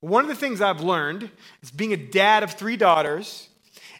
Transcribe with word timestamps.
One 0.00 0.22
of 0.22 0.28
the 0.28 0.34
things 0.34 0.60
I've 0.60 0.80
learned 0.80 1.30
is 1.62 1.70
being 1.70 1.92
a 1.92 1.96
dad 1.96 2.42
of 2.42 2.52
three 2.52 2.76
daughters 2.76 3.48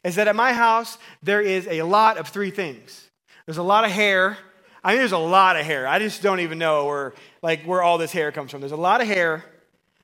is 0.04 0.14
that 0.14 0.28
at 0.28 0.36
my 0.36 0.52
house 0.52 0.96
there 1.22 1.40
is 1.40 1.66
a 1.66 1.82
lot 1.82 2.18
of 2.18 2.28
three 2.28 2.50
things. 2.50 3.08
There's 3.46 3.58
a 3.58 3.62
lot 3.62 3.84
of 3.84 3.90
hair. 3.90 4.38
I 4.84 4.90
mean, 4.90 4.98
there's 4.98 5.12
a 5.12 5.18
lot 5.18 5.56
of 5.56 5.66
hair. 5.66 5.88
I 5.88 5.98
just 5.98 6.22
don't 6.22 6.40
even 6.40 6.58
know 6.58 6.86
where 6.86 7.14
like 7.42 7.64
where 7.64 7.82
all 7.82 7.98
this 7.98 8.12
hair 8.12 8.30
comes 8.30 8.50
from. 8.50 8.60
There's 8.60 8.72
a 8.72 8.76
lot 8.76 9.00
of 9.00 9.08
hair. 9.08 9.44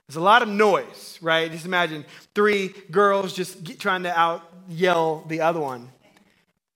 There's 0.08 0.16
a 0.16 0.20
lot 0.20 0.42
of 0.42 0.48
noise, 0.48 1.18
right? 1.22 1.50
Just 1.50 1.64
imagine 1.64 2.04
three 2.34 2.74
girls 2.90 3.32
just 3.32 3.62
get, 3.62 3.78
trying 3.78 4.02
to 4.02 4.18
out 4.18 4.42
yell 4.68 5.24
the 5.28 5.40
other 5.40 5.60
one. 5.60 5.90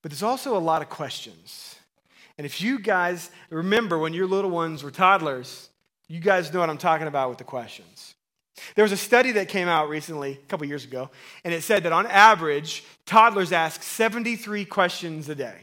But 0.03 0.13
there's 0.13 0.23
also 0.23 0.57
a 0.57 0.61
lot 0.61 0.81
of 0.81 0.89
questions. 0.89 1.75
And 2.39 2.47
if 2.47 2.61
you 2.61 2.79
guys 2.79 3.31
remember 3.51 3.99
when 3.99 4.15
your 4.15 4.27
little 4.27 4.51
ones 4.51 4.83
were 4.85 4.93
toddlers, 4.93 5.69
you 6.07 6.21
guys 6.21 6.53
know 6.53 6.61
what 6.61 6.71
I'm 6.71 6.79
talking 6.79 7.09
about 7.09 7.29
with 7.29 7.39
the 7.39 7.45
questions. 7.45 8.15
There 8.75 8.85
was 8.85 8.93
a 8.93 8.97
study 8.97 9.33
that 9.33 9.49
came 9.49 9.69
out 9.69 9.89
recently, 9.89 10.33
a 10.33 10.47
couple 10.47 10.67
years 10.67 10.85
ago, 10.85 11.11
and 11.45 11.53
it 11.53 11.63
said 11.63 11.83
that 11.85 11.93
on 11.93 12.07
average, 12.07 12.85
toddlers 13.07 13.53
ask 13.53 13.83
73 13.83 14.65
questions 14.65 15.29
a 15.29 15.35
day. 15.35 15.57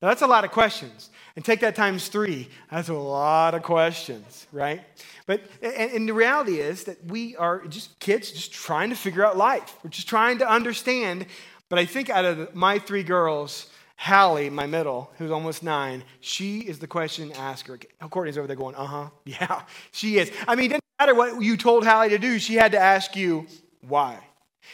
Now, 0.00 0.08
that's 0.08 0.22
a 0.22 0.26
lot 0.26 0.44
of 0.44 0.50
questions. 0.50 1.10
And 1.36 1.44
take 1.44 1.60
that 1.60 1.74
times 1.74 2.08
three, 2.08 2.48
that's 2.70 2.88
a 2.88 2.94
lot 2.94 3.54
of 3.54 3.62
questions, 3.62 4.46
right? 4.52 4.82
But, 5.26 5.42
and, 5.62 5.92
and 5.92 6.08
the 6.08 6.12
reality 6.12 6.58
is 6.58 6.84
that 6.84 7.04
we 7.06 7.36
are 7.36 7.64
just 7.66 7.98
kids 8.00 8.30
just 8.32 8.52
trying 8.52 8.90
to 8.90 8.96
figure 8.96 9.24
out 9.24 9.36
life. 9.36 9.76
We're 9.82 9.90
just 9.90 10.08
trying 10.08 10.38
to 10.38 10.50
understand. 10.50 11.26
But 11.68 11.78
I 11.78 11.86
think 11.86 12.10
out 12.10 12.24
of 12.24 12.54
my 12.54 12.78
three 12.78 13.02
girls, 13.02 13.70
Hallie, 13.96 14.50
my 14.50 14.66
middle, 14.66 15.10
who's 15.16 15.30
almost 15.30 15.62
nine, 15.62 16.02
she 16.20 16.58
is 16.58 16.80
the 16.80 16.88
question 16.88 17.32
asker. 17.32 17.78
Courtney's 18.10 18.36
over 18.36 18.46
there 18.46 18.56
going, 18.56 18.74
uh 18.74 18.84
huh, 18.84 19.08
yeah, 19.24 19.62
she 19.92 20.18
is. 20.18 20.30
I 20.48 20.56
mean, 20.56 20.72
matter 21.02 21.14
what 21.16 21.42
you 21.42 21.56
told 21.56 21.84
Hallie 21.84 22.10
to 22.10 22.18
do, 22.18 22.38
she 22.38 22.54
had 22.54 22.72
to 22.72 22.78
ask 22.78 23.16
you 23.16 23.46
why. 23.80 24.20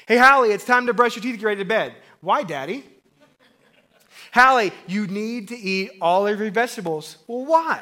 Hey, 0.06 0.18
Hallie, 0.18 0.50
it's 0.50 0.64
time 0.64 0.86
to 0.86 0.92
brush 0.92 1.16
your 1.16 1.22
teeth 1.22 1.36
get 1.36 1.46
ready 1.46 1.62
to 1.62 1.68
bed. 1.68 1.94
Why, 2.20 2.42
Daddy? 2.42 2.84
Hallie, 4.34 4.72
you 4.86 5.06
need 5.06 5.48
to 5.48 5.56
eat 5.56 5.92
all 6.02 6.26
of 6.26 6.38
your 6.38 6.50
vegetables. 6.50 7.16
Well, 7.26 7.46
why? 7.46 7.80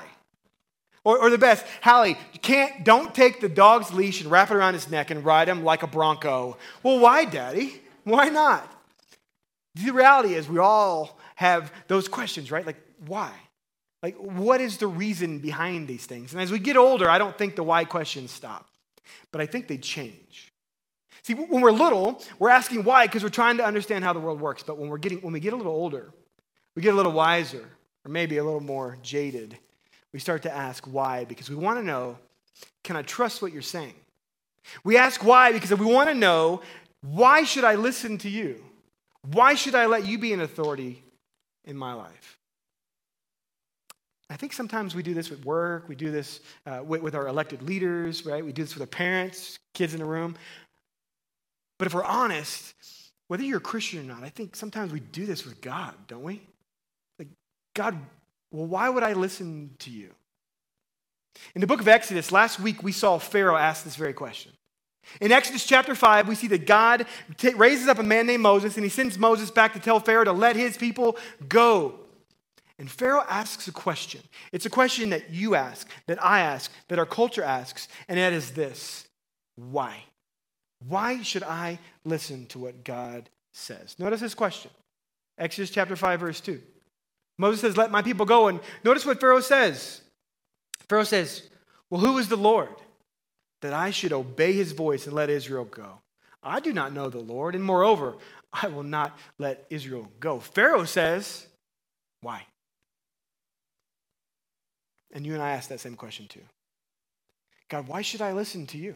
Or, 1.03 1.19
or 1.19 1.31
the 1.31 1.39
best, 1.39 1.67
Hallie, 1.83 2.17
you 2.33 2.39
can't, 2.39 2.85
don't 2.85 3.13
take 3.13 3.41
the 3.41 3.49
dog's 3.49 3.93
leash 3.93 4.21
and 4.21 4.31
wrap 4.31 4.53
it 4.53 4.55
around 4.55 4.75
his 4.75 4.89
neck 4.89 5.11
and 5.11 5.25
ride 5.25 5.49
him 5.49 5.65
like 5.65 5.83
a 5.83 5.89
bronco. 5.89 6.57
Well, 6.85 7.01
why, 7.01 7.25
Daddy? 7.25 7.81
Why 8.05 8.29
not? 8.29 8.73
The 9.75 9.91
reality 9.91 10.35
is, 10.35 10.49
we 10.49 10.59
all 10.59 11.19
have 11.35 11.73
those 11.89 12.07
questions, 12.07 12.53
right? 12.53 12.65
Like, 12.65 12.81
why? 13.07 13.33
Like, 14.03 14.17
what 14.17 14.61
is 14.61 14.77
the 14.77 14.87
reason 14.87 15.39
behind 15.39 15.89
these 15.89 16.07
things? 16.07 16.33
And 16.33 16.41
as 16.41 16.53
we 16.53 16.59
get 16.59 16.77
older, 16.77 17.09
I 17.09 17.19
don't 17.19 17.37
think 17.37 17.57
the 17.57 17.63
why 17.63 17.85
questions 17.85 18.31
stop, 18.31 18.69
but 19.33 19.41
I 19.41 19.47
think 19.47 19.69
they 19.69 19.79
change. 19.79 20.53
See, 21.23 21.35
when 21.35 21.61
we're 21.61 21.73
little, 21.73 22.23
we're 22.39 22.51
asking 22.51 22.85
why 22.85 23.07
because 23.07 23.25
we're 23.25 23.31
trying 23.31 23.57
to 23.57 23.65
understand 23.65 24.05
how 24.05 24.13
the 24.13 24.21
world 24.21 24.41
works. 24.41 24.63
But 24.63 24.79
when, 24.79 24.89
we're 24.89 24.99
getting, 24.99 25.21
when 25.23 25.33
we 25.33 25.41
get 25.41 25.53
a 25.53 25.57
little 25.57 25.73
older, 25.73 26.13
we 26.77 26.83
get 26.83 26.93
a 26.93 26.97
little 26.97 27.13
wiser, 27.13 27.69
or 28.05 28.11
maybe 28.11 28.37
a 28.37 28.45
little 28.45 28.61
more 28.61 28.97
jaded. 29.03 29.59
We 30.13 30.21
start 30.21 30.43
to 30.43 30.55
ask 30.55 30.87
why 30.87 31.25
because 31.25 31.51
we 31.51 31.57
want 31.57 31.79
to 31.79 31.83
know 31.83 32.19
can 32.85 32.95
I 32.95 33.03
trust 33.03 33.43
what 33.43 33.53
you're 33.53 33.63
saying? 33.63 33.95
We 34.85 34.97
ask 34.97 35.25
why 35.25 35.53
because 35.53 35.73
we 35.75 35.87
want 35.87 36.09
to 36.09 36.15
know 36.15 36.63
why 37.03 37.43
should 37.43 37.65
I 37.65 37.75
listen 37.75 38.19
to 38.19 38.31
you? 38.31 38.65
Why 39.33 39.55
should 39.55 39.75
I 39.75 39.87
let 39.87 40.07
you 40.07 40.19
be 40.19 40.33
an 40.33 40.41
authority 40.41 41.03
in 41.65 41.77
my 41.77 41.93
life? 41.95 42.36
I 44.29 44.37
think 44.37 44.53
sometimes 44.53 44.95
we 44.95 45.03
do 45.03 45.15
this 45.15 45.31
with 45.31 45.45
work, 45.45 45.89
we 45.89 45.95
do 45.95 46.11
this 46.11 46.41
uh, 46.67 46.81
with, 46.85 47.01
with 47.01 47.15
our 47.15 47.29
elected 47.29 47.63
leaders, 47.63 48.27
right? 48.27 48.45
We 48.45 48.53
do 48.53 48.63
this 48.63 48.75
with 48.75 48.81
our 48.81 48.89
parents, 48.89 49.59
kids 49.73 49.95
in 49.95 50.01
the 50.01 50.07
room. 50.07 50.35
But 51.79 51.87
if 51.87 51.95
we're 51.95 52.05
honest, 52.05 52.75
whether 53.29 53.45
you're 53.45 53.59
a 53.59 53.61
Christian 53.61 54.01
or 54.01 54.15
not, 54.15 54.25
I 54.25 54.29
think 54.29 54.57
sometimes 54.57 54.93
we 54.93 55.01
do 55.01 55.27
this 55.27 55.45
with 55.45 55.61
God, 55.61 55.95
don't 56.09 56.23
we? 56.23 56.43
Like, 57.19 57.29
God, 57.75 57.99
well, 58.51 58.67
why 58.67 58.89
would 58.89 59.03
I 59.03 59.13
listen 59.13 59.71
to 59.81 59.91
you? 59.91 60.11
In 61.55 61.61
the 61.61 61.67
book 61.67 61.81
of 61.81 61.89
Exodus, 61.89 62.33
last 62.33 62.59
week 62.59 62.83
we 62.83 62.93
saw 62.93 63.19
Pharaoh 63.19 63.57
ask 63.57 63.85
this 63.85 63.97
very 63.97 64.13
question. 64.13 64.53
In 65.21 65.31
Exodus 65.31 65.65
chapter 65.65 65.95
5, 65.95 66.27
we 66.27 66.35
see 66.35 66.49
that 66.49 66.67
God 66.67 67.07
t- 67.37 67.55
raises 67.55 67.87
up 67.89 67.99
a 67.99 68.03
man 68.03 68.27
named 68.27 68.43
Moses 68.43 68.77
and 68.77 68.85
he 68.85 68.91
sends 68.91 69.19
Moses 69.19 69.51
back 69.51 69.73
to 69.75 69.79
tell 69.79 70.01
Pharaoh 70.01 70.25
to 70.25 70.33
let 70.33 70.57
his 70.57 70.77
people 70.77 71.17
go. 71.49 72.01
And 72.79 72.91
Pharaoh 72.91 73.25
asks 73.29 73.69
a 73.69 73.73
question. 73.73 74.21
It's 74.53 74.67
a 74.67 74.71
question 74.71 75.11
that 75.11 75.31
you 75.31 75.55
ask, 75.55 75.89
that 76.07 76.23
I 76.23 76.41
ask, 76.41 76.71
that 76.89 76.99
our 76.99 77.07
culture 77.07 77.43
asks, 77.43 77.89
and 78.09 78.19
that 78.19 78.33
is 78.33 78.53
this 78.53 79.07
Why? 79.57 80.05
Why 80.87 81.23
should 81.23 81.43
I 81.43 81.79
listen 82.05 82.47
to 82.47 82.59
what 82.59 82.85
God 82.85 83.31
says? 83.53 83.99
Notice 83.99 84.21
this 84.21 84.35
question 84.35 84.71
Exodus 85.39 85.71
chapter 85.71 85.97
5, 85.97 86.21
verse 86.21 86.41
2. 86.41 86.61
Moses 87.39 87.61
says, 87.61 87.77
Let 87.77 87.91
my 87.91 88.03
people 88.03 88.27
go. 88.27 88.49
And 88.49 88.61
notice 88.85 89.07
what 89.07 89.21
Pharaoh 89.21 89.41
says. 89.41 90.03
Pharaoh 90.89 91.05
says, 91.05 91.49
Well, 91.91 92.01
who 92.01 92.19
is 92.19 92.29
the 92.29 92.37
Lord 92.37 92.75
that 93.63 93.73
I 93.73 93.91
should 93.91 94.13
obey 94.13 94.53
his 94.53 94.73
voice 94.73 95.07
and 95.07 95.15
let 95.15 95.31
Israel 95.31 95.65
go? 95.65 96.01
I 96.43 96.61
do 96.61 96.73
not 96.73 96.93
know 96.93 97.09
the 97.09 97.19
Lord, 97.19 97.55
and 97.55 97.65
moreover, 97.65 98.17
I 98.53 98.69
will 98.69 98.85
not 98.85 99.19
let 99.39 99.67
Israel 99.69 100.09
go. 100.21 100.39
Pharaoh 100.39 100.85
says, 100.85 101.47
Why? 102.21 102.47
And 105.13 105.25
you 105.25 105.35
and 105.35 105.43
I 105.43 105.51
ask 105.51 105.69
that 105.69 105.81
same 105.81 105.97
question 105.97 106.27
too. 106.29 106.43
God, 107.69 107.89
why 107.89 108.03
should 108.03 108.23
I 108.23 108.33
listen 108.33 108.67
to 108.69 108.79
you? 108.79 108.95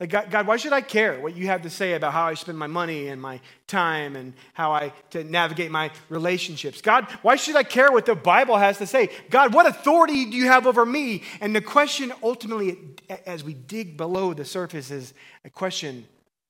Like, 0.00 0.10
God, 0.10 0.30
God, 0.30 0.46
why 0.46 0.56
should 0.56 0.72
I 0.72 0.80
care 0.80 1.20
what 1.20 1.36
you 1.36 1.46
have 1.46 1.62
to 1.62 1.70
say 1.70 1.94
about 1.94 2.12
how 2.12 2.26
I 2.26 2.34
spend 2.34 2.58
my 2.58 2.66
money 2.66 3.08
and 3.08 3.20
my 3.20 3.40
time 3.66 4.16
and 4.16 4.34
how 4.52 4.72
I 4.72 4.92
to 5.10 5.24
navigate 5.24 5.70
my 5.70 5.90
relationships? 6.08 6.82
God, 6.82 7.06
why 7.22 7.36
should 7.36 7.56
I 7.56 7.62
care 7.62 7.92
what 7.92 8.04
the 8.04 8.14
Bible 8.14 8.56
has 8.56 8.78
to 8.78 8.86
say? 8.86 9.10
God, 9.30 9.54
what 9.54 9.66
authority 9.66 10.30
do 10.30 10.36
you 10.36 10.46
have 10.46 10.66
over 10.66 10.84
me? 10.84 11.22
And 11.40 11.54
the 11.54 11.60
question 11.60 12.12
ultimately, 12.22 12.78
as 13.26 13.44
we 13.44 13.54
dig 13.54 13.96
below 13.96 14.34
the 14.34 14.44
surface, 14.44 14.90
is 14.90 15.14
a 15.44 15.50
question 15.50 16.06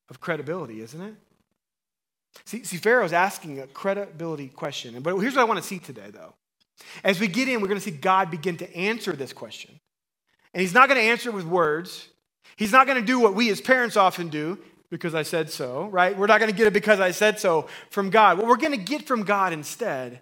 of 0.09 0.21
credibility, 0.21 0.81
isn't 0.81 1.01
it? 1.01 1.15
See, 2.45 2.65
see 2.65 2.77
Pharaoh's 2.77 3.13
asking 3.13 3.61
a 3.61 3.67
credibility 3.67 4.49
question. 4.49 5.01
But 5.01 5.17
here's 5.19 5.35
what 5.35 5.43
I 5.43 5.45
want 5.45 5.61
to 5.61 5.67
see 5.67 5.79
today, 5.79 6.11
though. 6.11 6.35
As 7.05 7.21
we 7.21 7.29
get 7.29 7.49
in, 7.49 7.61
we're 7.61 7.69
going 7.69 7.81
to 7.81 7.85
see 7.85 7.91
God 7.91 8.31
begin 8.31 8.57
to 8.59 8.77
answer 8.77 9.13
this 9.13 9.33
question. 9.33 9.79
And 10.55 10.61
he's 10.61 10.75
not 10.75 10.89
going 10.89 11.01
to 11.01 11.07
answer 11.07 11.31
with 11.31 11.45
words. 11.45 12.09
He's 12.57 12.73
not 12.73 12.87
going 12.87 12.99
to 12.99 13.05
do 13.05 13.21
what 13.21 13.35
we 13.35 13.51
as 13.51 13.61
parents 13.61 13.97
often 13.97 14.29
do, 14.29 14.59
because 14.91 15.15
I 15.15 15.23
said 15.23 15.51
so, 15.51 15.87
right? 15.87 16.17
We're 16.17 16.27
not 16.27 16.41
going 16.41 16.51
to 16.51 16.57
get 16.57 16.67
it 16.67 16.73
because 16.73 17.01
I 17.01 17.11
said 17.11 17.41
so 17.41 17.69
from 17.91 18.11
God. 18.11 18.39
What 18.39 18.47
we're 18.47 18.57
going 18.57 18.73
to 18.73 18.79
get 18.79 19.07
from 19.07 19.25
God 19.25 19.53
instead 19.53 20.21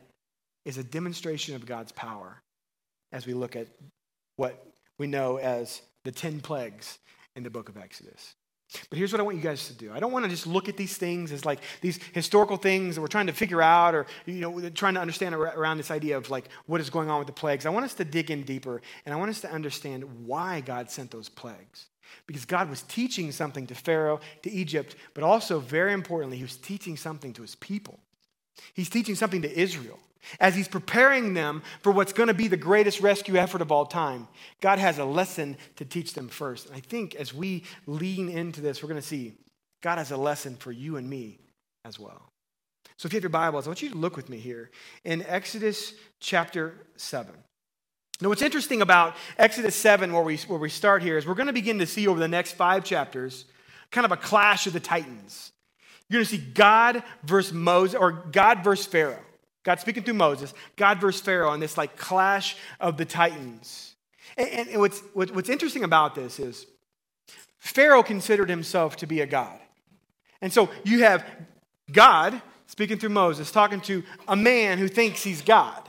is 0.65 0.79
a 0.79 0.85
demonstration 0.85 1.55
of 1.55 1.67
God's 1.67 1.93
power 1.93 2.43
as 3.13 3.27
we 3.27 3.35
look 3.35 3.57
at 3.57 3.69
what 4.37 4.67
we 4.99 5.07
know 5.07 5.37
as 5.37 5.83
the 6.05 6.13
10 6.13 6.41
plagues 6.41 6.99
in 7.37 7.43
the 7.43 7.51
book 7.51 7.69
of 7.69 7.77
Exodus. 7.77 8.35
But 8.91 8.99
here's 8.99 9.13
what 9.13 9.21
I 9.21 9.23
want 9.23 9.37
you 9.37 9.43
guys 9.43 9.69
to 9.69 9.75
do. 9.75 9.93
I 9.93 10.01
don't 10.01 10.11
want 10.13 10.25
to 10.25 10.31
just 10.31 10.47
look 10.47 10.69
at 10.69 10.77
these 10.77 10.97
things 10.97 11.33
as 11.33 11.45
like 11.45 11.61
these 11.81 12.01
historical 12.13 12.57
things 12.57 12.95
that 12.95 13.01
we're 13.01 13.07
trying 13.07 13.27
to 13.27 13.33
figure 13.33 13.63
out 13.63 13.95
or, 13.95 14.07
you 14.27 14.41
know, 14.41 14.69
trying 14.71 14.95
to 14.95 15.01
understand 15.01 15.35
around 15.35 15.77
this 15.77 15.91
idea 15.91 16.17
of 16.17 16.31
like 16.31 16.49
what 16.67 16.81
is 16.81 16.91
going 16.91 17.09
on 17.11 17.19
with 17.19 17.27
the 17.27 17.33
plagues. 17.33 17.67
I 17.67 17.71
want 17.71 17.85
us 17.85 17.95
to 17.95 18.05
dig 18.05 18.31
in 18.31 18.43
deeper 18.43 18.83
and 19.05 19.15
I 19.15 19.19
want 19.19 19.31
us 19.31 19.41
to 19.43 19.51
understand 19.51 20.27
why 20.27 20.61
God 20.61 20.91
sent 20.91 21.11
those 21.11 21.29
plagues. 21.29 21.87
Because 22.27 22.45
God 22.45 22.71
was 22.71 22.83
teaching 22.83 23.33
something 23.33 23.67
to 23.67 23.75
Pharaoh, 23.75 24.21
to 24.43 24.51
Egypt, 24.51 24.95
but 25.15 25.25
also, 25.25 25.59
very 25.59 25.93
importantly, 25.93 26.37
He 26.37 26.45
was 26.45 26.57
teaching 26.57 26.97
something 26.97 27.33
to 27.33 27.43
His 27.43 27.55
people. 27.57 27.99
He's 28.73 28.89
teaching 28.89 29.15
something 29.15 29.43
to 29.43 29.59
Israel. 29.59 29.99
As 30.41 30.55
He's 30.55 30.69
preparing 30.69 31.35
them 31.35 31.63
for 31.83 31.93
what's 31.93 32.13
going 32.13 32.29
to 32.29 32.35
be 32.35 32.49
the 32.49 32.57
greatest 32.57 33.01
rescue 33.01 33.37
effort 33.37 33.63
of 33.63 33.73
all 33.73 33.87
time, 33.87 34.29
God 34.61 34.79
has 34.79 34.99
a 34.99 35.05
lesson 35.05 35.57
to 35.77 35.85
teach 35.85 36.15
them 36.15 36.29
first. 36.29 36.67
And 36.67 36.77
I 36.77 36.81
think 36.81 37.15
as 37.15 37.35
we 37.35 37.65
lean 37.87 38.29
into 38.29 38.61
this, 38.61 38.83
we're 38.83 38.89
going 38.89 39.01
to 39.01 39.07
see 39.07 39.35
God 39.83 39.99
has 39.99 40.11
a 40.11 40.17
lesson 40.17 40.57
for 40.57 40.73
you 40.73 40.97
and 40.97 41.09
me 41.09 41.39
as 41.85 41.99
well. 41.99 42.31
So 42.97 43.07
if 43.07 43.13
you 43.13 43.17
have 43.19 43.25
your 43.25 43.31
Bibles, 43.31 43.67
I 43.67 43.71
want 43.71 43.83
you 43.83 43.91
to 43.91 43.97
look 43.97 44.17
with 44.17 44.29
me 44.29 44.39
here 44.39 44.71
in 45.05 45.25
Exodus 45.27 45.95
chapter 46.21 46.75
7. 46.97 47.35
Now, 48.21 48.29
what's 48.29 48.43
interesting 48.43 48.81
about 48.81 49.17
Exodus 49.37 49.75
7, 49.75 50.13
where 50.13 50.23
we, 50.23 50.37
where 50.37 50.59
we 50.59 50.71
start 50.71 51.03
here, 51.03 51.19
is 51.19 51.27
we're 51.27 51.35
going 51.35 51.49
to 51.49 51.53
begin 51.53 51.81
to 51.81 51.87
see 51.87 52.07
over 52.07 52.21
the 52.21 52.29
next 52.29 52.53
five 52.53 52.85
chapters 52.85 53.45
kind 53.91 54.05
of 54.05 54.13
a 54.13 54.17
clash 54.17 54.67
of 54.67 54.73
the 54.73 54.81
titans. 54.81 55.53
You're 56.09 56.19
going 56.19 56.27
to 56.27 56.31
see 56.37 56.53
God 56.53 57.03
versus 57.25 57.53
Moses, 57.53 57.97
or 57.99 58.13
God 58.13 58.63
versus 58.63 58.87
Pharaoh. 58.87 59.19
God 59.65 59.81
speaking 59.81 60.03
through 60.03 60.15
Moses, 60.15 60.55
God 60.77 61.01
versus 61.01 61.23
Pharaoh, 61.23 61.53
and 61.53 61.63
this 61.63 61.77
like 61.77 61.97
clash 61.97 62.57
of 62.79 62.97
the 62.97 63.05
titans. 63.05 63.95
And, 64.37 64.69
and, 64.69 64.81
what's, 64.81 65.01
what's 65.15 65.49
interesting 65.49 65.85
about 65.85 66.15
this 66.15 66.39
is 66.39 66.67
Pharaoh 67.59 68.03
considered 68.03 68.51
himself 68.51 68.97
to 68.97 69.07
be 69.07 69.21
a 69.21 69.27
God. 69.27 69.59
And 70.43 70.53
so 70.53 70.69
you 70.85 71.03
have 71.05 71.25
God 71.91 72.41
speaking 72.67 72.99
through 72.99 73.11
Moses, 73.11 73.51
talking 73.51 73.81
to 73.83 74.03
a 74.29 74.37
man 74.37 74.79
who 74.79 74.89
thinks 74.89 75.23
he's 75.23 75.41
God. 75.41 75.83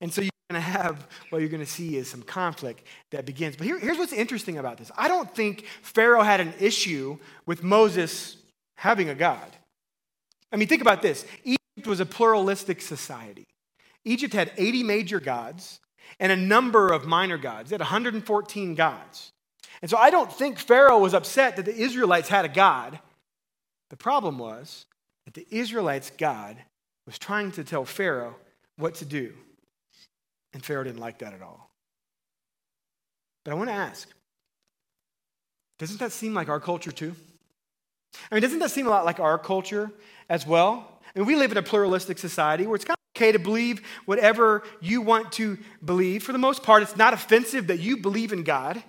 And 0.00 0.12
so 0.12 0.22
you're 0.22 0.30
going 0.48 0.62
to 0.62 0.68
have, 0.68 1.08
what 1.30 1.40
you're 1.40 1.48
going 1.48 1.64
to 1.64 1.70
see 1.70 1.96
is 1.96 2.08
some 2.08 2.22
conflict 2.22 2.86
that 3.10 3.26
begins. 3.26 3.56
But 3.56 3.66
here, 3.66 3.78
here's 3.78 3.98
what's 3.98 4.12
interesting 4.12 4.58
about 4.58 4.78
this 4.78 4.90
I 4.96 5.08
don't 5.08 5.34
think 5.34 5.66
Pharaoh 5.82 6.22
had 6.22 6.40
an 6.40 6.54
issue 6.60 7.18
with 7.46 7.64
Moses 7.64 8.36
having 8.76 9.08
a 9.08 9.14
God. 9.14 9.56
I 10.52 10.56
mean, 10.56 10.68
think 10.68 10.82
about 10.82 11.02
this 11.02 11.24
Egypt 11.80 11.88
was 11.88 12.00
a 12.00 12.04
pluralistic 12.04 12.82
society. 12.82 13.46
Egypt 14.04 14.34
had 14.34 14.52
80 14.58 14.82
major 14.82 15.18
gods 15.18 15.80
and 16.18 16.30
a 16.30 16.36
number 16.36 16.92
of 16.92 17.06
minor 17.06 17.38
gods. 17.38 17.72
It 17.72 17.76
had 17.76 17.80
114 17.80 18.74
gods. 18.74 19.32
And 19.80 19.90
so 19.90 19.96
I 19.96 20.10
don't 20.10 20.30
think 20.30 20.58
Pharaoh 20.58 20.98
was 20.98 21.14
upset 21.14 21.56
that 21.56 21.64
the 21.64 21.74
Israelites 21.74 22.28
had 22.28 22.44
a 22.44 22.50
God. 22.50 22.98
The 23.88 23.96
problem 23.96 24.36
was 24.36 24.84
that 25.24 25.32
the 25.32 25.46
Israelites' 25.50 26.12
God 26.18 26.58
was 27.06 27.18
trying 27.18 27.50
to 27.52 27.64
tell 27.64 27.86
Pharaoh 27.86 28.36
what 28.76 28.96
to 28.96 29.06
do. 29.06 29.32
And 30.52 30.62
Pharaoh 30.62 30.84
didn't 30.84 31.00
like 31.00 31.20
that 31.20 31.32
at 31.32 31.40
all. 31.40 31.70
But 33.42 33.52
I 33.52 33.54
want 33.54 33.70
to 33.70 33.74
ask 33.74 34.06
doesn't 35.78 36.00
that 36.00 36.12
seem 36.12 36.34
like 36.34 36.50
our 36.50 36.60
culture 36.60 36.92
too? 36.92 37.14
I 38.30 38.34
mean, 38.34 38.42
doesn't 38.42 38.58
that 38.58 38.70
seem 38.70 38.86
a 38.86 38.90
lot 38.90 39.06
like 39.06 39.18
our 39.18 39.38
culture 39.38 39.90
as 40.28 40.46
well? 40.46 40.89
Mean, 41.14 41.26
we 41.26 41.36
live 41.36 41.52
in 41.52 41.58
a 41.58 41.62
pluralistic 41.62 42.18
society 42.18 42.66
where 42.66 42.76
it's 42.76 42.84
kind 42.84 42.96
of 42.96 43.18
okay 43.18 43.32
to 43.32 43.38
believe 43.38 43.82
whatever 44.06 44.62
you 44.80 45.00
want 45.02 45.32
to 45.32 45.58
believe. 45.84 46.22
For 46.22 46.32
the 46.32 46.38
most 46.38 46.62
part, 46.62 46.82
it's 46.82 46.96
not 46.96 47.12
offensive 47.12 47.66
that 47.66 47.80
you 47.80 47.96
believe 47.96 48.32
in 48.32 48.44
God. 48.44 48.82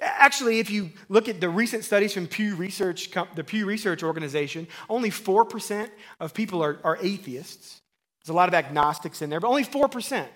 Actually, 0.00 0.58
if 0.58 0.70
you 0.70 0.90
look 1.08 1.28
at 1.28 1.40
the 1.40 1.48
recent 1.48 1.84
studies 1.84 2.12
from 2.12 2.26
Pew 2.26 2.56
Research, 2.56 3.10
the 3.34 3.44
Pew 3.44 3.64
Research 3.66 4.02
Organization, 4.02 4.66
only 4.88 5.10
4% 5.10 5.88
of 6.20 6.34
people 6.34 6.62
are, 6.62 6.78
are 6.82 6.98
atheists. 7.00 7.80
There's 8.20 8.32
a 8.32 8.36
lot 8.36 8.48
of 8.48 8.54
agnostics 8.54 9.22
in 9.22 9.30
there, 9.30 9.40
but 9.40 9.48
only 9.48 9.64
4%. 9.64 10.26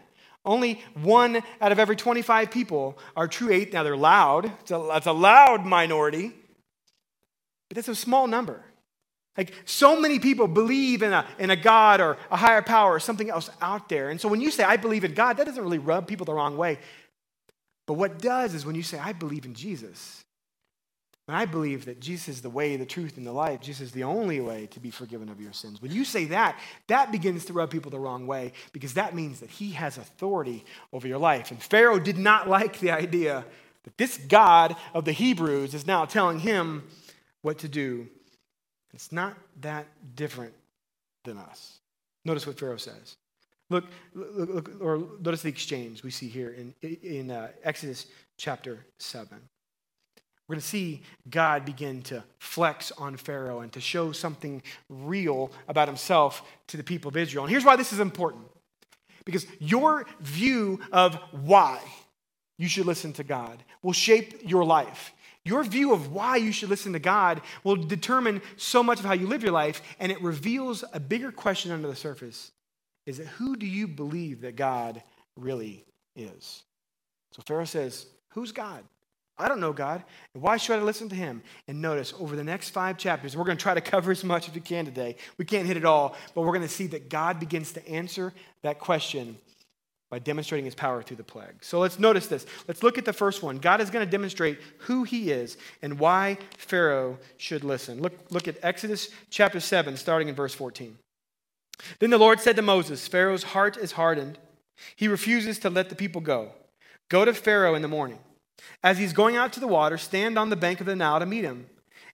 Only 0.45 0.83
one 0.95 1.43
out 1.61 1.73
of 1.73 1.79
every 1.79 1.97
25 1.97 2.51
people 2.51 2.99
are 3.17 3.27
true 3.27 3.51
atheists. 3.51 3.75
Now, 3.75 3.83
they're 3.83 3.97
loud, 3.97 4.47
it's 4.61 4.71
a, 4.71 4.89
it's 4.95 5.07
a 5.07 5.13
loud 5.13 5.67
minority, 5.67 6.33
but 7.69 7.75
that's 7.75 7.89
a 7.89 7.95
small 7.95 8.27
number. 8.27 8.65
Like, 9.39 9.55
so 9.65 9.99
many 9.99 10.19
people 10.19 10.49
believe 10.49 11.03
in 11.03 11.13
a, 11.13 11.25
in 11.39 11.51
a 11.51 11.57
God 11.57 12.01
or 12.01 12.19
a 12.31 12.37
higher 12.37 12.61
power 12.61 12.93
or 12.93 13.01
something 13.01 13.31
else 13.31 13.49
out 13.63 13.89
there. 13.89 14.11
And 14.11 14.21
so 14.21 14.29
when 14.29 14.41
you 14.41 14.51
say, 14.51 14.65
I 14.65 14.77
believe 14.77 15.05
in 15.05 15.15
God, 15.15 15.37
that 15.37 15.47
doesn't 15.47 15.63
really 15.63 15.79
rub 15.79 16.09
people 16.09 16.27
the 16.27 16.35
wrong 16.35 16.57
way. 16.57 16.79
But 17.87 17.95
what 17.95 18.19
does 18.19 18.53
is 18.53 18.67
when 18.67 18.75
you 18.75 18.83
say, 18.83 18.99
I 18.99 19.13
believe 19.13 19.45
in 19.45 19.55
Jesus, 19.55 20.25
and 21.29 21.37
I 21.37 21.45
believe 21.45 21.85
that 21.85 22.01
Jesus 22.01 22.29
is 22.29 22.43
the 22.43 22.51
way, 22.51 22.75
the 22.77 22.87
truth, 22.87 23.17
and 23.17 23.27
the 23.27 23.33
life. 23.33 23.61
Jesus 23.61 23.89
is 23.89 23.93
the 23.93 24.05
only 24.05 24.41
way 24.41 24.67
to 24.69 24.81
be 24.81 24.91
forgiven 24.91 25.29
of 25.29 25.41
your 25.41 25.53
sins. 25.53 25.81
When 25.81 25.93
you 25.93 26.05
say 26.05 26.25
that, 26.27 26.59
that 26.89 27.13
begins 27.13 27.45
to 27.45 27.53
rub 27.53 27.71
people 27.71 27.91
the 27.91 28.01
wrong 28.01 28.27
way 28.27 28.53
because 28.73 28.95
that 28.95 29.15
means 29.15 29.41
that 29.41 29.51
he 29.51 29.71
has 29.73 29.99
authority 29.99 30.65
over 30.93 31.07
your 31.07 31.19
life. 31.19 31.51
And 31.51 31.63
Pharaoh 31.63 31.99
did 31.99 32.19
not 32.19 32.49
like 32.49 32.81
the 32.81 32.91
idea 32.91 33.45
that 33.85 33.99
this 33.99 34.17
God 34.17 34.75
of 34.95 35.05
the 35.05 35.13
Hebrews 35.13 35.75
is 35.75 35.87
now 35.87 36.07
telling 36.07 36.41
him 36.41 36.85
what 37.43 37.59
to 37.59 37.69
do. 37.69 38.09
It's 38.95 39.13
not 39.13 39.37
that 39.61 39.87
different 40.15 40.55
than 41.25 41.39
us. 41.39 41.79
Notice 42.25 42.47
what 42.47 42.59
Pharaoh 42.59 42.77
says. 42.77 43.17
Look, 43.71 43.85
look, 44.15 44.49
look 44.49 44.71
or 44.81 45.03
notice 45.21 45.43
the 45.43 45.49
exchange 45.49 46.03
we 46.03 46.11
see 46.11 46.29
here 46.29 46.51
in, 46.51 46.75
in 47.03 47.31
uh, 47.31 47.49
Exodus 47.63 48.07
chapter 48.39 48.85
7. 48.99 49.29
We're 50.49 50.55
going 50.55 50.61
to 50.63 50.67
see 50.67 51.03
God 51.29 51.67
begin 51.67 52.01
to 52.05 52.25
flex 52.39 52.91
on 52.93 53.19
Pharaoh 53.19 53.61
and 53.61 53.71
to 53.73 53.81
show 53.81 54.13
something 54.13 54.63
real 54.89 55.53
about 55.69 55.89
himself 55.89 56.43
to 56.69 56.79
the 56.79 56.83
people 56.83 57.11
of 57.11 57.19
Israel. 57.19 57.45
And 57.45 57.51
here's 57.51 57.67
why 57.67 57.77
this 57.77 57.93
is 57.93 58.01
important 58.01 58.47
because 59.27 59.47
your 59.59 60.07
view 60.21 60.81
of 60.91 61.17
why 61.33 61.79
you 62.57 62.67
should 62.67 62.87
listen 62.87 63.13
to 63.15 63.25
God 63.25 63.63
will 63.83 63.93
shape 63.93 64.41
your 64.43 64.65
life. 64.65 65.13
Your 65.45 65.65
view 65.65 65.93
of 65.93 66.13
why 66.13 66.37
you 66.37 66.53
should 66.53 66.69
listen 66.69 66.93
to 66.93 66.99
God 66.99 67.41
will 67.65 67.77
determine 67.77 68.43
so 68.57 68.83
much 68.83 68.99
of 68.99 69.07
how 69.07 69.15
you 69.15 69.27
live 69.27 69.43
your 69.43 69.53
life, 69.53 69.81
and 69.99 70.13
it 70.13 70.21
reveals 70.21 70.85
a 70.93 71.01
bigger 71.01 71.33
question 71.33 71.73
under 71.73 71.89
the 71.89 71.97
surface 71.97 72.53
is 73.07 73.17
that 73.17 73.27
who 73.27 73.57
do 73.57 73.67
you 73.67 73.89
believe 73.89 74.43
that 74.43 74.55
God 74.55 75.03
really 75.35 75.87
is? 76.15 76.63
So 77.33 77.43
Pharaoh 77.47 77.65
says, 77.65 78.07
Who's 78.33 78.53
God? 78.53 78.85
I 79.39 79.49
don't 79.49 79.61
know 79.61 79.73
God. 79.73 80.05
Why 80.33 80.57
should 80.57 80.79
I 80.79 80.83
listen 80.83 81.09
to 81.11 81.15
him? 81.15 81.43
And 81.69 81.81
notice 81.81 82.13
over 82.19 82.35
the 82.35 82.45
next 82.45 82.71
five 82.71 82.99
chapters, 82.99 83.37
we're 83.37 83.45
going 83.45 83.57
to 83.57 83.63
try 83.63 83.73
to 83.73 83.81
cover 83.81 84.11
as 84.11 84.25
much 84.25 84.49
as 84.49 84.55
we 84.55 84.61
can 84.61 84.85
today. 84.85 85.17
We 85.39 85.45
can't 85.45 85.67
hit 85.67 85.77
it 85.77 85.85
all, 85.85 86.17
but 86.35 86.43
we're 86.43 86.53
going 86.53 86.63
to 86.63 86.69
see 86.69 86.89
that 86.89 87.09
God 87.09 87.39
begins 87.39 87.73
to 87.73 87.89
answer 87.89 88.35
that 88.63 88.81
question 88.81 89.39
by 90.11 90.19
demonstrating 90.19 90.65
his 90.65 90.75
power 90.75 91.03
through 91.03 91.19
the 91.19 91.25
plague. 91.25 91.63
So 91.63 91.79
let's 91.79 91.99
notice 91.99 92.27
this. 92.27 92.47
Let's 92.67 92.83
look 92.83 92.99
at 92.99 93.05
the 93.05 93.13
first 93.13 93.43
one. 93.43 93.59
God 93.59 93.81
is 93.81 93.91
going 93.91 94.05
to 94.05 94.11
demonstrate 94.11 94.59
who 94.79 95.05
he 95.05 95.31
is 95.31 95.57
and 95.83 95.99
why 95.99 96.39
Pharaoh 96.57 97.19
should 97.37 97.65
listen. 97.65 98.01
Look, 98.01 98.15
look 98.31 98.49
at 98.49 98.57
Exodus 98.63 99.11
chapter 99.31 99.61
7, 99.61 99.97
starting 99.97 100.29
in 100.29 100.35
verse 100.35 100.55
14. 100.55 100.97
Then 101.99 102.11
the 102.11 102.19
Lord 102.19 102.41
said 102.41 102.57
to 102.57 102.63
Moses, 102.63 103.07
Pharaoh's 103.07 103.43
heart 103.43 103.77
is 103.77 103.93
hardened. 103.93 104.39
He 104.97 105.09
refuses 105.09 105.59
to 105.61 105.71
let 105.71 105.91
the 105.91 105.95
people 105.95 106.21
go. 106.21 106.53
Go 107.09 107.25
to 107.25 107.35
Pharaoh 107.35 107.75
in 107.75 107.83
the 107.83 107.89
morning 107.89 108.19
as 108.83 108.99
he's 108.99 109.13
going 109.13 109.37
out 109.37 109.53
to 109.53 109.61
the 109.61 109.69
water, 109.69 109.99
stand 109.99 110.39
on 110.39 110.51
the 110.51 110.57
bank 110.57 110.81
of 110.81 110.87
the 110.87 110.97
Nile 110.97 111.21
to 111.21 111.27
meet 111.27 111.45
him, 111.45 111.67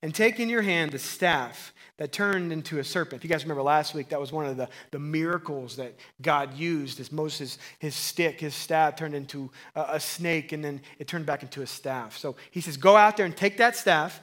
and 0.02 0.14
take 0.14 0.40
in 0.40 0.48
your 0.48 0.62
hand 0.62 0.92
the 0.92 0.98
staff 0.98 1.72
that 1.96 2.12
turned 2.12 2.52
into 2.52 2.78
a 2.78 2.84
serpent. 2.84 3.20
If 3.20 3.24
you 3.24 3.30
guys 3.30 3.44
remember 3.44 3.62
last 3.62 3.94
week, 3.94 4.08
that 4.08 4.20
was 4.20 4.32
one 4.32 4.46
of 4.46 4.56
the, 4.56 4.68
the 4.90 4.98
miracles 4.98 5.76
that 5.76 5.94
God 6.20 6.54
used 6.54 6.98
as 6.98 7.12
Moses, 7.12 7.58
his 7.78 7.94
stick, 7.94 8.40
his 8.40 8.54
staff 8.54 8.96
turned 8.96 9.14
into 9.14 9.50
a, 9.76 9.86
a 9.90 10.00
snake, 10.00 10.52
and 10.52 10.64
then 10.64 10.80
it 10.98 11.06
turned 11.06 11.26
back 11.26 11.42
into 11.42 11.62
a 11.62 11.66
staff. 11.66 12.16
So 12.16 12.36
he 12.50 12.60
says, 12.60 12.76
Go 12.76 12.96
out 12.96 13.16
there 13.16 13.26
and 13.26 13.36
take 13.36 13.58
that 13.58 13.76
staff 13.76 14.20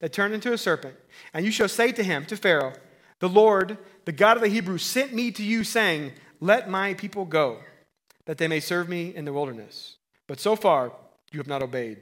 that 0.00 0.12
turned 0.12 0.34
into 0.34 0.52
a 0.52 0.58
serpent, 0.58 0.96
and 1.32 1.44
you 1.44 1.52
shall 1.52 1.68
say 1.68 1.92
to 1.92 2.02
him, 2.02 2.26
to 2.26 2.36
Pharaoh, 2.36 2.74
The 3.20 3.28
Lord, 3.28 3.78
the 4.04 4.12
God 4.12 4.36
of 4.36 4.42
the 4.42 4.48
Hebrews, 4.48 4.82
sent 4.82 5.12
me 5.12 5.30
to 5.32 5.44
you, 5.44 5.62
saying, 5.62 6.12
Let 6.40 6.68
my 6.68 6.94
people 6.94 7.24
go, 7.24 7.58
that 8.26 8.38
they 8.38 8.48
may 8.48 8.60
serve 8.60 8.88
me 8.88 9.14
in 9.14 9.24
the 9.24 9.32
wilderness. 9.32 9.96
But 10.26 10.40
so 10.40 10.56
far, 10.56 10.92
you 11.30 11.38
have 11.38 11.46
not 11.46 11.62
obeyed. 11.62 12.00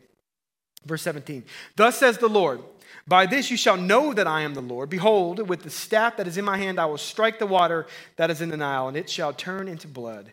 Verse 0.84 1.02
17 1.02 1.44
Thus 1.76 1.98
says 1.98 2.18
the 2.18 2.28
Lord, 2.28 2.60
By 3.06 3.26
this 3.26 3.50
you 3.50 3.56
shall 3.56 3.76
know 3.76 4.12
that 4.12 4.26
I 4.26 4.42
am 4.42 4.54
the 4.54 4.60
Lord. 4.60 4.90
Behold, 4.90 5.48
with 5.48 5.62
the 5.62 5.70
staff 5.70 6.16
that 6.16 6.26
is 6.26 6.38
in 6.38 6.44
my 6.44 6.56
hand, 6.56 6.78
I 6.78 6.86
will 6.86 6.98
strike 6.98 7.38
the 7.38 7.46
water 7.46 7.86
that 8.16 8.30
is 8.30 8.40
in 8.40 8.48
the 8.48 8.56
Nile, 8.56 8.88
and 8.88 8.96
it 8.96 9.10
shall 9.10 9.32
turn 9.32 9.68
into 9.68 9.88
blood. 9.88 10.32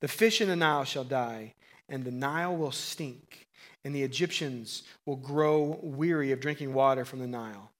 The 0.00 0.08
fish 0.08 0.40
in 0.40 0.48
the 0.48 0.56
Nile 0.56 0.84
shall 0.84 1.04
die, 1.04 1.54
and 1.88 2.04
the 2.04 2.10
Nile 2.10 2.56
will 2.56 2.72
stink, 2.72 3.46
and 3.84 3.94
the 3.94 4.02
Egyptians 4.02 4.82
will 5.06 5.16
grow 5.16 5.78
weary 5.82 6.32
of 6.32 6.40
drinking 6.40 6.74
water 6.74 7.04
from 7.04 7.20
the 7.20 7.26
Nile. 7.26 7.70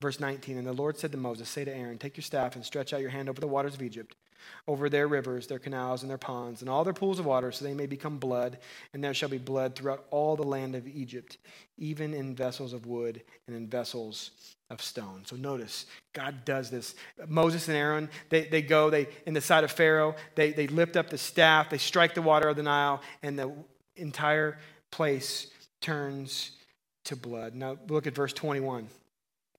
Verse 0.00 0.20
19 0.20 0.58
And 0.58 0.66
the 0.66 0.72
Lord 0.72 0.98
said 0.98 1.12
to 1.12 1.18
Moses, 1.18 1.48
Say 1.48 1.64
to 1.64 1.74
Aaron, 1.74 1.98
Take 1.98 2.16
your 2.16 2.24
staff 2.24 2.56
and 2.56 2.64
stretch 2.64 2.92
out 2.92 3.00
your 3.00 3.10
hand 3.10 3.28
over 3.28 3.40
the 3.40 3.46
waters 3.46 3.74
of 3.74 3.82
Egypt 3.82 4.14
over 4.66 4.88
their 4.88 5.08
rivers, 5.08 5.46
their 5.46 5.58
canals, 5.58 6.02
and 6.02 6.10
their 6.10 6.18
ponds, 6.18 6.60
and 6.60 6.70
all 6.70 6.84
their 6.84 6.92
pools 6.92 7.18
of 7.18 7.26
water, 7.26 7.52
so 7.52 7.64
they 7.64 7.74
may 7.74 7.86
become 7.86 8.18
blood, 8.18 8.58
and 8.92 9.02
there 9.02 9.14
shall 9.14 9.28
be 9.28 9.38
blood 9.38 9.74
throughout 9.74 10.04
all 10.10 10.36
the 10.36 10.42
land 10.42 10.74
of 10.74 10.86
Egypt, 10.86 11.38
even 11.76 12.14
in 12.14 12.34
vessels 12.34 12.72
of 12.72 12.86
wood 12.86 13.22
and 13.46 13.56
in 13.56 13.66
vessels 13.66 14.30
of 14.70 14.80
stone. 14.80 15.22
So 15.24 15.36
notice, 15.36 15.86
God 16.12 16.44
does 16.44 16.70
this. 16.70 16.94
Moses 17.28 17.68
and 17.68 17.76
Aaron, 17.76 18.08
they, 18.28 18.44
they 18.44 18.62
go, 18.62 18.90
they 18.90 19.08
in 19.26 19.34
the 19.34 19.40
sight 19.40 19.64
of 19.64 19.70
Pharaoh, 19.70 20.14
they, 20.34 20.52
they 20.52 20.66
lift 20.66 20.96
up 20.96 21.10
the 21.10 21.18
staff, 21.18 21.70
they 21.70 21.78
strike 21.78 22.14
the 22.14 22.22
water 22.22 22.48
of 22.48 22.56
the 22.56 22.62
Nile, 22.62 23.00
and 23.22 23.38
the 23.38 23.52
entire 23.96 24.58
place 24.90 25.48
turns 25.80 26.52
to 27.04 27.16
blood. 27.16 27.54
Now 27.54 27.78
look 27.88 28.06
at 28.06 28.14
verse 28.14 28.32
21. 28.32 28.88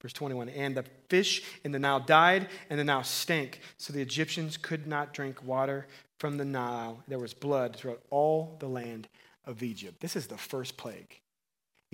Verse 0.06 0.14
21 0.14 0.50
And 0.50 0.78
the 0.78 0.86
fish 1.10 1.42
in 1.64 1.72
the 1.72 1.80
Nile 1.80 2.00
died, 2.00 2.48
and 2.70 2.80
the 2.80 2.84
Nile 2.84 3.04
stank. 3.04 3.60
So 3.78 3.92
the 3.92 4.04
Egyptians 4.04 4.56
could 4.56 4.86
not 4.86 5.16
drink 5.16 5.44
water 5.44 5.88
from 6.20 6.38
the 6.38 6.46
Nile. 6.46 7.04
There 7.08 7.18
was 7.18 7.34
blood 7.34 7.76
throughout 7.76 8.04
all 8.12 8.56
the 8.60 8.68
land 8.68 9.08
of 9.48 9.64
Egypt. 9.64 10.00
This 10.02 10.16
is 10.16 10.28
the 10.28 10.38
first 10.38 10.78
plague. 10.78 11.20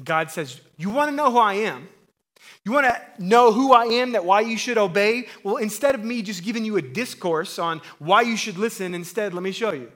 God 0.04 0.30
says, 0.30 0.60
You 0.78 0.90
want 0.90 1.10
to 1.10 1.16
know 1.16 1.32
who 1.32 1.38
I 1.38 1.54
am? 1.54 1.88
You 2.66 2.74
want 2.74 2.88
to 2.88 3.24
know 3.24 3.54
who 3.54 3.72
I 3.72 3.86
am, 3.86 4.12
that 4.12 4.26
why 4.26 4.42
you 4.42 4.58
should 4.58 4.78
obey? 4.78 5.30
Well, 5.46 5.56
instead 5.56 5.96
of 5.96 6.04
me 6.04 6.22
just 6.22 6.44
giving 6.44 6.66
you 6.66 6.76
a 6.76 6.82
discourse 6.82 7.60
on 7.60 7.80
why 7.98 8.24
you 8.24 8.36
should 8.36 8.58
listen, 8.58 8.94
instead, 8.94 9.34
let 9.34 9.42
me 9.42 9.54
show 9.54 9.72
you. 9.72 9.90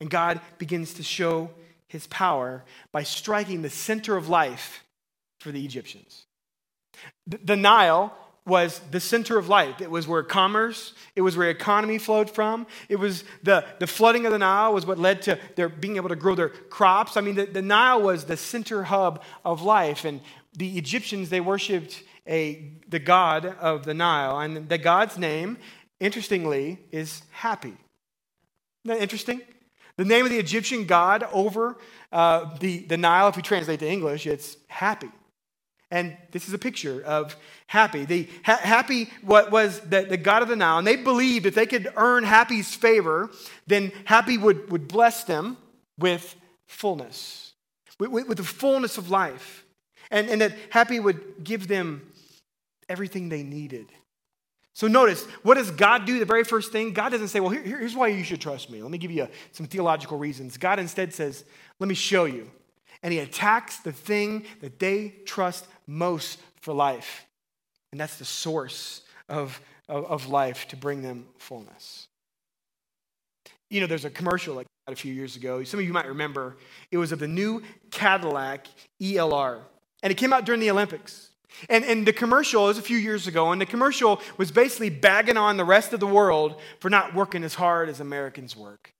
And 0.00 0.08
God 0.08 0.40
begins 0.56 0.94
to 0.94 1.02
show 1.02 1.50
his 1.86 2.06
power 2.06 2.64
by 2.92 3.02
striking 3.02 3.60
the 3.60 3.68
center 3.68 4.16
of 4.16 4.30
life 4.30 4.84
for 5.38 5.52
the 5.52 5.62
Egyptians. 5.62 6.24
The 7.26 7.56
Nile 7.56 8.16
was 8.44 8.80
the 8.90 8.98
center 8.98 9.38
of 9.38 9.48
life. 9.48 9.80
It 9.80 9.90
was 9.90 10.08
where 10.08 10.22
commerce, 10.22 10.94
it 11.14 11.20
was 11.20 11.36
where 11.36 11.48
economy 11.48 11.98
flowed 11.98 12.28
from. 12.28 12.66
It 12.88 12.96
was 12.96 13.22
the, 13.42 13.64
the 13.78 13.86
flooding 13.86 14.26
of 14.26 14.32
the 14.32 14.38
Nile 14.38 14.74
was 14.74 14.84
what 14.84 14.98
led 14.98 15.22
to 15.22 15.38
their 15.54 15.68
being 15.68 15.96
able 15.96 16.08
to 16.08 16.16
grow 16.16 16.34
their 16.34 16.48
crops. 16.48 17.16
I 17.16 17.20
mean, 17.20 17.36
the, 17.36 17.46
the 17.46 17.62
Nile 17.62 18.02
was 18.02 18.24
the 18.24 18.36
center 18.36 18.84
hub 18.84 19.22
of 19.44 19.62
life. 19.62 20.04
And 20.04 20.20
the 20.56 20.76
Egyptians, 20.76 21.30
they 21.30 21.40
worshiped 21.40 22.02
a, 22.26 22.72
the 22.88 22.98
god 22.98 23.46
of 23.46 23.84
the 23.84 23.94
Nile. 23.94 24.40
And 24.40 24.68
the 24.68 24.78
god's 24.78 25.16
name, 25.18 25.58
interestingly, 26.00 26.80
is 26.90 27.22
happy. 27.30 27.76
Isn't 28.84 28.96
that 28.96 29.00
interesting? 29.00 29.40
The 29.96 30.04
name 30.04 30.24
of 30.24 30.32
the 30.32 30.38
Egyptian 30.38 30.86
god 30.86 31.28
over 31.32 31.78
uh, 32.10 32.56
the, 32.58 32.78
the 32.80 32.96
Nile, 32.96 33.28
if 33.28 33.36
we 33.36 33.42
translate 33.42 33.78
to 33.80 33.88
English, 33.88 34.26
it's 34.26 34.56
happy. 34.66 35.10
And 35.92 36.16
this 36.30 36.48
is 36.48 36.54
a 36.54 36.58
picture 36.58 37.02
of 37.04 37.36
Happy. 37.66 38.06
The 38.06 38.26
ha- 38.44 38.60
Happy 38.62 39.10
what 39.20 39.50
was 39.52 39.78
the, 39.80 40.00
the 40.02 40.16
god 40.16 40.42
of 40.42 40.48
the 40.48 40.56
Nile, 40.56 40.78
and 40.78 40.86
they 40.86 40.96
believed 40.96 41.44
if 41.44 41.54
they 41.54 41.66
could 41.66 41.92
earn 41.96 42.24
Happy's 42.24 42.74
favor, 42.74 43.30
then 43.66 43.92
Happy 44.06 44.38
would, 44.38 44.72
would 44.72 44.88
bless 44.88 45.24
them 45.24 45.58
with 45.98 46.34
fullness, 46.66 47.52
with, 47.98 48.26
with, 48.26 48.38
the 48.38 48.42
fullness 48.42 48.96
of 48.96 49.10
life. 49.10 49.66
And, 50.10 50.30
and 50.30 50.40
that 50.40 50.54
Happy 50.70 50.98
would 50.98 51.44
give 51.44 51.68
them 51.68 52.10
everything 52.88 53.28
they 53.28 53.42
needed. 53.42 53.86
So 54.72 54.86
notice, 54.86 55.26
what 55.42 55.56
does 55.56 55.70
God 55.70 56.06
do? 56.06 56.18
The 56.18 56.24
very 56.24 56.44
first 56.44 56.72
thing, 56.72 56.94
God 56.94 57.10
doesn't 57.10 57.28
say, 57.28 57.40
well, 57.40 57.50
here, 57.50 57.62
here's 57.62 57.94
why 57.94 58.08
you 58.08 58.24
should 58.24 58.40
trust 58.40 58.70
me. 58.70 58.80
Let 58.80 58.90
me 58.90 58.96
give 58.96 59.10
you 59.10 59.24
a, 59.24 59.28
some 59.52 59.66
theological 59.66 60.16
reasons. 60.16 60.56
God 60.56 60.78
instead 60.78 61.12
says, 61.12 61.44
let 61.78 61.88
me 61.88 61.94
show 61.94 62.24
you. 62.24 62.50
And 63.02 63.12
he 63.12 63.18
attacks 63.18 63.78
the 63.78 63.92
thing 63.92 64.44
that 64.60 64.78
they 64.78 65.14
trust 65.24 65.66
most 65.86 66.38
for 66.60 66.72
life. 66.72 67.26
And 67.90 68.00
that's 68.00 68.16
the 68.16 68.24
source 68.24 69.02
of, 69.28 69.60
of, 69.88 70.04
of 70.06 70.28
life 70.28 70.68
to 70.68 70.76
bring 70.76 71.02
them 71.02 71.26
fullness. 71.38 72.08
You 73.70 73.80
know, 73.80 73.86
there's 73.86 74.04
a 74.04 74.10
commercial 74.10 74.54
like 74.54 74.66
that 74.86 74.92
a 74.92 74.96
few 74.96 75.12
years 75.12 75.36
ago. 75.36 75.62
Some 75.64 75.80
of 75.80 75.86
you 75.86 75.92
might 75.92 76.06
remember. 76.06 76.56
It 76.90 76.98
was 76.98 77.12
of 77.12 77.18
the 77.18 77.28
new 77.28 77.62
Cadillac 77.90 78.66
ELR. 79.00 79.60
And 80.02 80.10
it 80.10 80.16
came 80.16 80.32
out 80.32 80.44
during 80.44 80.60
the 80.60 80.70
Olympics. 80.70 81.30
And, 81.68 81.84
and 81.84 82.06
the 82.06 82.12
commercial 82.12 82.64
was 82.64 82.78
a 82.78 82.82
few 82.82 82.96
years 82.96 83.26
ago, 83.26 83.52
and 83.52 83.60
the 83.60 83.66
commercial 83.66 84.20
was 84.38 84.50
basically 84.50 84.90
bagging 84.90 85.36
on 85.36 85.56
the 85.56 85.64
rest 85.64 85.92
of 85.92 86.00
the 86.00 86.06
world 86.06 86.60
for 86.80 86.88
not 86.90 87.14
working 87.14 87.44
as 87.44 87.54
hard 87.54 87.88
as 87.88 88.00
Americans 88.00 88.56
work. 88.56 88.94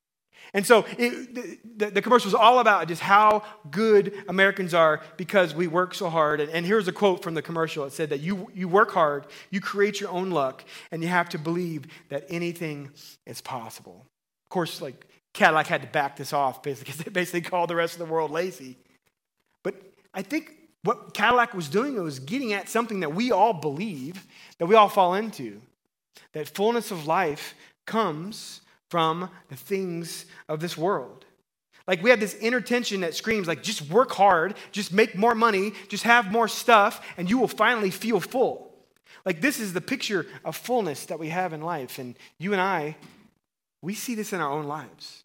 And 0.54 0.66
so 0.66 0.84
it, 0.98 1.78
the, 1.78 1.90
the, 1.90 2.02
commercial 2.02 2.28
was 2.28 2.34
all 2.34 2.58
about 2.58 2.86
just 2.86 3.00
how 3.00 3.42
good 3.70 4.12
Americans 4.28 4.74
are 4.74 5.00
because 5.16 5.54
we 5.54 5.66
work 5.66 5.94
so 5.94 6.10
hard. 6.10 6.40
And, 6.40 6.50
and 6.50 6.66
here's 6.66 6.86
a 6.88 6.92
quote 6.92 7.22
from 7.22 7.32
the 7.34 7.40
commercial 7.40 7.84
it 7.84 7.92
said 7.92 8.10
that 8.10 8.20
you, 8.20 8.50
you 8.54 8.68
work 8.68 8.90
hard, 8.90 9.26
you 9.50 9.62
create 9.62 9.98
your 9.98 10.10
own 10.10 10.30
luck, 10.30 10.64
and 10.90 11.02
you 11.02 11.08
have 11.08 11.30
to 11.30 11.38
believe 11.38 11.86
that 12.10 12.26
anything 12.28 12.90
is 13.24 13.40
possible. 13.40 14.04
Of 14.44 14.50
course, 14.50 14.82
like 14.82 15.06
Cadillac 15.32 15.68
had 15.68 15.82
to 15.82 15.88
back 15.88 16.16
this 16.16 16.34
off 16.34 16.62
because 16.62 16.84
they 16.98 17.10
basically 17.10 17.40
called 17.40 17.70
the 17.70 17.76
rest 17.76 17.94
of 17.94 18.00
the 18.00 18.12
world 18.12 18.30
lazy. 18.30 18.76
But 19.62 19.76
I 20.12 20.20
think 20.20 20.54
what 20.82 21.14
Cadillac 21.14 21.54
was 21.54 21.68
doing 21.68 22.00
was 22.02 22.18
getting 22.18 22.52
at 22.52 22.68
something 22.68 23.00
that 23.00 23.14
we 23.14 23.32
all 23.32 23.54
believe, 23.54 24.26
that 24.58 24.66
we 24.66 24.74
all 24.74 24.88
fall 24.88 25.14
into, 25.14 25.62
that 26.32 26.48
fullness 26.48 26.90
of 26.90 27.06
life 27.06 27.54
comes 27.86 28.61
from 28.92 29.30
the 29.48 29.56
things 29.56 30.26
of 30.50 30.60
this 30.60 30.76
world. 30.76 31.24
Like 31.86 32.02
we 32.02 32.10
have 32.10 32.20
this 32.20 32.34
inner 32.34 32.60
tension 32.60 33.00
that 33.00 33.14
screams 33.14 33.48
like 33.48 33.62
just 33.62 33.88
work 33.88 34.12
hard, 34.12 34.54
just 34.70 34.92
make 34.92 35.16
more 35.16 35.34
money, 35.34 35.72
just 35.88 36.04
have 36.04 36.30
more 36.30 36.46
stuff 36.46 37.02
and 37.16 37.30
you 37.30 37.38
will 37.38 37.48
finally 37.48 37.88
feel 37.88 38.20
full. 38.20 38.70
Like 39.24 39.40
this 39.40 39.60
is 39.60 39.72
the 39.72 39.80
picture 39.80 40.26
of 40.44 40.56
fullness 40.56 41.06
that 41.06 41.18
we 41.18 41.30
have 41.30 41.54
in 41.54 41.62
life 41.62 41.98
and 41.98 42.18
you 42.36 42.52
and 42.52 42.60
I 42.60 42.96
we 43.80 43.94
see 43.94 44.14
this 44.14 44.34
in 44.34 44.42
our 44.42 44.50
own 44.50 44.66
lives. 44.66 45.24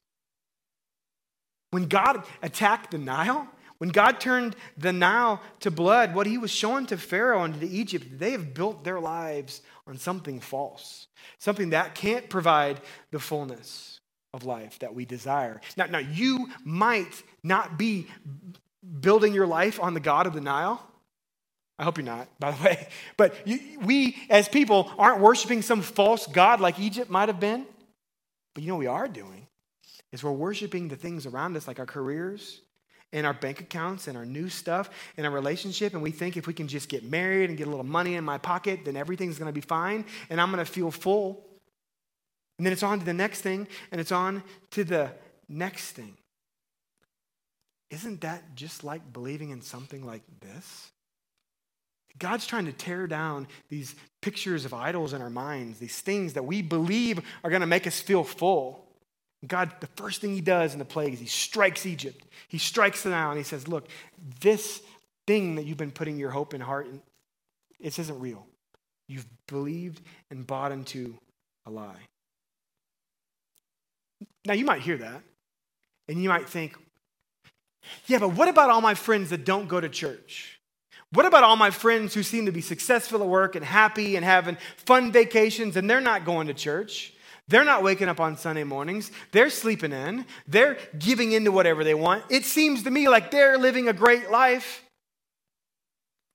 When 1.72 1.88
God 1.88 2.24
attacked 2.42 2.92
the 2.92 2.98
Nile, 2.98 3.50
when 3.78 3.90
God 3.90 4.20
turned 4.20 4.56
the 4.78 4.94
Nile 4.94 5.42
to 5.60 5.72
blood, 5.72 6.16
what 6.16 6.28
he 6.28 6.38
was 6.38 6.52
showing 6.52 6.86
to 6.88 6.98
Pharaoh 6.98 7.44
and 7.44 7.60
to 7.60 7.68
Egypt, 7.68 8.20
they 8.20 8.32
have 8.32 8.54
built 8.54 8.84
their 8.84 9.00
lives 9.00 9.62
on 9.86 9.98
something 9.98 10.40
false, 10.40 11.08
something 11.38 11.70
that 11.70 11.96
can't 11.96 12.30
provide 12.30 12.82
the 13.12 13.20
fullness 13.20 14.00
of 14.34 14.46
life 14.46 14.80
that 14.80 14.94
we 14.94 15.06
desire. 15.06 15.62
Now, 15.76 15.86
now 15.86 16.00
you 16.00 16.50
might 16.64 17.24
not 17.44 17.78
be 17.78 18.08
building 19.00 19.34
your 19.34 19.48
life 19.48 19.80
on 19.82 19.94
the 19.94 20.00
God 20.00 20.28
of 20.28 20.34
the 20.34 20.42
Nile. 20.42 20.86
I 21.80 21.84
hope 21.84 21.98
you're 21.98 22.06
not, 22.06 22.28
by 22.40 22.52
the 22.52 22.64
way. 22.66 22.88
But 23.16 23.36
you, 23.46 23.60
we, 23.84 24.18
as 24.30 24.50
people, 24.50 24.92
aren't 24.98 25.22
worshiping 25.22 25.62
some 25.62 25.82
false 25.82 26.26
God 26.28 26.60
like 26.60 26.80
Egypt 26.80 27.10
might 27.10 27.30
have 27.30 27.40
been. 27.40 27.66
But 28.54 28.64
you 28.64 28.70
know 28.70 28.76
what 28.76 28.80
we 28.80 28.88
are 28.88 29.08
doing? 29.08 29.48
Is 30.12 30.24
we're 30.24 30.32
worshiping 30.32 30.88
the 30.88 30.96
things 30.96 31.26
around 31.26 31.56
us, 31.58 31.68
like 31.68 31.80
our 31.80 31.86
careers, 31.86 32.62
in 33.14 33.26
our 33.26 33.34
bank 33.34 33.62
accounts 33.62 34.08
and 34.08 34.18
our 34.18 34.26
new 34.26 34.50
stuff 34.50 34.90
in 35.16 35.26
our 35.26 35.32
relationship 35.32 35.94
and 35.94 36.02
we 36.02 36.12
think 36.12 36.36
if 36.36 36.46
we 36.46 36.54
can 36.54 36.68
just 36.68 36.90
get 36.90 37.04
married 37.04 37.50
and 37.50 37.58
get 37.58 37.68
a 37.68 37.70
little 37.70 37.86
money 37.86 38.16
in 38.16 38.24
my 38.24 38.38
pocket 38.38 38.82
then 38.84 38.98
everything's 38.98 39.40
going 39.40 39.48
to 39.48 39.54
be 39.54 39.62
fine 39.62 40.04
and 40.30 40.42
i'm 40.42 40.52
going 40.52 40.64
to 40.64 40.72
feel 40.78 40.92
full. 40.92 41.44
And 42.58 42.66
then 42.66 42.74
it's 42.74 42.84
on 42.84 43.00
to 43.00 43.06
the 43.06 43.14
next 43.14 43.42
thing 43.42 43.68
and 43.92 44.02
it's 44.02 44.12
on 44.12 44.44
to 44.72 44.84
the 44.84 45.12
next 45.48 45.92
thing. 45.92 46.18
Isn't 47.90 48.22
that 48.22 48.56
just 48.56 48.84
like 48.84 49.14
believing 49.14 49.52
in 49.52 49.62
something 49.62 50.06
like 50.06 50.24
this? 50.42 50.92
God's 52.20 52.48
trying 52.48 52.66
to 52.66 52.72
tear 52.72 53.06
down 53.06 53.48
these 53.70 53.96
pictures 54.22 54.66
of 54.66 54.74
idols 54.74 55.14
in 55.14 55.22
our 55.22 55.30
minds 55.30 55.78
these 55.78 56.02
things 56.02 56.34
that 56.34 56.44
we 56.44 56.64
believe 56.64 57.22
are 57.44 57.52
going 57.52 57.62
to 57.62 57.68
make 57.68 57.86
us 57.86 58.00
feel 58.00 58.24
full 58.24 58.87
God, 59.46 59.72
the 59.80 59.88
first 59.88 60.22
thing 60.22 60.34
he 60.34 60.42
does 60.42 60.74
in 60.74 60.80
the 60.80 60.86
plague 60.86 61.14
is 61.14 61.20
he 61.20 61.28
strikes 61.28 61.86
Egypt. 61.86 62.26
He 62.48 62.58
strikes 62.58 63.04
the 63.04 63.10
Nile 63.12 63.30
and 63.30 63.38
he 63.38 63.44
says, 63.44 63.68
Look, 63.68 63.88
this 64.40 64.82
thing 65.28 65.56
that 65.56 65.66
you've 65.66 65.78
been 65.78 65.92
putting 65.92 66.18
your 66.18 66.32
hope 66.32 66.54
and 66.54 66.64
heart 66.64 66.88
in, 66.88 67.02
this 67.80 68.00
isn't 68.00 68.20
real. 68.20 68.48
You've 69.08 69.28
believed 69.48 70.02
and 70.32 70.46
bought 70.46 70.72
into 70.72 71.18
a 71.66 71.70
lie. 71.70 72.08
Now, 74.46 74.54
you 74.54 74.66
might 74.66 74.82
hear 74.82 74.98
that 74.98 75.22
and 76.08 76.24
you 76.24 76.30
might 76.30 76.50
think, 76.50 76.76
yeah, 78.08 78.20
but 78.20 78.30
what 78.30 78.48
about 78.48 78.70
all 78.70 78.82
my 78.82 78.96
friends 78.96 79.30
that 79.30 79.46
don't 79.46 79.68
go 79.68 79.80
to 79.80 79.88
church? 79.88 80.60
What 81.12 81.26
about 81.26 81.44
all 81.44 81.56
my 81.56 81.70
friends 81.70 82.14
who 82.14 82.24
seem 82.24 82.48
to 82.48 82.52
be 82.52 82.62
successful 82.62 83.22
at 83.22 83.28
work 83.28 83.56
and 83.56 83.64
happy 83.64 84.16
and 84.16 84.26
having 84.26 84.58
fun 84.78 85.12
vacations 85.12 85.78
and 85.78 85.90
they're 85.90 86.02
not 86.02 86.26
going 86.26 86.48
to 86.48 86.54
church? 86.54 87.14
They're 87.48 87.64
not 87.64 87.82
waking 87.82 88.10
up 88.10 88.20
on 88.20 88.38
Sunday 88.38 88.64
mornings. 88.64 89.12
They're 89.32 89.50
sleeping 89.50 89.94
in. 89.94 90.26
They're 90.48 90.78
giving 91.00 91.32
into 91.32 91.52
whatever 91.52 91.84
they 91.84 91.94
want. 91.94 92.26
It 92.30 92.44
seems 92.44 92.84
to 92.84 92.92
me 92.92 93.08
like 93.08 93.32
they're 93.32 93.58
living 93.58 93.88
a 93.88 93.94
great 93.94 94.30
life. 94.30 94.84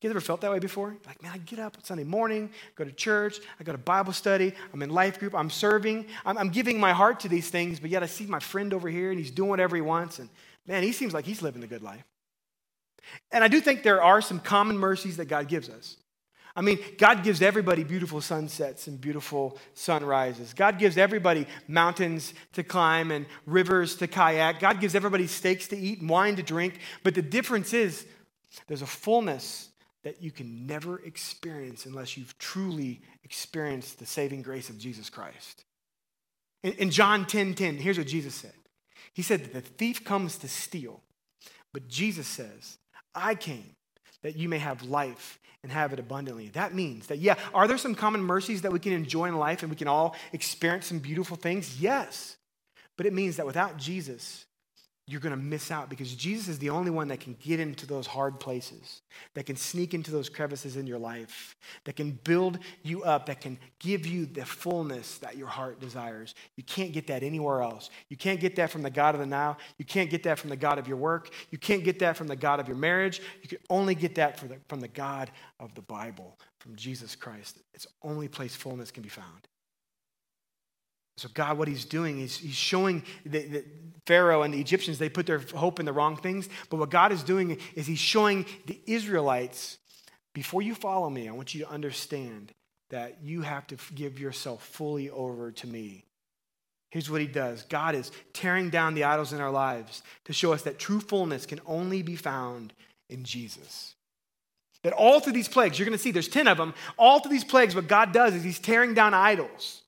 You 0.02 0.10
ever 0.10 0.20
felt 0.20 0.40
that 0.40 0.50
way 0.50 0.58
before? 0.58 0.96
Like, 1.06 1.22
man, 1.22 1.30
I 1.32 1.38
get 1.38 1.60
up 1.60 1.76
on 1.76 1.84
Sunday 1.84 2.02
morning, 2.02 2.50
go 2.74 2.82
to 2.82 2.90
church, 2.90 3.38
I 3.60 3.62
go 3.62 3.70
to 3.70 3.78
Bible 3.78 4.12
study, 4.12 4.52
I'm 4.72 4.82
in 4.82 4.90
life 4.90 5.20
group, 5.20 5.32
I'm 5.32 5.48
serving, 5.48 6.06
I'm, 6.26 6.36
I'm 6.36 6.48
giving 6.48 6.80
my 6.80 6.92
heart 6.92 7.20
to 7.20 7.28
these 7.28 7.48
things, 7.50 7.78
but 7.78 7.88
yet 7.88 8.02
I 8.02 8.06
see 8.06 8.26
my 8.26 8.40
friend 8.40 8.74
over 8.74 8.88
here 8.88 9.10
and 9.10 9.18
he's 9.18 9.30
doing 9.30 9.48
whatever 9.48 9.76
he 9.76 9.82
wants, 9.82 10.18
and 10.18 10.28
man, 10.66 10.82
he 10.82 10.90
seems 10.90 11.14
like 11.14 11.24
he's 11.24 11.40
living 11.40 11.60
the 11.60 11.68
good 11.68 11.82
life. 11.82 12.02
And 13.30 13.44
I 13.44 13.48
do 13.48 13.60
think 13.60 13.84
there 13.84 14.02
are 14.02 14.20
some 14.20 14.40
common 14.40 14.76
mercies 14.76 15.18
that 15.18 15.26
God 15.26 15.46
gives 15.46 15.68
us. 15.68 15.96
I 16.54 16.60
mean, 16.60 16.78
God 16.98 17.22
gives 17.22 17.40
everybody 17.40 17.82
beautiful 17.82 18.20
sunsets 18.20 18.86
and 18.86 19.00
beautiful 19.00 19.58
sunrises. 19.74 20.52
God 20.52 20.78
gives 20.78 20.98
everybody 20.98 21.46
mountains 21.66 22.34
to 22.52 22.62
climb 22.62 23.10
and 23.10 23.26
rivers 23.46 23.96
to 23.96 24.06
kayak. 24.06 24.60
God 24.60 24.80
gives 24.80 24.94
everybody 24.94 25.26
steaks 25.26 25.68
to 25.68 25.76
eat 25.76 26.00
and 26.00 26.10
wine 26.10 26.36
to 26.36 26.42
drink. 26.42 26.78
But 27.02 27.14
the 27.14 27.22
difference 27.22 27.72
is 27.72 28.06
there's 28.66 28.82
a 28.82 28.86
fullness 28.86 29.70
that 30.04 30.22
you 30.22 30.30
can 30.30 30.66
never 30.66 30.98
experience 31.00 31.86
unless 31.86 32.16
you've 32.16 32.36
truly 32.38 33.00
experienced 33.24 33.98
the 33.98 34.06
saving 34.06 34.42
grace 34.42 34.68
of 34.68 34.76
Jesus 34.76 35.08
Christ. 35.08 35.64
In, 36.62 36.72
in 36.74 36.90
John 36.90 37.24
10 37.24 37.54
10, 37.54 37.76
here's 37.76 37.98
what 37.98 38.06
Jesus 38.06 38.34
said 38.34 38.52
He 39.14 39.22
said 39.22 39.44
that 39.44 39.52
the 39.52 39.60
thief 39.60 40.04
comes 40.04 40.36
to 40.38 40.48
steal, 40.48 41.02
but 41.72 41.88
Jesus 41.88 42.26
says, 42.26 42.78
I 43.14 43.34
came 43.34 43.74
that 44.22 44.36
you 44.36 44.48
may 44.48 44.58
have 44.58 44.82
life 44.82 45.38
and 45.62 45.70
have 45.70 45.92
it 45.92 45.98
abundantly. 45.98 46.48
That 46.48 46.74
means 46.74 47.06
that, 47.06 47.18
yeah, 47.18 47.36
are 47.54 47.68
there 47.68 47.78
some 47.78 47.94
common 47.94 48.22
mercies 48.22 48.62
that 48.62 48.72
we 48.72 48.78
can 48.78 48.92
enjoy 48.92 49.26
in 49.26 49.36
life 49.36 49.62
and 49.62 49.70
we 49.70 49.76
can 49.76 49.88
all 49.88 50.16
experience 50.32 50.86
some 50.86 50.98
beautiful 50.98 51.36
things? 51.36 51.80
Yes. 51.80 52.36
But 52.96 53.06
it 53.06 53.12
means 53.12 53.36
that 53.36 53.46
without 53.46 53.76
Jesus, 53.76 54.44
you're 55.06 55.20
going 55.20 55.36
to 55.36 55.42
miss 55.42 55.72
out 55.72 55.90
because 55.90 56.14
Jesus 56.14 56.46
is 56.46 56.58
the 56.60 56.70
only 56.70 56.90
one 56.90 57.08
that 57.08 57.18
can 57.18 57.36
get 57.42 57.58
into 57.58 57.86
those 57.86 58.06
hard 58.06 58.38
places, 58.38 59.02
that 59.34 59.46
can 59.46 59.56
sneak 59.56 59.94
into 59.94 60.12
those 60.12 60.28
crevices 60.28 60.76
in 60.76 60.86
your 60.86 60.98
life, 60.98 61.56
that 61.84 61.96
can 61.96 62.12
build 62.22 62.60
you 62.84 63.02
up, 63.02 63.26
that 63.26 63.40
can 63.40 63.58
give 63.80 64.06
you 64.06 64.26
the 64.26 64.44
fullness 64.44 65.18
that 65.18 65.36
your 65.36 65.48
heart 65.48 65.80
desires. 65.80 66.36
You 66.56 66.62
can't 66.62 66.92
get 66.92 67.08
that 67.08 67.24
anywhere 67.24 67.62
else. 67.62 67.90
You 68.10 68.16
can't 68.16 68.38
get 68.38 68.54
that 68.56 68.70
from 68.70 68.82
the 68.82 68.90
God 68.90 69.16
of 69.16 69.20
the 69.20 69.26
Nile. 69.26 69.58
You 69.76 69.84
can't 69.84 70.08
get 70.08 70.22
that 70.22 70.38
from 70.38 70.50
the 70.50 70.56
God 70.56 70.78
of 70.78 70.86
your 70.86 70.96
work. 70.98 71.30
You 71.50 71.58
can't 71.58 71.82
get 71.82 71.98
that 71.98 72.16
from 72.16 72.28
the 72.28 72.36
God 72.36 72.60
of 72.60 72.68
your 72.68 72.76
marriage. 72.76 73.20
You 73.42 73.48
can 73.48 73.58
only 73.70 73.96
get 73.96 74.14
that 74.14 74.38
from 74.68 74.80
the 74.80 74.88
God 74.88 75.32
of 75.58 75.74
the 75.74 75.82
Bible, 75.82 76.38
from 76.58 76.76
Jesus 76.76 77.16
Christ. 77.16 77.58
It's 77.74 77.86
the 77.86 78.08
only 78.08 78.28
place 78.28 78.54
fullness 78.54 78.92
can 78.92 79.02
be 79.02 79.08
found. 79.08 79.48
So, 81.16 81.28
God, 81.32 81.58
what 81.58 81.68
he's 81.68 81.84
doing 81.84 82.20
is 82.20 82.38
he's 82.38 82.54
showing 82.54 83.04
the, 83.24 83.64
Pharaoh 84.06 84.42
and 84.42 84.52
the 84.52 84.60
Egyptians, 84.60 84.98
they 84.98 85.08
put 85.08 85.26
their 85.26 85.38
hope 85.54 85.78
in 85.78 85.86
the 85.86 85.92
wrong 85.92 86.16
things. 86.16 86.48
But 86.70 86.78
what 86.78 86.90
God 86.90 87.12
is 87.12 87.22
doing 87.22 87.58
is 87.74 87.86
he's 87.86 87.98
showing 87.98 88.46
the 88.66 88.80
Israelites, 88.86 89.78
before 90.34 90.62
you 90.62 90.74
follow 90.74 91.08
me, 91.10 91.28
I 91.28 91.32
want 91.32 91.54
you 91.54 91.64
to 91.64 91.70
understand 91.70 92.52
that 92.90 93.18
you 93.22 93.42
have 93.42 93.66
to 93.68 93.76
give 93.94 94.18
yourself 94.18 94.64
fully 94.64 95.10
over 95.10 95.52
to 95.52 95.66
me. 95.66 96.04
Here's 96.90 97.08
what 97.08 97.20
he 97.20 97.26
does 97.26 97.62
God 97.62 97.94
is 97.94 98.10
tearing 98.32 98.70
down 98.70 98.94
the 98.94 99.04
idols 99.04 99.32
in 99.32 99.40
our 99.40 99.50
lives 99.50 100.02
to 100.24 100.32
show 100.32 100.52
us 100.52 100.62
that 100.62 100.78
true 100.78 101.00
fullness 101.00 101.46
can 101.46 101.60
only 101.66 102.02
be 102.02 102.16
found 102.16 102.72
in 103.08 103.24
Jesus. 103.24 103.94
That 104.82 104.92
all 104.92 105.20
through 105.20 105.34
these 105.34 105.48
plagues, 105.48 105.78
you're 105.78 105.86
going 105.86 105.96
to 105.96 106.02
see 106.02 106.10
there's 106.10 106.28
10 106.28 106.48
of 106.48 106.58
them, 106.58 106.74
all 106.98 107.20
through 107.20 107.30
these 107.30 107.44
plagues, 107.44 107.74
what 107.74 107.86
God 107.86 108.12
does 108.12 108.34
is 108.34 108.42
he's 108.42 108.58
tearing 108.58 108.94
down 108.94 109.14
idols. 109.14 109.81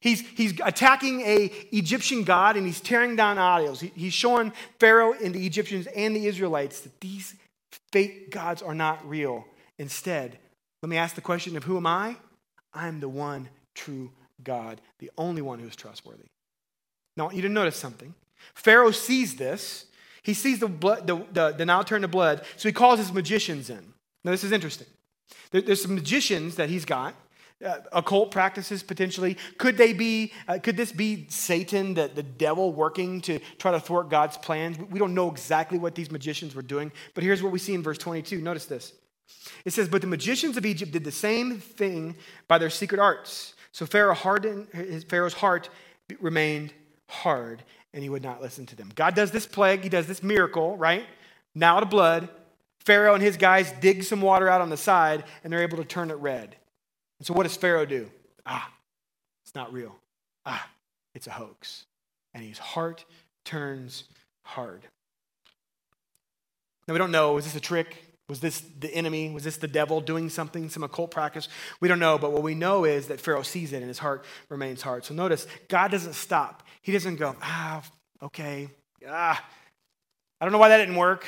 He's, 0.00 0.20
he's 0.20 0.58
attacking 0.64 1.20
a 1.22 1.50
Egyptian 1.72 2.24
god 2.24 2.56
and 2.56 2.66
he's 2.66 2.80
tearing 2.80 3.16
down 3.16 3.38
idols. 3.38 3.80
He, 3.80 3.92
he's 3.94 4.12
showing 4.12 4.52
Pharaoh 4.78 5.12
and 5.12 5.34
the 5.34 5.44
Egyptians 5.44 5.86
and 5.88 6.14
the 6.14 6.26
Israelites 6.26 6.80
that 6.82 7.00
these 7.00 7.34
fake 7.92 8.30
gods 8.30 8.62
are 8.62 8.74
not 8.74 9.06
real. 9.08 9.46
Instead, 9.78 10.38
let 10.82 10.88
me 10.88 10.96
ask 10.96 11.14
the 11.14 11.20
question 11.20 11.56
of 11.56 11.64
who 11.64 11.76
am 11.76 11.86
I? 11.86 12.16
I'm 12.72 13.00
the 13.00 13.08
one 13.08 13.48
true 13.74 14.10
God, 14.42 14.80
the 14.98 15.10
only 15.18 15.42
one 15.42 15.58
who 15.58 15.66
is 15.66 15.76
trustworthy. 15.76 16.26
Now, 17.16 17.24
I 17.24 17.26
want 17.26 17.36
you 17.36 17.42
to 17.42 17.48
notice 17.48 17.76
something. 17.76 18.14
Pharaoh 18.54 18.92
sees 18.92 19.36
this. 19.36 19.86
He 20.22 20.34
sees 20.34 20.60
the, 20.60 20.68
blood, 20.68 21.06
the, 21.06 21.24
the, 21.32 21.52
the 21.52 21.66
Nile 21.66 21.84
turn 21.84 22.02
to 22.02 22.08
blood, 22.08 22.44
so 22.56 22.68
he 22.68 22.72
calls 22.72 22.98
his 22.98 23.12
magicians 23.12 23.70
in. 23.70 23.94
Now, 24.24 24.30
this 24.30 24.44
is 24.44 24.52
interesting. 24.52 24.86
There, 25.50 25.60
there's 25.60 25.82
some 25.82 25.94
magicians 25.94 26.56
that 26.56 26.68
he's 26.68 26.84
got, 26.84 27.14
uh, 27.64 27.78
occult 27.92 28.30
practices 28.30 28.82
potentially. 28.82 29.36
Could 29.56 29.76
they 29.76 29.92
be, 29.92 30.32
uh, 30.46 30.58
could 30.62 30.76
this 30.76 30.92
be 30.92 31.26
Satan, 31.28 31.94
the, 31.94 32.08
the 32.12 32.22
devil, 32.22 32.72
working 32.72 33.20
to 33.22 33.40
try 33.58 33.72
to 33.72 33.80
thwart 33.80 34.08
God's 34.08 34.36
plans? 34.36 34.78
We 34.78 34.98
don't 34.98 35.14
know 35.14 35.30
exactly 35.30 35.78
what 35.78 35.94
these 35.94 36.10
magicians 36.10 36.54
were 36.54 36.62
doing, 36.62 36.92
but 37.14 37.24
here's 37.24 37.42
what 37.42 37.52
we 37.52 37.58
see 37.58 37.74
in 37.74 37.82
verse 37.82 37.98
22. 37.98 38.40
Notice 38.40 38.66
this. 38.66 38.92
It 39.64 39.72
says, 39.72 39.88
But 39.88 40.00
the 40.00 40.06
magicians 40.06 40.56
of 40.56 40.64
Egypt 40.64 40.92
did 40.92 41.04
the 41.04 41.12
same 41.12 41.58
thing 41.58 42.16
by 42.46 42.58
their 42.58 42.70
secret 42.70 43.00
arts. 43.00 43.54
So 43.72 43.86
Pharaoh 43.86 44.14
hardened, 44.14 44.68
Pharaoh's 45.08 45.34
heart 45.34 45.68
remained 46.20 46.72
hard, 47.08 47.62
and 47.92 48.02
he 48.02 48.08
would 48.08 48.22
not 48.22 48.40
listen 48.40 48.66
to 48.66 48.76
them. 48.76 48.90
God 48.94 49.14
does 49.14 49.30
this 49.30 49.46
plague, 49.46 49.82
he 49.82 49.88
does 49.88 50.06
this 50.06 50.22
miracle, 50.22 50.76
right? 50.76 51.04
Nile 51.54 51.80
to 51.80 51.86
blood. 51.86 52.28
Pharaoh 52.80 53.14
and 53.14 53.22
his 53.22 53.36
guys 53.36 53.72
dig 53.80 54.02
some 54.02 54.20
water 54.20 54.48
out 54.48 54.60
on 54.60 54.70
the 54.70 54.76
side, 54.76 55.24
and 55.42 55.52
they're 55.52 55.62
able 55.62 55.76
to 55.76 55.84
turn 55.84 56.10
it 56.10 56.14
red. 56.14 56.56
And 57.18 57.26
so 57.26 57.34
what 57.34 57.44
does 57.44 57.56
Pharaoh 57.56 57.86
do? 57.86 58.10
Ah, 58.46 58.72
it's 59.44 59.54
not 59.54 59.72
real. 59.72 59.94
Ah, 60.46 60.68
it's 61.14 61.26
a 61.26 61.30
hoax. 61.30 61.86
And 62.34 62.44
his 62.44 62.58
heart 62.58 63.04
turns 63.44 64.04
hard. 64.42 64.82
Now 66.86 66.94
we 66.94 66.98
don't 66.98 67.10
know, 67.10 67.36
is 67.36 67.44
this 67.44 67.56
a 67.56 67.60
trick? 67.60 67.96
Was 68.28 68.40
this 68.40 68.62
the 68.78 68.92
enemy? 68.94 69.30
Was 69.30 69.44
this 69.44 69.56
the 69.56 69.68
devil 69.68 70.00
doing 70.02 70.28
something, 70.28 70.68
some 70.68 70.82
occult 70.82 71.10
practice? 71.10 71.48
We 71.80 71.88
don't 71.88 71.98
know, 71.98 72.18
but 72.18 72.32
what 72.32 72.42
we 72.42 72.54
know 72.54 72.84
is 72.84 73.06
that 73.08 73.20
Pharaoh 73.20 73.42
sees 73.42 73.72
it 73.72 73.78
and 73.78 73.88
his 73.88 73.98
heart 73.98 74.24
remains 74.50 74.82
hard. 74.82 75.04
So 75.04 75.14
notice, 75.14 75.46
God 75.68 75.90
doesn't 75.90 76.12
stop. 76.12 76.62
He 76.82 76.92
doesn't 76.92 77.16
go, 77.16 77.36
ah, 77.42 77.82
okay, 78.22 78.68
ah, 79.08 79.42
I 80.40 80.44
don't 80.44 80.52
know 80.52 80.58
why 80.58 80.68
that 80.68 80.78
didn't 80.78 80.96
work. 80.96 81.24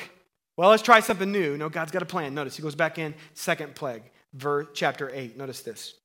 Well, 0.57 0.69
let's 0.69 0.83
try 0.83 0.99
something 0.99 1.31
new. 1.31 1.57
No, 1.57 1.69
God's 1.69 1.91
got 1.91 2.03
a 2.03 2.05
plan. 2.05 2.35
Notice, 2.35 2.55
he 2.55 2.61
goes 2.61 2.75
back 2.75 2.99
in, 2.99 3.15
second 3.33 3.73
plague, 3.73 4.03
verse, 4.33 4.67
chapter 4.73 5.09
8. 5.13 5.37
Notice 5.37 5.61
this 5.61 5.95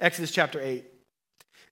Exodus 0.00 0.30
chapter 0.30 0.60
8. 0.60 0.84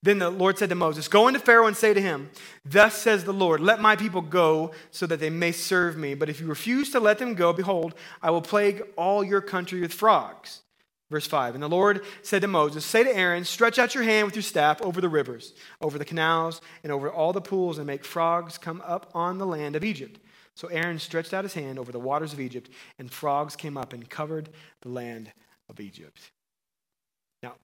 Then 0.03 0.19
the 0.19 0.29
Lord 0.29 0.59
said 0.59 0.69
to 0.69 0.75
Moses, 0.75 1.09
Go 1.09 1.29
into 1.29 1.41
Pharaoh 1.41 1.67
and 1.67 1.77
say 1.77 1.95
to 1.95 2.01
him, 2.01 2.31
Thus 2.63 2.95
says 2.95 3.25
the 3.25 3.33
Lord, 3.33 3.61
let 3.61 3.81
my 3.81 3.97
people 3.97 4.21
go 4.21 4.73
so 4.91 5.07
that 5.07 5.19
they 5.19 5.31
may 5.31 5.51
serve 5.51 5.97
me. 5.97 6.15
But 6.15 6.29
if 6.29 6.41
you 6.41 6.47
refuse 6.47 6.91
to 6.91 7.01
let 7.01 7.19
them 7.19 7.35
go, 7.35 7.55
behold, 7.55 7.95
I 8.21 8.31
will 8.31 8.43
plague 8.43 8.83
all 8.97 9.25
your 9.25 9.41
country 9.41 9.81
with 9.81 9.95
frogs. 9.95 10.61
Verse 11.11 11.27
5 11.27 11.55
And 11.55 11.63
the 11.63 11.71
Lord 11.71 12.05
said 12.21 12.43
to 12.43 12.49
Moses, 12.49 12.85
Say 12.85 13.03
to 13.05 13.17
Aaron, 13.17 13.45
Stretch 13.45 13.79
out 13.79 13.95
your 13.95 14.05
hand 14.05 14.27
with 14.27 14.37
your 14.37 14.43
staff 14.43 14.83
over 14.83 15.01
the 15.01 15.09
rivers, 15.09 15.55
over 15.81 15.97
the 15.97 16.05
canals, 16.05 16.61
and 16.83 16.93
over 16.93 17.11
all 17.11 17.33
the 17.33 17.41
pools, 17.41 17.79
and 17.79 17.87
make 17.87 18.05
frogs 18.05 18.59
come 18.59 18.83
up 18.85 19.11
on 19.15 19.39
the 19.39 19.47
land 19.47 19.75
of 19.75 19.85
Egypt. 19.85 20.21
So 20.55 20.69
Aaron 20.69 20.99
stretched 20.99 21.33
out 21.33 21.45
his 21.45 21.55
hand 21.55 21.79
over 21.79 21.93
the 21.93 21.99
waters 21.99 22.35
of 22.35 22.41
Egypt, 22.41 22.69
and 22.99 23.11
frogs 23.11 23.57
came 23.57 23.79
up 23.79 23.95
and 23.95 24.09
covered 24.09 24.51
the 24.83 24.91
land 24.91 25.33
of 25.68 25.80
Egypt. 25.80 26.21
Now, 27.42 27.54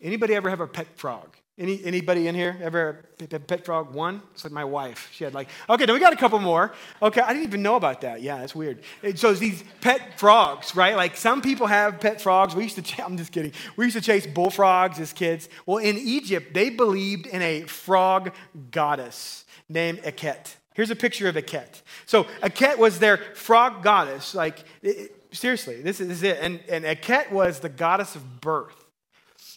anybody 0.00 0.34
ever 0.34 0.50
have 0.50 0.60
a 0.60 0.66
pet 0.66 0.86
frog? 0.96 1.36
Any, 1.58 1.82
anybody 1.86 2.28
in 2.28 2.34
here 2.34 2.58
ever 2.60 3.06
have 3.30 3.46
pet 3.46 3.64
frog? 3.64 3.94
One? 3.94 4.20
It's 4.34 4.44
like 4.44 4.52
my 4.52 4.64
wife. 4.64 5.08
She 5.10 5.24
had 5.24 5.32
like, 5.32 5.48
okay, 5.70 5.86
then 5.86 5.94
we 5.94 6.00
got 6.00 6.12
a 6.12 6.16
couple 6.16 6.38
more. 6.38 6.74
Okay, 7.00 7.22
I 7.22 7.28
didn't 7.32 7.44
even 7.44 7.62
know 7.62 7.76
about 7.76 8.02
that. 8.02 8.20
Yeah, 8.20 8.38
that's 8.38 8.54
weird. 8.54 8.82
So 9.14 9.32
these 9.32 9.64
pet 9.80 10.18
frogs, 10.18 10.76
right? 10.76 10.96
Like 10.96 11.16
some 11.16 11.40
people 11.40 11.66
have 11.66 11.98
pet 11.98 12.20
frogs. 12.20 12.54
We 12.54 12.64
used 12.64 12.76
to, 12.76 12.82
ch- 12.82 13.00
I'm 13.04 13.16
just 13.16 13.32
kidding. 13.32 13.52
We 13.76 13.86
used 13.86 13.96
to 13.96 14.02
chase 14.02 14.26
bullfrogs 14.26 15.00
as 15.00 15.14
kids. 15.14 15.48
Well, 15.64 15.78
in 15.78 15.96
Egypt, 15.96 16.52
they 16.52 16.68
believed 16.68 17.26
in 17.26 17.40
a 17.40 17.62
frog 17.62 18.34
goddess 18.70 19.46
named 19.66 20.02
Eket. 20.02 20.56
Here's 20.74 20.90
a 20.90 20.96
picture 20.96 21.26
of 21.26 21.36
Eket. 21.36 21.80
So 22.04 22.24
Eket 22.42 22.76
was 22.76 22.98
their 22.98 23.16
frog 23.16 23.82
goddess. 23.82 24.34
Like, 24.34 24.62
it, 24.82 25.15
seriously, 25.36 25.80
this 25.80 26.00
is, 26.00 26.22
it. 26.22 26.38
And, 26.40 26.60
and 26.68 26.84
Eket 26.84 27.30
was 27.30 27.60
the 27.60 27.68
goddess 27.68 28.16
of 28.16 28.40
birth. 28.40 28.86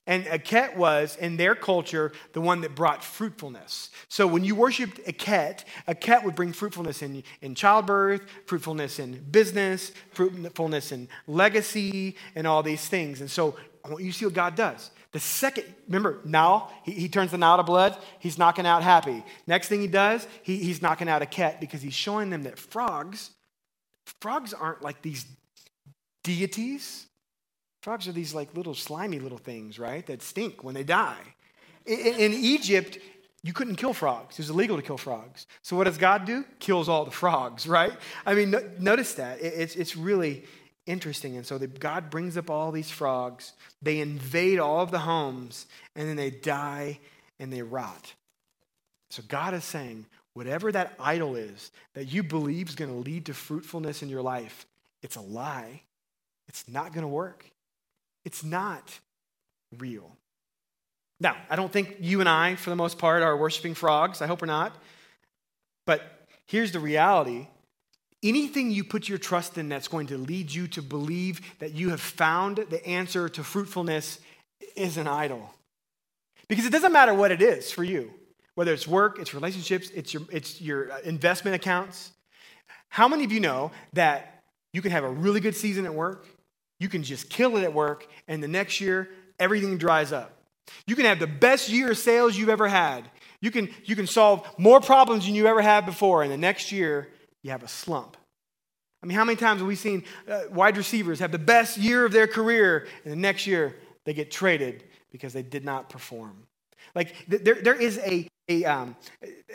And 0.07 0.25
Eket 0.25 0.75
was, 0.75 1.15
in 1.17 1.37
their 1.37 1.53
culture, 1.53 2.11
the 2.33 2.41
one 2.41 2.61
that 2.61 2.73
brought 2.73 3.03
fruitfulness. 3.03 3.91
So 4.07 4.25
when 4.25 4.43
you 4.43 4.55
worshiped 4.55 5.05
Eket, 5.05 5.65
Eket 5.87 6.23
would 6.23 6.35
bring 6.35 6.51
fruitfulness 6.51 7.03
in, 7.03 7.23
in 7.41 7.53
childbirth, 7.53 8.21
fruitfulness 8.47 8.97
in 8.97 9.23
business, 9.29 9.91
fruitfulness 10.11 10.91
in 10.91 11.07
legacy, 11.27 12.15
and 12.33 12.47
all 12.47 12.63
these 12.63 12.87
things. 12.87 13.21
And 13.21 13.29
so 13.29 13.55
I 13.85 13.89
want 13.89 14.03
you 14.03 14.11
to 14.11 14.17
see 14.17 14.25
what 14.25 14.33
God 14.33 14.55
does. 14.55 14.89
The 15.11 15.19
second, 15.19 15.65
remember, 15.87 16.19
now 16.23 16.69
he, 16.83 16.91
he 16.93 17.09
turns 17.09 17.31
the 17.31 17.37
Nile 17.37 17.57
to 17.57 17.63
blood. 17.63 17.97
He's 18.19 18.37
knocking 18.37 18.65
out 18.65 18.83
happy. 18.83 19.23
Next 19.47 19.67
thing 19.67 19.81
he 19.81 19.87
does, 19.87 20.27
he, 20.43 20.57
he's 20.57 20.81
knocking 20.81 21.09
out 21.09 21.21
Eket 21.21 21.59
because 21.59 21.81
he's 21.81 21.93
showing 21.93 22.29
them 22.29 22.43
that 22.43 22.57
frogs, 22.57 23.31
frogs 24.21 24.53
aren't 24.53 24.81
like 24.81 25.01
these 25.01 25.25
deities. 26.23 27.07
Frogs 27.81 28.07
are 28.07 28.11
these 28.11 28.33
like 28.33 28.55
little 28.55 28.75
slimy 28.75 29.19
little 29.19 29.37
things, 29.37 29.79
right? 29.79 30.05
That 30.05 30.21
stink 30.21 30.63
when 30.63 30.75
they 30.75 30.83
die. 30.83 31.21
In, 31.85 31.97
in 31.99 32.33
Egypt, 32.33 32.97
you 33.41 33.53
couldn't 33.53 33.77
kill 33.77 33.93
frogs. 33.93 34.35
It 34.35 34.43
was 34.43 34.49
illegal 34.49 34.75
to 34.75 34.83
kill 34.83 34.97
frogs. 34.97 35.47
So 35.61 35.75
what 35.77 35.85
does 35.85 35.97
God 35.97 36.25
do? 36.25 36.43
Kills 36.59 36.89
all 36.89 37.05
the 37.05 37.11
frogs, 37.11 37.65
right? 37.67 37.93
I 38.25 38.33
mean, 38.33 38.51
no, 38.51 38.61
notice 38.79 39.13
that. 39.15 39.39
It, 39.39 39.53
it's, 39.55 39.75
it's 39.75 39.95
really 39.95 40.43
interesting. 40.85 41.37
And 41.37 41.45
so 41.45 41.57
the, 41.57 41.67
God 41.67 42.09
brings 42.09 42.35
up 42.35 42.49
all 42.49 42.71
these 42.71 42.91
frogs. 42.91 43.53
They 43.81 43.99
invade 43.99 44.59
all 44.59 44.81
of 44.81 44.91
the 44.91 44.99
homes, 44.99 45.67
and 45.95 46.07
then 46.07 46.17
they 46.17 46.31
die 46.31 46.99
and 47.39 47.53
they 47.53 47.61
rot. 47.61 48.13
So 49.09 49.23
God 49.27 49.53
is 49.53 49.63
saying, 49.63 50.05
whatever 50.33 50.71
that 50.71 50.93
idol 50.99 51.35
is 51.35 51.71
that 51.93 52.11
you 52.11 52.23
believe 52.23 52.69
is 52.69 52.75
going 52.75 52.91
to 52.91 53.09
lead 53.09 53.25
to 53.27 53.33
fruitfulness 53.33 54.03
in 54.03 54.09
your 54.09 54.21
life, 54.21 54.65
it's 55.01 55.15
a 55.15 55.21
lie. 55.21 55.83
It's 56.49 56.67
not 56.67 56.93
going 56.93 57.03
to 57.03 57.07
work. 57.07 57.45
It's 58.25 58.43
not 58.43 58.99
real. 59.77 60.11
Now, 61.19 61.37
I 61.49 61.55
don't 61.55 61.71
think 61.71 61.97
you 61.99 62.19
and 62.19 62.29
I, 62.29 62.55
for 62.55 62.69
the 62.69 62.75
most 62.75 62.97
part, 62.97 63.21
are 63.21 63.37
worshiping 63.37 63.75
frogs. 63.75 64.21
I 64.21 64.27
hope 64.27 64.41
we're 64.41 64.47
not. 64.47 64.75
But 65.85 66.27
here's 66.45 66.71
the 66.71 66.79
reality 66.79 67.47
anything 68.21 68.69
you 68.69 68.83
put 68.83 69.07
your 69.07 69.17
trust 69.17 69.57
in 69.57 69.69
that's 69.69 69.87
going 69.87 70.07
to 70.07 70.17
lead 70.17 70.51
you 70.51 70.67
to 70.67 70.81
believe 70.81 71.39
that 71.59 71.73
you 71.73 71.89
have 71.89 72.01
found 72.01 72.57
the 72.57 72.85
answer 72.85 73.29
to 73.29 73.43
fruitfulness 73.43 74.19
is 74.75 74.97
an 74.97 75.07
idol. 75.07 75.53
Because 76.49 76.65
it 76.65 76.71
doesn't 76.71 76.91
matter 76.91 77.13
what 77.13 77.31
it 77.31 77.41
is 77.41 77.71
for 77.71 77.83
you, 77.83 78.11
whether 78.55 78.73
it's 78.73 78.87
work, 78.87 79.19
it's 79.19 79.33
relationships, 79.33 79.89
it's 79.91 80.13
your, 80.13 80.23
it's 80.31 80.59
your 80.59 80.91
uh, 80.91 80.99
investment 81.05 81.55
accounts. 81.55 82.11
How 82.89 83.07
many 83.07 83.23
of 83.23 83.31
you 83.31 83.39
know 83.39 83.71
that 83.93 84.43
you 84.73 84.81
can 84.81 84.91
have 84.91 85.05
a 85.05 85.09
really 85.09 85.39
good 85.39 85.55
season 85.55 85.85
at 85.85 85.93
work 85.93 86.25
you 86.79 86.89
can 86.89 87.03
just 87.03 87.29
kill 87.29 87.57
it 87.57 87.63
at 87.63 87.73
work, 87.73 88.07
and 88.27 88.41
the 88.41 88.47
next 88.47 88.81
year, 88.81 89.09
everything 89.39 89.77
dries 89.77 90.11
up. 90.11 90.35
You 90.87 90.95
can 90.95 91.05
have 91.05 91.19
the 91.19 91.27
best 91.27 91.69
year 91.69 91.91
of 91.91 91.97
sales 91.97 92.37
you've 92.37 92.49
ever 92.49 92.67
had. 92.67 93.09
You 93.41 93.51
can, 93.51 93.69
you 93.85 93.95
can 93.95 94.07
solve 94.07 94.47
more 94.57 94.81
problems 94.81 95.25
than 95.25 95.35
you 95.35 95.47
ever 95.47 95.61
had 95.61 95.85
before, 95.85 96.23
and 96.23 96.31
the 96.31 96.37
next 96.37 96.71
year, 96.71 97.09
you 97.41 97.51
have 97.51 97.63
a 97.63 97.67
slump. 97.67 98.17
I 99.01 99.05
mean, 99.05 99.15
how 99.15 99.23
many 99.23 99.37
times 99.37 99.59
have 99.59 99.67
we 99.67 99.75
seen 99.75 100.03
uh, 100.29 100.41
wide 100.51 100.75
receivers 100.75 101.19
have 101.19 101.31
the 101.31 101.39
best 101.39 101.77
year 101.77 102.05
of 102.05 102.11
their 102.11 102.27
career, 102.27 102.87
and 103.03 103.11
the 103.11 103.17
next 103.17 103.47
year 103.47 103.75
they 104.05 104.13
get 104.13 104.29
traded 104.29 104.83
because 105.11 105.33
they 105.33 105.43
did 105.43 105.63
not 105.63 105.89
perform? 105.89 106.45
Like, 106.95 107.15
there, 107.27 107.55
there 107.55 107.75
is 107.75 107.97
a, 107.99 108.27
a, 108.49 108.65
um, 108.65 108.95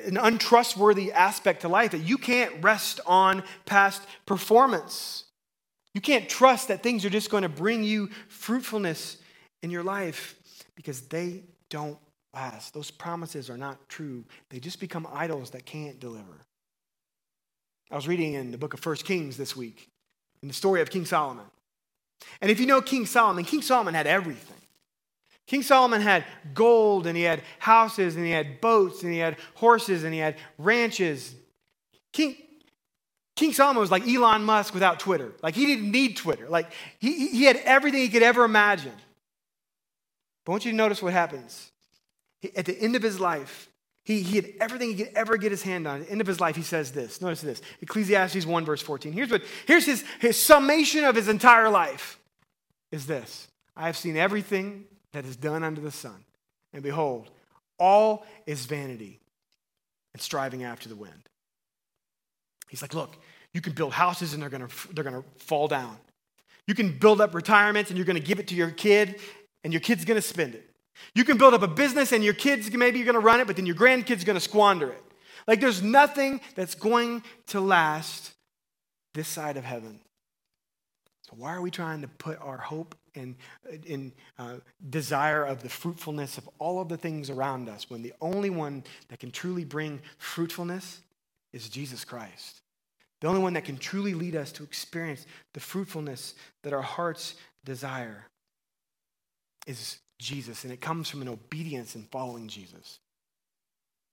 an 0.07 0.17
untrustworthy 0.17 1.13
aspect 1.13 1.63
to 1.63 1.69
life 1.69 1.91
that 1.91 1.99
you 1.99 2.17
can't 2.17 2.63
rest 2.63 3.01
on 3.07 3.43
past 3.67 4.03
performance. 4.25 5.24
You 5.94 6.00
can't 6.00 6.28
trust 6.28 6.68
that 6.68 6.83
things 6.83 7.04
are 7.04 7.11
just 7.11 7.30
going 7.30 7.42
to 7.42 7.48
bring 7.48 7.85
you 7.85 8.11
fruitfulness 8.28 9.16
in 9.62 9.70
your 9.70 9.83
life 9.83 10.35
because 10.74 11.02
they 11.02 11.44
don't 11.70 11.98
last. 12.35 12.74
Those 12.74 12.90
promises 12.90 13.48
are 13.48 13.57
not 13.57 13.88
true. 13.88 14.24
They 14.50 14.59
just 14.59 14.80
become 14.80 15.07
idols 15.12 15.50
that 15.50 15.64
can't 15.64 16.00
deliver. 16.00 16.40
I 17.90 17.96
was 17.96 18.09
reading 18.09 18.35
in 18.35 18.50
the 18.50 18.59
book 18.59 18.74
of 18.74 18.80
First 18.80 19.04
Kings 19.04 19.37
this 19.37 19.57
week, 19.57 19.88
in 20.42 20.48
the 20.48 20.54
story 20.54 20.80
of 20.80 20.90
King 20.90 21.04
Solomon. 21.04 21.46
And 22.40 22.50
if 22.50 22.59
you 22.59 22.66
know 22.66 22.80
King 22.80 23.07
Solomon, 23.07 23.44
King 23.44 23.62
Solomon 23.62 23.94
had 23.94 24.07
everything 24.07 24.57
King 25.46 25.62
Solomon 25.62 26.00
had 26.00 26.24
gold 26.54 27.07
and 27.07 27.16
he 27.16 27.22
had 27.22 27.42
houses 27.59 28.16
and 28.16 28.24
he 28.24 28.30
had 28.30 28.61
boats 28.61 29.02
and 29.02 29.12
he 29.12 29.18
had 29.18 29.37
horses 29.54 30.04
and 30.04 30.14
he 30.14 30.20
had 30.20 30.37
ranches. 30.59 31.35
King, 32.12 32.37
King 33.37 33.53
Solomon 33.53 33.81
was 33.81 33.90
like 33.90 34.07
Elon 34.07 34.44
Musk 34.44 34.75
without 34.75 35.01
Twitter. 35.01 35.33
Like 35.42 35.55
he 35.55 35.66
didn't 35.66 35.90
need 35.90 36.16
Twitter. 36.16 36.49
Like 36.49 36.70
he, 36.99 37.29
he 37.29 37.44
had 37.44 37.57
everything 37.57 38.01
he 38.01 38.09
could 38.09 38.23
ever 38.23 38.44
imagine. 38.44 38.92
But 40.44 40.53
I 40.53 40.55
want 40.55 40.64
you 40.64 40.70
to 40.70 40.77
notice 40.77 41.03
what 41.03 41.12
happens. 41.12 41.73
At 42.55 42.66
the 42.66 42.79
end 42.79 42.94
of 42.94 43.03
his 43.03 43.18
life, 43.18 43.70
he, 44.05 44.20
he 44.20 44.37
had 44.37 44.53
everything 44.61 44.90
he 44.90 44.97
could 44.97 45.14
ever 45.14 45.37
get 45.37 45.51
his 45.51 45.62
hand 45.62 45.87
on. 45.87 46.01
At 46.01 46.07
the 46.07 46.12
end 46.12 46.20
of 46.20 46.27
his 46.27 46.40
life, 46.40 46.57
he 46.57 46.62
says 46.62 46.92
this. 46.92 47.20
Notice 47.20 47.40
this 47.40 47.62
Ecclesiastes 47.81 48.44
1, 48.44 48.64
verse 48.64 48.83
14. 48.83 49.12
Here's, 49.12 49.31
what, 49.31 49.42
here's 49.66 49.87
his, 49.87 50.05
his 50.20 50.37
summation 50.37 51.05
of 51.05 51.16
his 51.16 51.29
entire 51.29 51.70
life 51.70 52.18
is 52.92 53.07
this 53.07 53.49
I 53.77 53.87
have 53.87 53.97
seen 53.97 54.16
everything 54.16 54.85
that 55.12 55.25
is 55.25 55.37
done 55.37 55.64
under 55.64 55.81
the 55.81 55.90
sun, 55.90 56.25
and 56.73 56.83
behold, 56.83 57.31
all 57.79 58.27
is 58.47 58.66
vanity 58.66 59.20
and 60.12 60.20
striving 60.20 60.62
after 60.62 60.88
the 60.88 60.97
wind. 60.97 61.29
He's 62.75 62.83
like, 62.83 62.93
look, 62.93 63.17
you 63.53 63.61
can 63.61 63.73
build 63.73 63.93
houses 63.93 64.35
and 64.35 64.43
they're 64.43 64.51
gonna, 64.51 64.67
they're 64.93 65.05
gonna 65.05 65.23
fall 65.37 65.69
down. 65.69 65.97
You 66.67 66.75
can 66.75 66.99
build 66.99 67.21
up 67.21 67.33
retirements 67.33 67.89
and 67.91 67.97
you're 67.97 68.05
gonna 68.05 68.19
give 68.19 68.41
it 68.41 68.49
to 68.49 68.57
your 68.57 68.73
kid, 68.73 69.21
and 69.63 69.73
your 69.73 69.79
kid's 69.79 70.05
gonna 70.05 70.21
spend 70.21 70.57
it. 70.57 70.69
You 71.15 71.23
can 71.23 71.39
build 71.39 71.55
up 71.55 71.63
a 71.63 71.69
business 71.69 72.11
and 72.11 72.25
your 72.25 72.35
kids, 72.35 72.69
maybe 72.73 72.99
you're 72.99 73.07
to 73.13 73.21
run 73.21 73.39
it, 73.39 73.47
but 73.47 73.55
then 73.55 73.65
your 73.65 73.77
grandkids 73.77 74.25
to 74.25 74.41
squander 74.41 74.91
it. 74.91 75.05
Like 75.47 75.61
there's 75.61 75.85
nothing 75.85 76.41
that's 76.57 76.75
going 76.75 77.23
to 77.47 77.61
last 77.61 78.33
this 79.13 79.29
side 79.29 79.57
of 79.57 79.65
heaven. 79.65 80.01
So 81.23 81.35
why 81.37 81.55
are 81.55 81.61
we 81.61 81.71
trying 81.71 82.01
to 82.01 82.09
put 82.09 82.41
our 82.41 82.59
hope 82.59 82.97
and 83.15 83.37
in 83.87 84.13
uh, 84.37 84.57
desire 84.91 85.45
of 85.45 85.63
the 85.63 85.69
fruitfulness 85.69 86.39
of 86.39 86.51
all 86.59 86.81
of 86.81 86.89
the 86.89 86.97
things 86.97 87.31
around 87.31 87.69
us 87.69 87.89
when 87.89 88.03
the 88.03 88.15
only 88.21 88.51
one 88.51 88.83
that 89.11 89.21
can 89.21 89.31
truly 89.31 89.65
bring 89.65 90.01
fruitfulness 90.19 91.01
is 91.53 91.69
Jesus 91.69 92.05
Christ? 92.05 92.63
The 93.20 93.29
only 93.29 93.40
one 93.40 93.55
that 93.55 93.64
can 93.64 93.79
truly 93.79 94.14
lead 94.14 94.37
us 94.37 94.53
to 94.53 94.64
experience 94.64 95.27
the 95.55 95.61
fruitfulness 95.61 96.35
that 96.62 96.72
our 96.72 96.83
hearts 96.83 97.35
desire 97.64 98.27
is 99.66 99.98
Jesus, 100.18 100.64
and 100.64 100.72
it 100.72 100.81
comes 100.81 101.09
from 101.09 101.22
an 101.22 101.29
obedience 101.29 101.94
in 101.94 102.03
following 102.11 102.48
Jesus. 102.48 102.98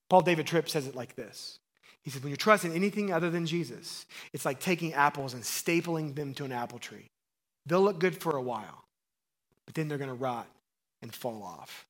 Paul 0.09 0.21
David 0.21 0.47
Tripp 0.47 0.69
says 0.69 0.87
it 0.87 0.95
like 0.95 1.15
this 1.15 1.59
He 2.03 2.09
says, 2.09 2.21
When 2.21 2.31
you 2.31 2.37
trust 2.37 2.65
in 2.65 2.73
anything 2.73 3.11
other 3.11 3.29
than 3.29 3.45
Jesus, 3.45 4.05
it's 4.33 4.45
like 4.45 4.59
taking 4.59 4.93
apples 4.93 5.33
and 5.33 5.43
stapling 5.43 6.15
them 6.15 6.33
to 6.35 6.45
an 6.45 6.51
apple 6.51 6.79
tree. 6.79 7.09
They'll 7.65 7.81
look 7.81 7.99
good 7.99 8.21
for 8.21 8.35
a 8.35 8.41
while, 8.41 8.85
but 9.65 9.75
then 9.75 9.87
they're 9.87 9.97
going 9.97 10.09
to 10.09 10.15
rot 10.15 10.47
and 11.01 11.13
fall 11.13 11.43
off. 11.43 11.85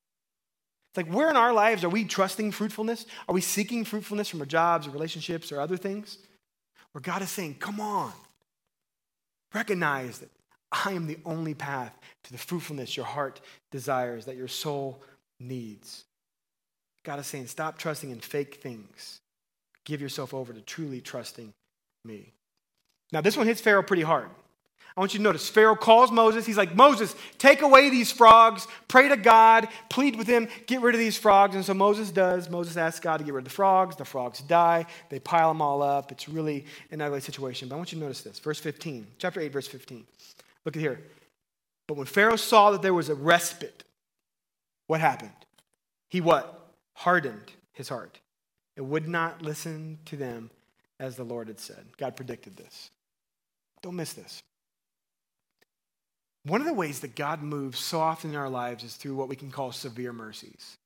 It's 0.90 0.98
like, 0.98 1.14
where 1.14 1.30
in 1.30 1.36
our 1.36 1.54
lives 1.54 1.84
are 1.84 1.88
we 1.88 2.04
trusting 2.04 2.52
fruitfulness? 2.52 3.06
Are 3.26 3.34
we 3.34 3.40
seeking 3.40 3.84
fruitfulness 3.84 4.28
from 4.28 4.40
our 4.40 4.46
jobs 4.46 4.86
or 4.86 4.90
relationships 4.90 5.50
or 5.50 5.58
other 5.58 5.78
things? 5.78 6.18
Where 6.92 7.02
God 7.02 7.22
is 7.22 7.30
saying, 7.30 7.56
Come 7.58 7.80
on, 7.80 8.12
recognize 9.54 10.18
that 10.18 10.30
I 10.72 10.92
am 10.92 11.06
the 11.06 11.18
only 11.26 11.54
path 11.54 11.96
to 12.24 12.32
the 12.32 12.38
fruitfulness 12.38 12.96
your 12.96 13.06
heart 13.06 13.40
desires, 13.70 14.24
that 14.24 14.36
your 14.36 14.48
soul 14.48 15.02
needs. 15.38 16.04
God 17.04 17.18
is 17.18 17.26
saying, 17.26 17.48
stop 17.48 17.78
trusting 17.78 18.10
in 18.10 18.20
fake 18.20 18.56
things. 18.62 19.20
Give 19.84 20.00
yourself 20.00 20.32
over 20.32 20.52
to 20.52 20.60
truly 20.60 21.00
trusting 21.00 21.52
me. 22.04 22.32
Now, 23.10 23.20
this 23.20 23.36
one 23.36 23.46
hits 23.46 23.60
Pharaoh 23.60 23.82
pretty 23.82 24.02
hard. 24.02 24.30
I 24.96 25.00
want 25.00 25.14
you 25.14 25.18
to 25.18 25.24
notice 25.24 25.48
Pharaoh 25.48 25.74
calls 25.74 26.12
Moses. 26.12 26.44
He's 26.44 26.58
like, 26.58 26.74
Moses, 26.74 27.14
take 27.38 27.62
away 27.62 27.88
these 27.88 28.12
frogs, 28.12 28.66
pray 28.88 29.08
to 29.08 29.16
God, 29.16 29.68
plead 29.88 30.16
with 30.16 30.26
him, 30.26 30.48
get 30.66 30.82
rid 30.82 30.94
of 30.94 30.98
these 30.98 31.16
frogs. 31.16 31.54
And 31.54 31.64
so 31.64 31.72
Moses 31.72 32.10
does. 32.10 32.50
Moses 32.50 32.76
asks 32.76 33.00
God 33.00 33.16
to 33.18 33.24
get 33.24 33.32
rid 33.32 33.40
of 33.40 33.44
the 33.44 33.50
frogs. 33.50 33.96
The 33.96 34.04
frogs 34.04 34.40
die. 34.40 34.84
They 35.08 35.18
pile 35.18 35.48
them 35.48 35.62
all 35.62 35.82
up. 35.82 36.12
It's 36.12 36.28
really 36.28 36.66
an 36.90 37.00
ugly 37.00 37.20
situation. 37.20 37.68
But 37.68 37.76
I 37.76 37.78
want 37.78 37.92
you 37.92 37.98
to 37.98 38.04
notice 38.04 38.20
this. 38.20 38.38
Verse 38.38 38.58
15, 38.60 39.06
chapter 39.18 39.40
8, 39.40 39.50
verse 39.50 39.66
15. 39.66 40.04
Look 40.64 40.76
at 40.76 40.80
here. 40.80 41.00
But 41.88 41.96
when 41.96 42.06
Pharaoh 42.06 42.36
saw 42.36 42.70
that 42.72 42.82
there 42.82 42.94
was 42.94 43.08
a 43.08 43.14
respite, 43.14 43.84
what 44.88 45.00
happened? 45.00 45.30
He 46.10 46.20
what? 46.20 46.58
Hardened 46.94 47.52
his 47.72 47.88
heart 47.88 48.18
and 48.76 48.90
would 48.90 49.08
not 49.08 49.40
listen 49.40 49.98
to 50.04 50.16
them 50.16 50.50
as 51.00 51.16
the 51.16 51.24
Lord 51.24 51.48
had 51.48 51.58
said. 51.58 51.84
God 51.96 52.14
predicted 52.16 52.56
this. 52.56 52.90
Don't 53.80 53.96
miss 53.96 54.12
this. 54.12 54.42
One 56.44 56.60
of 56.60 56.66
the 56.66 56.74
ways 56.74 57.00
that 57.00 57.14
God 57.14 57.42
moves 57.42 57.78
so 57.78 58.00
often 58.00 58.30
in 58.30 58.36
our 58.36 58.48
lives 58.48 58.82
is 58.82 58.94
through 58.96 59.14
what 59.14 59.28
we 59.28 59.36
can 59.36 59.50
call 59.50 59.70
severe 59.70 60.12
mercies. 60.12 60.76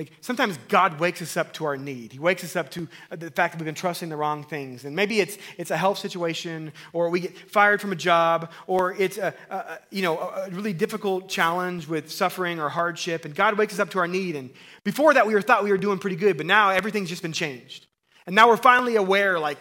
Like 0.00 0.12
sometimes 0.22 0.58
God 0.68 0.98
wakes 0.98 1.20
us 1.20 1.36
up 1.36 1.52
to 1.54 1.66
our 1.66 1.76
need. 1.76 2.12
He 2.12 2.18
wakes 2.18 2.42
us 2.42 2.56
up 2.56 2.70
to 2.70 2.88
uh, 3.10 3.16
the 3.16 3.30
fact 3.30 3.52
that 3.52 3.60
we've 3.60 3.66
been 3.66 3.74
trusting 3.74 4.08
the 4.08 4.16
wrong 4.16 4.42
things. 4.42 4.86
And 4.86 4.96
maybe 4.96 5.20
it's, 5.20 5.36
it's 5.58 5.70
a 5.70 5.76
health 5.76 5.98
situation, 5.98 6.72
or 6.94 7.10
we 7.10 7.20
get 7.20 7.36
fired 7.50 7.82
from 7.82 7.92
a 7.92 7.96
job, 7.96 8.50
or 8.66 8.94
it's 8.94 9.18
a, 9.18 9.34
a 9.50 9.78
you 9.90 10.00
know, 10.00 10.18
a 10.18 10.48
really 10.50 10.72
difficult 10.72 11.28
challenge 11.28 11.86
with 11.86 12.10
suffering 12.10 12.58
or 12.58 12.70
hardship. 12.70 13.26
And 13.26 13.34
God 13.34 13.58
wakes 13.58 13.74
us 13.74 13.78
up 13.78 13.90
to 13.90 13.98
our 13.98 14.08
need. 14.08 14.36
And 14.36 14.48
before 14.84 15.12
that, 15.12 15.26
we 15.26 15.34
were 15.34 15.42
thought 15.42 15.64
we 15.64 15.70
were 15.70 15.76
doing 15.76 15.98
pretty 15.98 16.16
good, 16.16 16.38
but 16.38 16.46
now 16.46 16.70
everything's 16.70 17.10
just 17.10 17.22
been 17.22 17.34
changed. 17.34 17.86
And 18.26 18.34
now 18.34 18.48
we're 18.48 18.56
finally 18.56 18.96
aware, 18.96 19.38
like, 19.38 19.58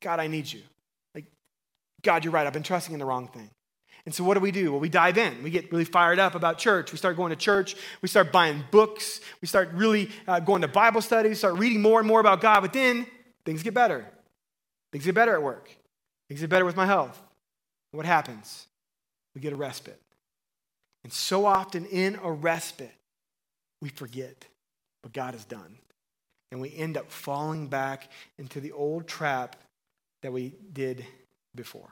God, 0.00 0.20
I 0.20 0.26
need 0.26 0.50
you. 0.50 0.62
Like, 1.14 1.26
God, 2.02 2.24
you're 2.24 2.32
right. 2.32 2.46
I've 2.46 2.54
been 2.54 2.62
trusting 2.62 2.94
in 2.94 2.98
the 2.98 3.04
wrong 3.06 3.28
thing. 3.28 3.50
And 4.06 4.14
so, 4.14 4.22
what 4.22 4.34
do 4.34 4.40
we 4.40 4.52
do? 4.52 4.70
Well, 4.70 4.80
we 4.80 4.88
dive 4.88 5.18
in. 5.18 5.42
We 5.42 5.50
get 5.50 5.70
really 5.72 5.84
fired 5.84 6.20
up 6.20 6.36
about 6.36 6.58
church. 6.58 6.92
We 6.92 6.98
start 6.98 7.16
going 7.16 7.30
to 7.30 7.36
church. 7.36 7.74
We 8.00 8.08
start 8.08 8.30
buying 8.30 8.62
books. 8.70 9.20
We 9.42 9.48
start 9.48 9.70
really 9.74 10.10
uh, 10.28 10.38
going 10.38 10.62
to 10.62 10.68
Bible 10.68 11.02
studies, 11.02 11.38
start 11.38 11.54
reading 11.54 11.82
more 11.82 11.98
and 11.98 12.06
more 12.06 12.20
about 12.20 12.40
God. 12.40 12.60
But 12.60 12.72
then 12.72 13.06
things 13.44 13.64
get 13.64 13.74
better. 13.74 14.06
Things 14.92 15.04
get 15.04 15.16
better 15.16 15.34
at 15.34 15.42
work. 15.42 15.68
Things 16.28 16.40
get 16.40 16.48
better 16.48 16.64
with 16.64 16.76
my 16.76 16.86
health. 16.86 17.20
And 17.92 17.98
what 17.98 18.06
happens? 18.06 18.68
We 19.34 19.40
get 19.40 19.52
a 19.52 19.56
respite. 19.56 20.00
And 21.02 21.12
so 21.12 21.44
often 21.44 21.84
in 21.86 22.18
a 22.22 22.30
respite, 22.30 22.94
we 23.82 23.88
forget 23.88 24.46
what 25.02 25.12
God 25.12 25.34
has 25.34 25.44
done. 25.44 25.78
And 26.52 26.60
we 26.60 26.74
end 26.74 26.96
up 26.96 27.10
falling 27.10 27.66
back 27.66 28.08
into 28.38 28.60
the 28.60 28.72
old 28.72 29.08
trap 29.08 29.56
that 30.22 30.32
we 30.32 30.54
did 30.72 31.04
before. 31.54 31.90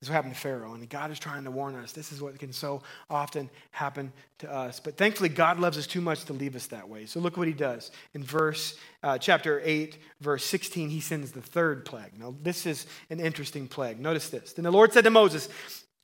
This 0.00 0.06
is 0.06 0.10
what 0.10 0.16
happened 0.16 0.34
to 0.34 0.40
Pharaoh, 0.40 0.72
and 0.72 0.88
God 0.88 1.10
is 1.10 1.18
trying 1.18 1.44
to 1.44 1.50
warn 1.50 1.74
us. 1.74 1.92
This 1.92 2.10
is 2.10 2.22
what 2.22 2.38
can 2.38 2.54
so 2.54 2.80
often 3.10 3.50
happen 3.70 4.14
to 4.38 4.50
us. 4.50 4.80
But 4.80 4.96
thankfully, 4.96 5.28
God 5.28 5.60
loves 5.60 5.76
us 5.76 5.86
too 5.86 6.00
much 6.00 6.24
to 6.24 6.32
leave 6.32 6.56
us 6.56 6.68
that 6.68 6.88
way. 6.88 7.04
So 7.04 7.20
look 7.20 7.36
what 7.36 7.46
he 7.46 7.52
does. 7.52 7.90
In 8.14 8.24
verse, 8.24 8.78
uh, 9.02 9.18
chapter 9.18 9.60
8, 9.62 9.98
verse 10.22 10.42
16, 10.46 10.88
he 10.88 11.00
sends 11.00 11.32
the 11.32 11.42
third 11.42 11.84
plague. 11.84 12.18
Now, 12.18 12.34
this 12.42 12.64
is 12.64 12.86
an 13.10 13.20
interesting 13.20 13.68
plague. 13.68 14.00
Notice 14.00 14.30
this. 14.30 14.54
Then 14.54 14.62
the 14.62 14.70
Lord 14.70 14.94
said 14.94 15.04
to 15.04 15.10
Moses, 15.10 15.50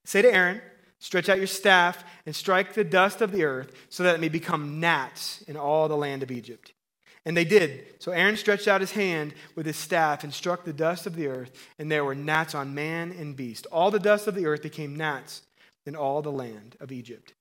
Say 0.04 0.20
to 0.20 0.30
Aaron, 0.30 0.60
stretch 0.98 1.30
out 1.30 1.38
your 1.38 1.46
staff 1.46 2.04
and 2.26 2.36
strike 2.36 2.74
the 2.74 2.84
dust 2.84 3.22
of 3.22 3.32
the 3.32 3.44
earth 3.44 3.72
so 3.88 4.02
that 4.02 4.14
it 4.14 4.20
may 4.20 4.28
become 4.28 4.78
gnats 4.78 5.40
in 5.48 5.56
all 5.56 5.88
the 5.88 5.96
land 5.96 6.22
of 6.22 6.30
Egypt. 6.30 6.74
And 7.26 7.36
they 7.36 7.44
did. 7.44 7.84
So 7.98 8.12
Aaron 8.12 8.36
stretched 8.36 8.68
out 8.68 8.80
his 8.80 8.92
hand 8.92 9.34
with 9.56 9.66
his 9.66 9.76
staff 9.76 10.22
and 10.22 10.32
struck 10.32 10.64
the 10.64 10.72
dust 10.72 11.06
of 11.06 11.16
the 11.16 11.26
earth, 11.26 11.50
and 11.78 11.90
there 11.90 12.04
were 12.04 12.14
gnats 12.14 12.54
on 12.54 12.74
man 12.74 13.10
and 13.10 13.36
beast. 13.36 13.66
All 13.72 13.90
the 13.90 13.98
dust 13.98 14.28
of 14.28 14.34
the 14.36 14.46
earth 14.46 14.62
became 14.62 14.96
gnats 14.96 15.42
in 15.84 15.96
all 15.96 16.22
the 16.22 16.32
land 16.32 16.76
of 16.80 16.92
Egypt. 16.92 17.34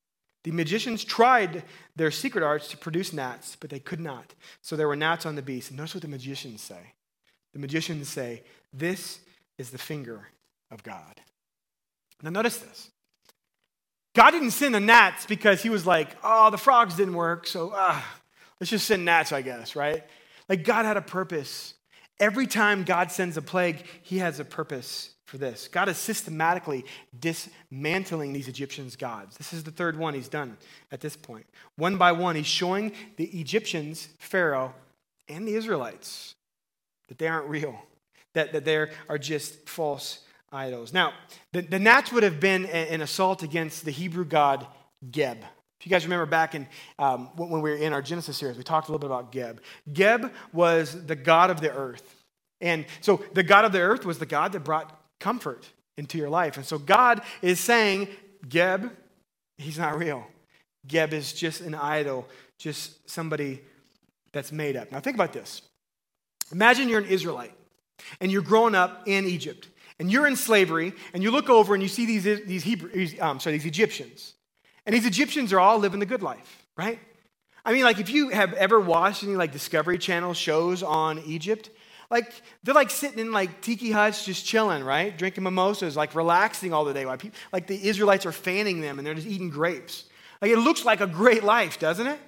The 0.43 0.51
magicians 0.51 1.03
tried 1.03 1.63
their 1.95 2.11
secret 2.11 2.43
arts 2.43 2.67
to 2.69 2.77
produce 2.77 3.13
gnats, 3.13 3.55
but 3.55 3.69
they 3.69 3.79
could 3.79 3.99
not. 3.99 4.33
So 4.61 4.75
there 4.75 4.87
were 4.87 4.95
gnats 4.95 5.25
on 5.25 5.35
the 5.35 5.41
beast. 5.41 5.69
And 5.69 5.77
notice 5.77 5.95
what 5.95 6.01
the 6.01 6.07
magicians 6.07 6.61
say. 6.61 6.93
The 7.53 7.59
magicians 7.59 8.09
say, 8.09 8.43
This 8.73 9.19
is 9.57 9.69
the 9.69 9.77
finger 9.77 10.29
of 10.71 10.83
God. 10.83 11.21
Now, 12.21 12.31
notice 12.31 12.57
this. 12.57 12.89
God 14.15 14.31
didn't 14.31 14.51
send 14.51 14.73
the 14.73 14.79
gnats 14.79 15.25
because 15.25 15.61
he 15.61 15.69
was 15.69 15.85
like, 15.85 16.15
oh, 16.23 16.49
the 16.49 16.57
frogs 16.57 16.95
didn't 16.95 17.15
work, 17.15 17.45
so 17.45 17.71
ah, 17.75 18.17
Let's 18.59 18.71
just 18.71 18.87
send 18.87 19.05
gnats, 19.05 19.31
I 19.31 19.41
guess, 19.41 19.75
right? 19.75 20.03
Like 20.47 20.63
God 20.63 20.85
had 20.85 20.97
a 20.97 21.01
purpose. 21.01 21.73
Every 22.19 22.47
time 22.47 22.83
God 22.83 23.11
sends 23.11 23.35
a 23.37 23.41
plague, 23.41 23.83
he 24.01 24.19
has 24.19 24.39
a 24.39 24.45
purpose 24.45 25.15
for 25.25 25.37
this. 25.37 25.67
God 25.67 25.89
is 25.89 25.97
systematically 25.97 26.85
dismantling 27.19 28.31
these 28.31 28.47
Egyptians' 28.47 28.95
gods. 28.95 29.37
This 29.37 29.53
is 29.53 29.63
the 29.63 29.71
third 29.71 29.97
one 29.97 30.13
he's 30.13 30.29
done 30.29 30.57
at 30.91 31.01
this 31.01 31.17
point. 31.17 31.45
One 31.75 31.97
by 31.97 32.11
one, 32.11 32.35
he's 32.35 32.45
showing 32.45 32.93
the 33.17 33.25
Egyptians, 33.25 34.07
Pharaoh, 34.19 34.73
and 35.27 35.47
the 35.47 35.55
Israelites 35.55 36.35
that 37.07 37.17
they 37.17 37.27
aren't 37.27 37.47
real, 37.47 37.83
that, 38.33 38.53
that 38.53 38.65
they 38.65 38.77
are 38.77 39.17
just 39.17 39.67
false 39.67 40.19
idols. 40.51 40.93
Now, 40.93 41.13
the, 41.51 41.61
the 41.61 41.79
gnats 41.79 42.11
would 42.11 42.23
have 42.23 42.39
been 42.39 42.65
an 42.67 43.01
assault 43.01 43.43
against 43.43 43.83
the 43.83 43.91
Hebrew 43.91 44.25
god 44.25 44.65
Geb. 45.11 45.43
If 45.79 45.85
you 45.85 45.89
guys 45.89 46.05
remember 46.05 46.25
back 46.25 46.55
in 46.55 46.67
um, 46.97 47.29
when 47.35 47.61
we 47.61 47.71
were 47.71 47.75
in 47.75 47.93
our 47.93 48.01
Genesis 48.01 48.37
series, 48.37 48.57
we 48.57 48.63
talked 48.63 48.87
a 48.87 48.91
little 48.91 49.07
bit 49.07 49.13
about 49.13 49.31
Geb. 49.31 49.61
Geb 49.91 50.31
was 50.53 51.05
the 51.05 51.15
God 51.15 51.49
of 51.49 51.61
the 51.61 51.71
earth. 51.71 52.23
And 52.61 52.85
so 53.01 53.23
the 53.33 53.43
God 53.43 53.65
of 53.65 53.71
the 53.71 53.81
earth 53.81 54.05
was 54.05 54.17
the 54.17 54.25
God 54.25 54.53
that 54.53 54.61
brought 54.61 54.99
comfort 55.19 55.69
into 55.97 56.17
your 56.17 56.29
life. 56.29 56.57
And 56.57 56.65
so 56.65 56.77
God 56.77 57.21
is 57.41 57.59
saying, 57.59 58.07
Geb, 58.47 58.91
he's 59.57 59.77
not 59.77 59.97
real. 59.97 60.25
Geb 60.87 61.13
is 61.13 61.33
just 61.33 61.61
an 61.61 61.75
idol, 61.75 62.27
just 62.57 63.09
somebody 63.09 63.61
that's 64.31 64.51
made 64.51 64.75
up. 64.75 64.91
Now, 64.91 64.99
think 64.99 65.15
about 65.15 65.33
this. 65.33 65.61
Imagine 66.51 66.89
you're 66.89 66.99
an 66.99 67.07
Israelite 67.07 67.53
and 68.19 68.31
you're 68.31 68.41
growing 68.41 68.75
up 68.75 69.03
in 69.07 69.25
Egypt 69.25 69.69
and 69.99 70.11
you're 70.11 70.27
in 70.27 70.35
slavery 70.35 70.93
and 71.13 71.23
you 71.23 71.31
look 71.31 71.49
over 71.49 71.73
and 71.73 71.81
you 71.81 71.89
see 71.89 72.05
these, 72.05 72.23
these, 72.45 72.63
Hebrew, 72.63 72.91
um, 73.19 73.39
sorry, 73.39 73.57
these 73.57 73.65
Egyptians. 73.65 74.34
And 74.85 74.95
these 74.95 75.05
Egyptians 75.05 75.51
are 75.53 75.59
all 75.59 75.79
living 75.79 75.99
the 75.99 76.05
good 76.05 76.21
life, 76.21 76.65
right? 76.77 76.99
I 77.63 77.73
mean, 77.73 77.83
like 77.83 77.99
if 77.99 78.09
you 78.09 78.29
have 78.29 78.53
ever 78.53 78.79
watched 78.79 79.23
any 79.23 79.35
like 79.35 79.51
Discovery 79.51 79.97
Channel 79.97 80.33
shows 80.33 80.83
on 80.83 81.19
Egypt, 81.19 81.71
like 82.11 82.31
they're 82.63 82.75
like 82.75 82.91
sitting 82.91 83.17
in 83.17 83.31
like 83.31 83.61
tiki 83.61 83.91
huts 83.91 84.23
just 84.23 84.45
chilling, 84.45 84.83
right? 84.83 85.17
Drinking 85.17 85.43
mimosas, 85.43 85.95
like 85.95 86.13
relaxing 86.13 86.73
all 86.73 86.85
the 86.85 86.93
day 86.93 87.05
while 87.05 87.17
people, 87.17 87.37
like 87.51 87.65
the 87.65 87.87
Israelites 87.87 88.25
are 88.27 88.31
fanning 88.31 88.81
them 88.81 88.99
and 88.99 89.07
they're 89.07 89.15
just 89.15 89.27
eating 89.27 89.49
grapes. 89.49 90.05
Like 90.41 90.51
it 90.51 90.59
looks 90.59 90.85
like 90.85 91.01
a 91.01 91.07
great 91.07 91.43
life, 91.43 91.79
doesn't 91.79 92.05
it? 92.05 92.19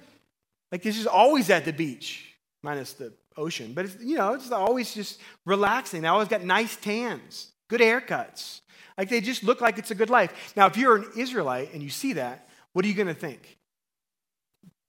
Like 0.72 0.82
this 0.82 0.98
is 0.98 1.06
always 1.06 1.50
at 1.50 1.64
the 1.64 1.72
beach, 1.72 2.34
minus 2.62 2.94
the 2.94 3.12
ocean. 3.36 3.72
But 3.74 3.84
it's, 3.84 4.02
you 4.02 4.16
know, 4.16 4.34
it's 4.34 4.50
always 4.50 4.92
just 4.92 5.20
relaxing. 5.46 6.02
They 6.02 6.08
always 6.08 6.28
got 6.28 6.42
nice 6.42 6.74
tans, 6.74 7.52
good 7.68 7.80
haircuts. 7.80 8.62
Like 8.96 9.08
they 9.08 9.20
just 9.20 9.44
look 9.44 9.60
like 9.60 9.78
it's 9.78 9.92
a 9.92 9.94
good 9.94 10.10
life. 10.10 10.54
Now, 10.56 10.66
if 10.66 10.76
you're 10.76 10.96
an 10.96 11.06
Israelite 11.16 11.72
and 11.72 11.80
you 11.80 11.90
see 11.90 12.14
that, 12.14 12.47
what 12.72 12.84
are 12.84 12.88
you 12.88 12.94
going 12.94 13.08
to 13.08 13.14
think? 13.14 13.58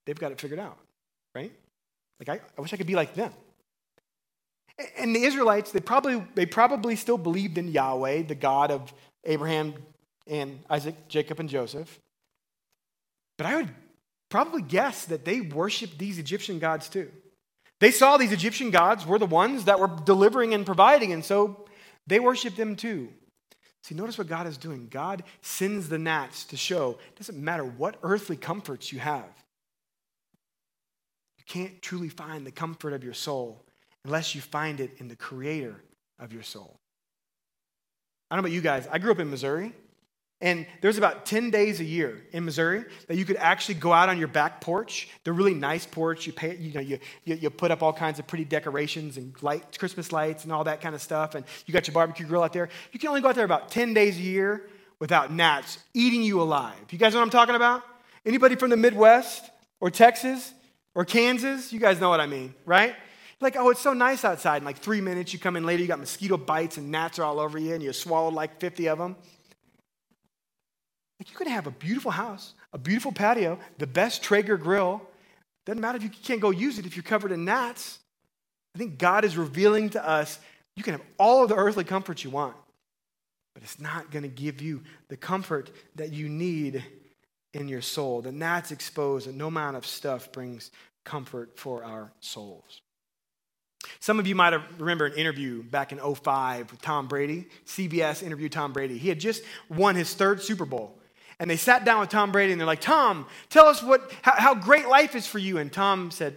They've 0.06 0.18
got 0.18 0.32
it 0.32 0.42
figured 0.42 0.60
out, 0.60 0.78
right? 1.36 1.52
Like 2.20 2.30
I, 2.30 2.42
I 2.58 2.62
wish 2.62 2.74
I 2.74 2.78
could 2.78 2.88
be 2.88 2.96
like 2.96 3.13
them. 3.13 3.32
And 4.98 5.15
the 5.15 5.24
Israelites, 5.24 5.72
they 5.72 5.80
probably, 5.80 6.24
they 6.36 6.46
probably 6.46 6.96
still 6.96 7.18
believed 7.18 7.58
in 7.58 7.68
Yahweh, 7.68 8.24
the 8.24 8.36
God 8.36 8.72
of 8.72 8.94
Abraham 9.26 9.74
and 10.26 10.60
Isaac, 10.70 10.96
Jacob, 11.08 11.39
and 11.39 11.50
Joseph. 11.50 12.00
But 13.38 13.48
I 13.48 13.56
would 13.58 13.70
probably 14.30 14.62
guess 14.62 15.06
that 15.06 15.26
they 15.26 15.42
worshiped 15.42 15.98
these 15.98 16.18
Egyptian 16.18 16.60
gods 16.60 16.88
too. 16.88 17.12
They 17.80 17.92
saw 17.92 18.18
these 18.18 18.32
Egyptian 18.32 18.72
gods 18.72 19.06
were 19.06 19.20
the 19.20 19.26
ones 19.26 19.65
that 19.65 19.80
were 19.80 19.89
delivering 20.06 20.54
and 20.54 20.65
providing, 20.65 21.13
and 21.13 21.24
so 21.24 21.65
they 22.08 22.20
worshiped 22.20 22.58
them 22.58 22.76
too. 22.76 23.10
See, 23.84 23.96
notice 23.96 24.18
what 24.18 24.28
God 24.28 24.46
is 24.46 24.58
doing. 24.58 24.88
God 24.89 25.24
sends 25.42 25.89
the 25.89 25.98
gnats 25.98 26.46
to 26.46 26.58
show 26.58 27.00
it 27.10 27.15
doesn't 27.18 27.38
matter 27.38 27.63
what 27.63 27.98
earthly 28.04 28.36
comforts 28.36 28.92
you 28.92 29.00
have, 29.00 29.30
you 31.38 31.44
can't 31.48 31.82
truly 31.82 32.10
find 32.10 32.46
the 32.46 32.52
comfort 32.52 32.94
of 32.94 33.04
your 33.04 33.13
soul 33.13 33.63
unless 34.06 34.36
you 34.36 34.42
find 34.42 34.80
it 34.80 34.92
in 34.98 35.08
the 35.08 35.15
creator 35.15 35.82
of 36.20 36.34
your 36.34 36.44
soul. 36.44 36.76
I 38.30 38.36
don't 38.36 38.44
know 38.44 38.48
about 38.48 38.56
you 38.56 38.62
guys. 38.62 38.88
I 38.92 39.00
grew 39.00 39.12
up 39.12 39.20
in 39.20 39.30
Missouri. 39.30 39.74
And 40.41 40.65
there's 40.80 40.97
about 40.97 41.25
10 41.25 41.52
days 41.52 41.82
a 41.82 41.84
year 41.84 42.23
in 42.32 42.45
Missouri 42.45 42.86
that 43.08 43.17
you 43.17 43.25
could 43.25 43.36
actually 43.36 43.75
go 43.75 43.91
out 43.91 44.08
on 44.08 44.17
your 44.17 44.30
back 44.30 44.62
porch, 44.62 45.10
the 45.25 45.34
really 45.34 45.54
nice 45.54 45.86
porch. 45.86 46.25
You, 46.25 46.32
pay, 46.32 46.56
you, 46.56 46.71
know, 46.71 46.80
you, 46.80 46.99
you, 47.25 47.36
you, 47.36 47.49
put 47.49 47.71
up 47.71 47.84
all 47.84 47.91
kinds 47.91 48.19
of 48.19 48.28
pretty 48.28 48.45
decorations 48.45 49.17
and 49.17 49.36
light, 49.43 49.78
Christmas 49.78 50.13
lights 50.13 50.45
and 50.45 50.54
all 50.54 50.63
that 50.63 50.80
kind 50.80 50.95
of 50.95 51.02
stuff. 51.02 51.36
And 51.36 51.43
you 51.65 51.73
got 51.73 51.88
your 51.88 51.93
barbecue 51.93 52.25
grill 52.25 52.41
out 52.41 52.54
there. 52.54 52.69
You 52.93 52.99
can 52.99 53.10
only 53.10 53.19
go 53.19 53.28
out 53.28 53.36
there 53.36 53.43
about 53.43 53.69
10 53.69 53.93
days 53.93 54.17
a 54.17 54.21
year 54.21 54.69
without 54.99 55.32
gnats 55.32 55.78
eating 55.93 56.23
you 56.23 56.41
alive. 56.41 56.78
You 56.89 56.97
guys 56.97 57.13
know 57.13 57.19
what 57.19 57.25
I'm 57.25 57.32
talking 57.32 57.56
about? 57.56 57.84
Anybody 58.25 58.56
from 58.56 58.69
the 58.69 58.78
Midwest 58.78 59.49
or 59.82 59.91
Texas 59.91 60.54
or 60.95 61.04
Kansas? 61.04 61.73
You 61.73 61.82
guys 61.82 61.99
know 61.99 62.10
what 62.10 62.21
I 62.21 62.28
mean, 62.28 62.54
right? 62.65 62.95
Like, 63.41 63.58
oh, 63.58 63.71
it's 63.71 63.82
so 63.82 63.93
nice 63.93 64.23
outside. 64.23 64.58
In 64.58 64.65
like 64.65 64.78
three 64.78 65.02
minutes, 65.02 65.34
you 65.34 65.39
come 65.39 65.58
in 65.58 65.65
later, 65.65 65.82
you 65.82 65.88
got 65.88 65.99
mosquito 65.99 66.38
bites 66.38 66.78
and 66.78 66.91
gnats 66.91 67.19
are 67.19 67.23
all 67.23 67.39
over 67.41 67.58
you, 67.58 67.73
and 67.73 67.84
you 67.84 67.91
swallowed 67.91 68.34
like 68.34 68.60
50 68.60 68.88
of 68.88 68.97
them. 68.97 69.17
Like 71.20 71.30
you 71.30 71.36
could 71.36 71.48
have 71.48 71.68
a 71.68 71.72
beautiful 71.72 72.12
house, 72.12 72.54
a 72.72 72.78
beautiful 72.78 73.12
patio, 73.12 73.60
the 73.78 73.88
best 73.88 74.24
Traeger 74.24 74.58
grill. 74.58 75.02
Doesn't 75.66 75.82
matter 75.82 75.98
if 75.98 76.04
you 76.04 76.10
can't 76.10 76.40
go 76.40 76.50
use 76.50 76.80
it 76.80 76.86
if 76.86 76.96
you're 76.96 77.04
covered 77.04 77.32
in 77.32 77.46
gnats. 77.46 78.00
I 78.74 78.80
think 78.80 78.98
God 78.98 79.26
is 79.26 79.36
revealing 79.36 79.90
to 79.92 80.08
us 80.08 80.40
you 80.76 80.84
can 80.84 80.94
have 80.94 81.04
all 81.18 81.44
of 81.44 81.50
the 81.50 81.56
earthly 81.56 81.84
comforts 81.84 82.24
you 82.24 82.30
want, 82.30 82.56
but 83.54 83.64
it's 83.64 83.82
not 83.82 84.12
going 84.12 84.24
to 84.24 84.30
give 84.30 84.62
you 84.62 84.82
the 85.10 85.18
comfort 85.18 85.72
that 85.96 86.14
you 86.14 86.30
need 86.30 86.86
in 87.54 87.68
your 87.68 87.82
soul. 87.82 88.22
The 88.22 88.32
gnats 88.32 88.72
expose 88.72 89.26
that 89.26 89.36
no 89.36 89.48
amount 89.48 89.76
of 89.76 89.86
stuff 89.86 90.32
brings 90.32 90.72
comfort 91.04 91.58
for 91.58 91.84
our 91.84 92.14
souls. 92.22 92.82
Some 94.00 94.20
of 94.20 94.28
you 94.28 94.36
might 94.36 94.54
remember 94.78 95.08
an 95.08 95.14
interview 95.14 95.64
back 95.64 95.92
in 95.92 96.00
05 96.00 96.72
with 96.72 96.82
Tom 96.82 97.08
Brady. 97.10 97.50
CBS 97.66 98.24
interviewed 98.24 98.54
Tom 98.54 98.72
Brady. 98.72 98.98
He 98.98 99.10
had 99.10 99.20
just 99.20 99.44
won 99.68 99.96
his 99.96 100.14
third 100.14 100.42
Super 100.42 100.66
Bowl. 100.66 100.99
And 101.39 101.49
they 101.49 101.56
sat 101.56 101.86
down 101.86 102.02
with 102.02 102.10
Tom 102.10 102.32
Brady 102.32 102.52
and 102.52 102.60
they're 102.60 102.67
like, 102.67 102.82
Tom, 102.82 103.25
tell 103.49 103.67
us 103.67 103.82
what, 103.82 104.12
how, 104.21 104.34
how 104.36 104.56
great 104.56 104.88
life 104.88 105.15
is 105.15 105.25
for 105.25 105.39
you. 105.39 105.58
And 105.58 105.71
Tom 105.71 106.12
said, 106.12 106.36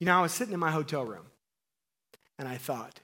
You 0.00 0.06
know, 0.06 0.18
I 0.18 0.22
was 0.22 0.32
sitting 0.32 0.54
in 0.54 0.60
my 0.60 0.70
hotel 0.70 1.04
room 1.04 1.26
and 2.38 2.48
I 2.48 2.56
thought, 2.56 3.00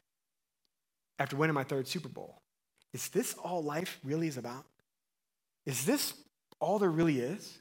after 1.18 1.37
winning 1.37 1.55
my 1.55 1.64
third 1.64 1.87
Super 1.87 2.09
Bowl, 2.09 2.40
is 2.92 3.09
this 3.09 3.35
all 3.35 3.62
life 3.62 3.98
really 4.05 4.27
is 4.27 4.37
about? 4.37 4.64
Is 5.66 5.85
this 5.85 6.14
all 6.61 6.79
there 6.79 6.90
really 6.90 7.18
is? 7.18 7.59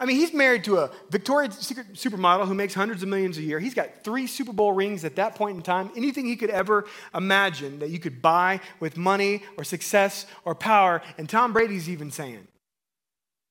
I 0.00 0.06
mean, 0.06 0.16
he's 0.16 0.32
married 0.32 0.64
to 0.64 0.78
a 0.78 0.90
Victoria's 1.10 1.56
Secret 1.58 1.92
supermodel 1.92 2.48
who 2.48 2.54
makes 2.54 2.72
hundreds 2.72 3.02
of 3.02 3.10
millions 3.10 3.36
a 3.36 3.42
year. 3.42 3.60
He's 3.60 3.74
got 3.74 4.02
three 4.02 4.26
Super 4.26 4.54
Bowl 4.54 4.72
rings 4.72 5.04
at 5.04 5.16
that 5.16 5.34
point 5.34 5.58
in 5.58 5.62
time. 5.62 5.90
Anything 5.94 6.24
he 6.24 6.36
could 6.36 6.48
ever 6.48 6.86
imagine 7.14 7.80
that 7.80 7.90
you 7.90 7.98
could 7.98 8.22
buy 8.22 8.60
with 8.80 8.96
money 8.96 9.42
or 9.58 9.64
success 9.64 10.24
or 10.46 10.54
power. 10.54 11.02
And 11.18 11.28
Tom 11.28 11.52
Brady's 11.52 11.86
even 11.90 12.10
saying, 12.10 12.48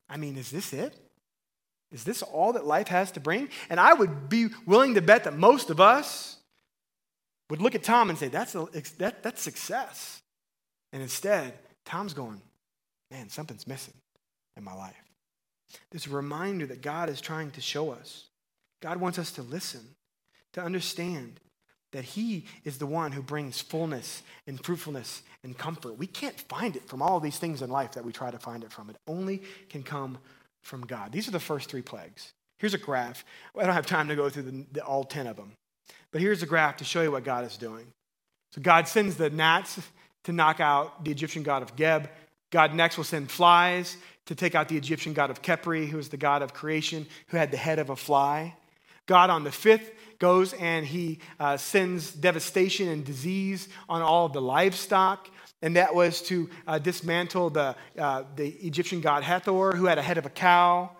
I 0.10 0.18
mean, 0.18 0.38
is 0.38 0.50
this 0.50 0.74
it? 0.74 0.96
Is 1.92 2.04
this 2.04 2.24
all 2.24 2.54
that 2.54 2.66
life 2.66 2.88
has 2.88 3.12
to 3.12 3.20
bring? 3.20 3.50
And 3.70 3.80
I 3.80 3.94
would 3.94 4.28
be 4.28 4.48
willing 4.66 4.96
to 4.96 5.02
bet 5.02 5.26
that 5.26 5.38
most 5.38 5.70
of 5.70 5.80
us 5.80 6.38
would 7.52 7.62
look 7.62 7.76
at 7.76 7.84
Tom 7.84 8.10
and 8.10 8.18
say, 8.18 8.28
that's, 8.28 8.56
a, 8.56 8.68
that, 8.98 9.22
that's 9.22 9.42
success. 9.42 10.20
And 10.94 11.04
instead, 11.04 11.54
Tom's 11.86 12.16
going, 12.16 12.42
man, 13.12 13.30
something's 13.30 13.68
missing 13.68 13.94
in 14.58 14.64
my 14.64 14.74
life. 14.74 15.09
This 15.92 16.08
reminder 16.08 16.66
that 16.68 16.82
God 16.82 17.10
is 17.10 17.22
trying 17.22 17.52
to 17.52 17.62
show 17.62 17.92
us. 17.92 18.26
God 18.82 19.00
wants 19.00 19.20
us 19.20 19.32
to 19.34 19.42
listen, 19.42 19.82
to 20.54 20.62
understand 20.62 21.40
that 21.92 22.04
He 22.04 22.46
is 22.64 22.78
the 22.78 22.86
one 22.86 23.12
who 23.12 23.22
brings 23.22 23.60
fullness 23.60 24.24
and 24.48 24.64
fruitfulness 24.64 25.24
and 25.44 25.58
comfort. 25.58 25.98
We 25.98 26.08
can't 26.08 26.40
find 26.42 26.76
it 26.76 26.88
from 26.88 27.02
all 27.02 27.20
these 27.20 27.38
things 27.38 27.62
in 27.62 27.70
life 27.70 27.94
that 27.94 28.06
we 28.06 28.12
try 28.12 28.32
to 28.32 28.40
find 28.40 28.64
it 28.64 28.72
from. 28.72 28.90
It 28.90 28.98
only 29.08 29.42
can 29.70 29.84
come 29.84 30.20
from 30.62 30.82
God. 30.86 31.12
These 31.12 31.28
are 31.28 31.32
the 31.32 31.40
first 31.40 31.70
three 31.70 31.82
plagues. 31.82 32.34
Here's 32.60 32.74
a 32.74 32.80
graph. 32.80 33.24
I 33.58 33.64
don't 33.64 33.74
have 33.74 33.86
time 33.86 34.10
to 34.10 34.16
go 34.16 34.30
through 34.30 34.44
the, 34.44 34.66
the, 34.74 34.84
all 34.84 35.04
10 35.04 35.28
of 35.28 35.38
them, 35.38 35.54
but 36.12 36.22
here's 36.22 36.44
a 36.44 36.46
graph 36.46 36.78
to 36.78 36.84
show 36.84 37.02
you 37.02 37.12
what 37.12 37.24
God 37.24 37.46
is 37.46 37.58
doing. 37.58 37.88
So 38.52 38.62
God 38.62 38.88
sends 38.88 39.16
the 39.16 39.30
gnats 39.30 39.80
to 40.26 40.32
knock 40.34 40.60
out 40.60 41.06
the 41.06 41.12
Egyptian 41.12 41.44
god 41.44 41.62
of 41.62 41.76
Geb. 41.76 42.10
God 42.52 42.74
next 42.74 42.98
will 42.98 43.04
send 43.04 43.30
flies 43.30 43.98
to 44.26 44.36
take 44.36 44.56
out 44.56 44.68
the 44.70 44.78
Egyptian 44.78 45.14
god 45.14 45.30
of 45.30 45.42
Khepri, 45.42 45.88
who 45.88 45.98
was 45.98 46.10
the 46.10 46.18
god 46.18 46.42
of 46.42 46.54
creation, 46.54 47.08
who 47.28 47.38
had 47.38 47.52
the 47.52 47.58
head 47.58 47.80
of 47.80 47.90
a 47.90 47.96
fly. 47.96 48.56
God 49.06 49.32
on 49.32 49.44
the 49.44 49.52
fifth 49.52 49.92
goes 50.20 50.54
and 50.54 50.86
he 50.86 51.18
uh, 51.40 51.58
sends 51.58 52.12
devastation 52.12 52.88
and 52.90 53.04
disease 53.04 53.70
on 53.88 54.04
all 54.04 54.28
of 54.28 54.34
the 54.34 54.42
livestock. 54.42 55.30
And 55.62 55.76
that 55.76 55.96
was 55.96 56.22
to 56.24 56.50
uh, 56.68 56.78
dismantle 56.78 57.50
the, 57.50 57.76
uh, 57.98 58.24
the 58.36 58.50
Egyptian 58.50 59.02
god 59.02 59.24
Hathor, 59.24 59.76
who 59.76 59.86
had 59.86 59.98
a 59.98 60.02
head 60.02 60.18
of 60.18 60.26
a 60.26 60.30
cow. 60.30 60.92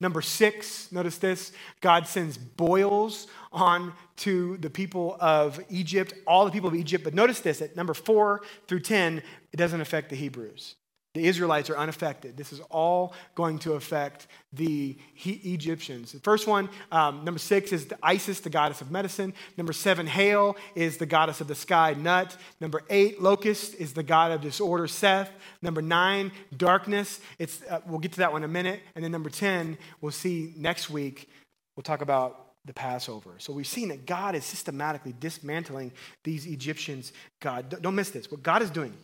Number 0.00 0.22
six, 0.22 0.90
notice 0.92 1.18
this 1.18 1.52
God 1.80 2.06
sends 2.06 2.38
boils 2.38 3.26
on 3.52 3.92
to 4.18 4.56
the 4.58 4.70
people 4.70 5.16
of 5.20 5.60
Egypt, 5.68 6.14
all 6.26 6.44
the 6.44 6.50
people 6.50 6.68
of 6.68 6.74
Egypt. 6.74 7.04
But 7.04 7.14
notice 7.14 7.40
this 7.40 7.60
at 7.60 7.76
number 7.76 7.94
four 7.94 8.42
through 8.66 8.80
10, 8.80 9.22
it 9.52 9.56
doesn't 9.56 9.80
affect 9.80 10.10
the 10.10 10.16
Hebrews. 10.16 10.76
The 11.18 11.26
Israelites 11.26 11.68
are 11.68 11.76
unaffected. 11.76 12.36
This 12.36 12.52
is 12.52 12.60
all 12.70 13.12
going 13.34 13.58
to 13.60 13.72
affect 13.72 14.28
the 14.52 14.96
Egyptians. 15.24 16.12
The 16.12 16.20
first 16.20 16.46
one, 16.46 16.68
um, 16.92 17.24
number 17.24 17.40
six, 17.40 17.72
is 17.72 17.88
Isis, 18.04 18.38
the 18.38 18.50
goddess 18.50 18.82
of 18.82 18.92
medicine. 18.92 19.34
Number 19.56 19.72
seven, 19.72 20.06
Hail, 20.06 20.56
is 20.76 20.96
the 20.98 21.06
goddess 21.06 21.40
of 21.40 21.48
the 21.48 21.56
sky, 21.56 21.92
Nut. 21.98 22.36
Number 22.60 22.84
eight, 22.88 23.20
Locust, 23.20 23.74
is 23.80 23.94
the 23.94 24.04
god 24.04 24.30
of 24.30 24.42
disorder, 24.42 24.86
Seth. 24.86 25.32
Number 25.60 25.82
nine, 25.82 26.30
Darkness. 26.56 27.18
It's, 27.40 27.62
uh, 27.68 27.80
we'll 27.84 27.98
get 27.98 28.12
to 28.12 28.18
that 28.18 28.30
one 28.30 28.44
in 28.44 28.50
a 28.50 28.52
minute. 28.52 28.78
And 28.94 29.02
then 29.02 29.10
number 29.10 29.28
10, 29.28 29.76
we'll 30.00 30.12
see 30.12 30.54
next 30.56 30.88
week, 30.88 31.28
we'll 31.74 31.82
talk 31.82 32.00
about 32.00 32.52
the 32.64 32.72
Passover. 32.72 33.34
So 33.38 33.52
we've 33.52 33.66
seen 33.66 33.88
that 33.88 34.06
God 34.06 34.36
is 34.36 34.44
systematically 34.44 35.16
dismantling 35.18 35.90
these 36.22 36.46
Egyptians. 36.46 37.12
God, 37.40 37.82
don't 37.82 37.96
miss 37.96 38.10
this. 38.10 38.30
What 38.30 38.44
God 38.44 38.62
is 38.62 38.70
doing 38.70 38.94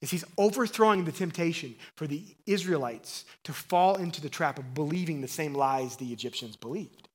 is 0.00 0.10
he's 0.10 0.24
overthrowing 0.38 1.04
the 1.04 1.12
temptation 1.12 1.74
for 1.94 2.06
the 2.06 2.22
Israelites 2.46 3.24
to 3.44 3.52
fall 3.52 3.96
into 3.96 4.20
the 4.20 4.28
trap 4.28 4.58
of 4.58 4.74
believing 4.74 5.20
the 5.20 5.28
same 5.28 5.54
lies 5.54 5.96
the 5.96 6.12
Egyptians 6.12 6.56
believed. 6.56 7.08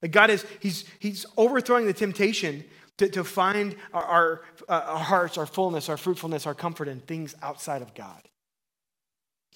That 0.00 0.08
God 0.08 0.30
is, 0.30 0.44
he's, 0.60 0.84
he's 0.98 1.26
overthrowing 1.36 1.86
the 1.86 1.92
temptation 1.92 2.64
to, 2.98 3.08
to 3.08 3.24
find 3.24 3.74
our, 3.92 4.04
our, 4.04 4.42
uh, 4.68 4.84
our 4.86 4.98
hearts, 4.98 5.38
our 5.38 5.46
fullness, 5.46 5.88
our 5.88 5.96
fruitfulness, 5.96 6.46
our 6.46 6.54
comfort 6.54 6.88
in 6.88 7.00
things 7.00 7.34
outside 7.42 7.82
of 7.82 7.94
God. 7.94 8.28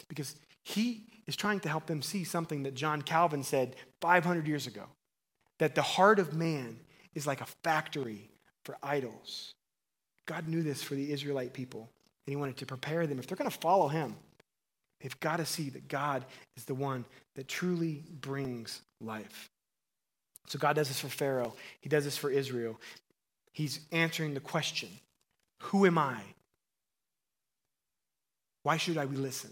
Because 0.08 0.36
he 0.62 1.04
is 1.26 1.36
trying 1.36 1.60
to 1.60 1.68
help 1.68 1.86
them 1.86 2.02
see 2.02 2.24
something 2.24 2.62
that 2.64 2.74
John 2.74 3.02
Calvin 3.02 3.42
said 3.42 3.76
500 4.00 4.46
years 4.46 4.66
ago 4.66 4.84
that 5.58 5.74
the 5.74 5.82
heart 5.82 6.18
of 6.18 6.34
man 6.34 6.78
is 7.14 7.26
like 7.26 7.40
a 7.40 7.46
factory 7.62 8.30
for 8.64 8.76
idols. 8.82 9.54
God 10.26 10.48
knew 10.48 10.62
this 10.62 10.82
for 10.82 10.94
the 10.94 11.12
Israelite 11.12 11.52
people, 11.52 11.90
and 12.26 12.32
he 12.32 12.36
wanted 12.36 12.56
to 12.58 12.66
prepare 12.66 13.06
them. 13.06 13.18
If 13.18 13.26
they're 13.26 13.36
going 13.36 13.50
to 13.50 13.58
follow 13.58 13.88
him, 13.88 14.16
they've 15.00 15.18
got 15.20 15.36
to 15.36 15.46
see 15.46 15.70
that 15.70 15.88
God 15.88 16.24
is 16.56 16.64
the 16.64 16.74
one 16.74 17.04
that 17.36 17.48
truly 17.48 18.02
brings 18.20 18.82
life. 19.00 19.48
So 20.48 20.58
God 20.58 20.76
does 20.76 20.88
this 20.88 21.00
for 21.00 21.08
Pharaoh, 21.08 21.54
he 21.80 21.88
does 21.88 22.04
this 22.04 22.16
for 22.16 22.30
Israel. 22.30 22.80
He's 23.52 23.80
answering 23.90 24.34
the 24.34 24.40
question 24.40 24.90
Who 25.62 25.86
am 25.86 25.98
I? 25.98 26.20
Why 28.64 28.76
should 28.76 28.98
I 28.98 29.04
listen? 29.04 29.50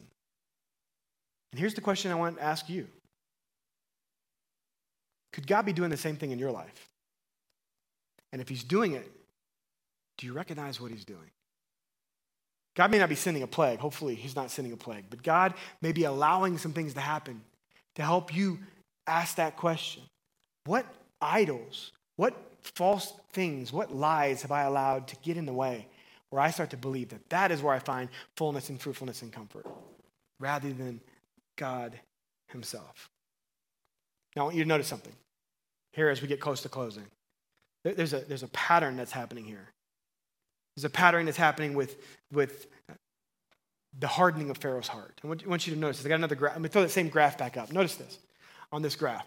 And 1.53 1.61
here's 1.61 1.75
the 1.75 1.81
question 1.81 2.11
I 2.11 2.17
want 2.17 2.37
to 2.37 2.43
ask 2.43 2.69
you 2.69 2.89
Could 5.33 5.47
God 5.47 5.65
be 5.65 5.73
doing 5.73 5.91
the 5.91 5.97
same 5.97 6.17
thing 6.17 6.33
in 6.33 6.39
your 6.39 6.51
life? 6.51 6.89
And 8.33 8.43
if 8.43 8.49
He's 8.49 8.65
doing 8.65 8.95
it, 8.95 9.09
do 10.19 10.27
you 10.27 10.33
recognize 10.33 10.81
what 10.81 10.91
He's 10.91 11.05
doing? 11.05 11.31
God 12.75 12.91
may 12.91 12.99
not 12.99 13.09
be 13.09 13.15
sending 13.15 13.43
a 13.43 13.47
plague. 13.47 13.79
Hopefully, 13.79 14.15
He's 14.15 14.37
not 14.37 14.51
sending 14.51 14.73
a 14.73 14.77
plague. 14.77 15.05
But 15.09 15.23
God 15.23 15.55
may 15.81 15.93
be 15.93 16.05
allowing 16.05 16.59
some 16.59 16.73
things 16.73 16.95
to 16.95 17.01
happen 17.01 17.43
to 17.95 18.03
help 18.03 18.35
you 18.35 18.59
ask 19.07 19.37
that 19.37 19.57
question 19.57 20.03
What 20.65 20.87
idols, 21.21 21.93
what 22.17 22.35
false 22.63 23.13
things, 23.33 23.73
what 23.73 23.95
lies 23.95 24.43
have 24.43 24.53
I 24.53 24.63
allowed 24.63 25.09
to 25.09 25.17
get 25.17 25.37
in 25.37 25.47
the 25.47 25.53
way 25.53 25.87
where 26.31 26.43
I 26.43 26.51
start 26.51 26.71
to 26.71 26.77
believe 26.77 27.11
that 27.11 27.29
that 27.31 27.53
is 27.53 27.63
where 27.63 27.75
I 27.75 27.79
find 27.79 28.09
fullness 28.37 28.69
and 28.69 28.81
fruitfulness 28.81 29.23
and 29.23 29.33
comfort 29.33 29.67
rather 30.41 30.73
than 30.73 31.01
God 31.57 31.99
Himself? 32.49 33.09
Now, 34.35 34.43
I 34.43 34.45
want 34.47 34.57
you 34.57 34.65
to 34.65 34.69
notice 34.69 34.89
something 34.89 35.13
here 35.93 36.09
as 36.09 36.21
we 36.21 36.27
get 36.27 36.41
close 36.41 36.63
to 36.63 36.69
closing. 36.69 37.05
There's 37.85 38.15
a, 38.15 38.21
there's 38.21 38.43
a 38.43 38.49
pattern 38.49 38.97
that's 38.97 39.13
happening 39.13 39.45
here. 39.45 39.69
There's 40.77 40.85
a 40.85 40.91
pattern 40.91 41.27
that's 41.27 41.39
happening 41.39 41.75
with, 41.75 41.97
with 42.33 42.67
the 43.99 44.09
hardening 44.09 44.51
of 44.51 44.59
Pharaoh's 44.59 44.89
heart. 44.89 45.21
I 45.23 45.27
want, 45.27 45.67
you 45.67 45.75
to 45.75 45.79
notice 45.79 45.99
this. 45.99 46.07
I 46.07 46.09
got 46.09 46.17
another 46.17 46.35
graph. 46.35 46.55
Let 46.55 46.63
me 46.63 46.69
throw 46.69 46.83
that 46.83 46.91
same 46.91 47.09
graph 47.09 47.39
back 47.39 47.57
up. 47.57 47.73
Notice 47.73 47.97
this 47.97 48.19
on 48.73 48.83
this 48.83 48.97
graph. 48.97 49.27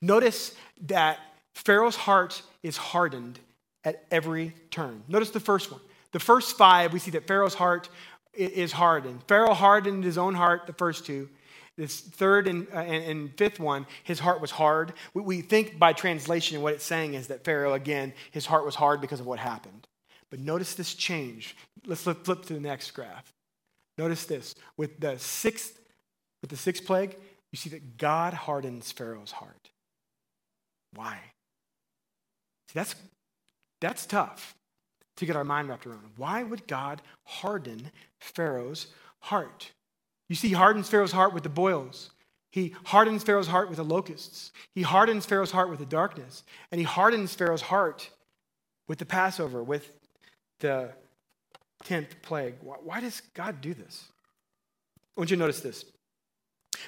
Notice 0.00 0.54
that 0.86 1.18
Pharaoh's 1.54 1.96
heart 1.96 2.42
is 2.62 2.76
hardened 2.76 3.38
at 3.84 4.04
every 4.10 4.54
turn. 4.70 5.02
Notice 5.08 5.30
the 5.30 5.40
first 5.40 5.72
one. 5.72 5.80
The 6.12 6.20
first 6.20 6.56
five, 6.56 6.92
we 6.92 6.98
see 6.98 7.10
that 7.12 7.26
Pharaoh's 7.26 7.54
heart 7.54 7.88
is 8.34 8.72
hardened. 8.72 9.22
Pharaoh 9.26 9.54
hardened 9.54 10.04
his 10.04 10.18
own 10.18 10.34
heart, 10.34 10.66
the 10.66 10.72
first 10.72 11.04
two. 11.04 11.28
This 11.76 12.00
third 12.00 12.48
and, 12.48 12.66
uh, 12.72 12.78
and, 12.78 13.04
and, 13.04 13.38
fifth 13.38 13.60
one, 13.60 13.86
his 14.02 14.18
heart 14.18 14.40
was 14.40 14.50
hard. 14.50 14.92
We, 15.14 15.22
we 15.22 15.40
think 15.42 15.78
by 15.78 15.92
translation, 15.92 16.60
what 16.60 16.74
it's 16.74 16.84
saying 16.84 17.14
is 17.14 17.28
that 17.28 17.44
Pharaoh, 17.44 17.74
again, 17.74 18.12
his 18.32 18.46
heart 18.46 18.64
was 18.64 18.74
hard 18.74 19.00
because 19.00 19.20
of 19.20 19.26
what 19.26 19.38
happened. 19.38 19.87
But 20.30 20.40
notice 20.40 20.74
this 20.74 20.94
change. 20.94 21.56
Let's 21.86 22.02
flip, 22.02 22.24
flip 22.24 22.44
to 22.46 22.54
the 22.54 22.60
next 22.60 22.90
graph. 22.92 23.32
Notice 23.96 24.26
this. 24.26 24.54
With 24.76 25.00
the 25.00 25.18
sixth, 25.18 25.80
with 26.42 26.50
the 26.50 26.56
sixth 26.56 26.84
plague, 26.84 27.16
you 27.52 27.56
see 27.56 27.70
that 27.70 27.96
God 27.96 28.34
hardens 28.34 28.92
Pharaoh's 28.92 29.32
heart. 29.32 29.70
Why? 30.94 31.18
See, 32.68 32.74
that's, 32.74 32.94
that's 33.80 34.06
tough 34.06 34.54
to 35.16 35.26
get 35.26 35.36
our 35.36 35.44
mind 35.44 35.68
wrapped 35.68 35.86
around. 35.86 36.10
Why 36.16 36.42
would 36.42 36.66
God 36.66 37.02
harden 37.24 37.90
Pharaoh's 38.20 38.88
heart? 39.20 39.72
You 40.28 40.36
see, 40.36 40.48
he 40.48 40.54
hardens 40.54 40.88
Pharaoh's 40.88 41.12
heart 41.12 41.32
with 41.32 41.42
the 41.42 41.48
boils. 41.48 42.10
He 42.52 42.74
hardens 42.84 43.24
Pharaoh's 43.24 43.48
heart 43.48 43.68
with 43.68 43.78
the 43.78 43.84
locusts. 43.84 44.52
He 44.74 44.82
hardens 44.82 45.26
Pharaoh's 45.26 45.50
heart 45.50 45.70
with 45.70 45.78
the 45.78 45.86
darkness. 45.86 46.44
And 46.70 46.78
he 46.78 46.84
hardens 46.84 47.34
Pharaoh's 47.34 47.62
heart 47.62 48.10
with 48.86 48.98
the 48.98 49.06
Passover, 49.06 49.62
with 49.62 49.90
the 50.60 50.90
10th 51.84 52.22
plague. 52.22 52.54
Why 52.62 53.00
does 53.00 53.22
God 53.34 53.60
do 53.60 53.74
this? 53.74 54.04
I 55.16 55.20
want 55.20 55.30
you 55.30 55.36
to 55.36 55.40
notice 55.40 55.60
this. 55.60 55.84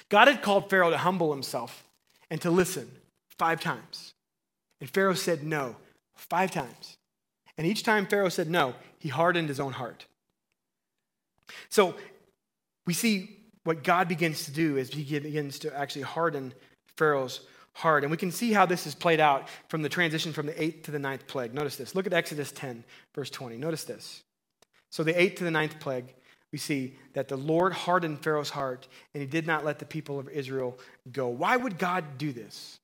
God 0.09 0.27
had 0.27 0.41
called 0.41 0.69
Pharaoh 0.69 0.89
to 0.89 0.97
humble 0.97 1.31
himself 1.31 1.83
and 2.29 2.41
to 2.41 2.51
listen 2.51 2.89
five 3.37 3.59
times. 3.61 4.13
And 4.79 4.89
Pharaoh 4.89 5.13
said 5.13 5.43
no 5.43 5.75
five 6.15 6.51
times. 6.51 6.97
And 7.57 7.67
each 7.67 7.83
time 7.83 8.05
Pharaoh 8.05 8.29
said 8.29 8.49
no, 8.49 8.75
he 8.99 9.09
hardened 9.09 9.49
his 9.49 9.59
own 9.59 9.73
heart. 9.73 10.05
So 11.69 11.95
we 12.85 12.93
see 12.93 13.37
what 13.63 13.83
God 13.83 14.07
begins 14.07 14.45
to 14.45 14.51
do 14.51 14.77
is 14.77 14.89
he 14.89 15.19
begins 15.19 15.59
to 15.59 15.77
actually 15.77 16.03
harden 16.03 16.53
Pharaoh's 16.97 17.41
heart. 17.73 18.03
And 18.03 18.11
we 18.11 18.17
can 18.17 18.31
see 18.31 18.51
how 18.51 18.65
this 18.65 18.85
is 18.85 18.95
played 18.95 19.19
out 19.19 19.47
from 19.67 19.81
the 19.81 19.89
transition 19.89 20.33
from 20.33 20.45
the 20.45 20.61
eighth 20.61 20.83
to 20.83 20.91
the 20.91 20.99
ninth 20.99 21.27
plague. 21.27 21.53
Notice 21.53 21.75
this. 21.75 21.95
Look 21.95 22.05
at 22.05 22.13
Exodus 22.13 22.51
10, 22.51 22.83
verse 23.15 23.29
20. 23.29 23.57
Notice 23.57 23.83
this. 23.83 24.23
So, 24.89 25.03
the 25.03 25.19
eighth 25.19 25.35
to 25.35 25.45
the 25.45 25.51
ninth 25.51 25.79
plague, 25.79 26.13
we 26.51 26.57
see 26.57 26.95
that 27.13 27.29
the 27.29 27.37
Lord 27.37 27.71
hardened 27.71 28.21
Pharaoh's 28.21 28.49
heart 28.49 28.87
and 29.13 29.21
he 29.21 29.27
did 29.27 29.47
not 29.47 29.63
let 29.63 29.79
the 29.79 29.85
people 29.85 30.19
of 30.19 30.27
Israel 30.29 30.77
go. 31.11 31.29
Why 31.29 31.55
would 31.55 31.77
God 31.77 32.17
do 32.17 32.33
this? 32.33 32.79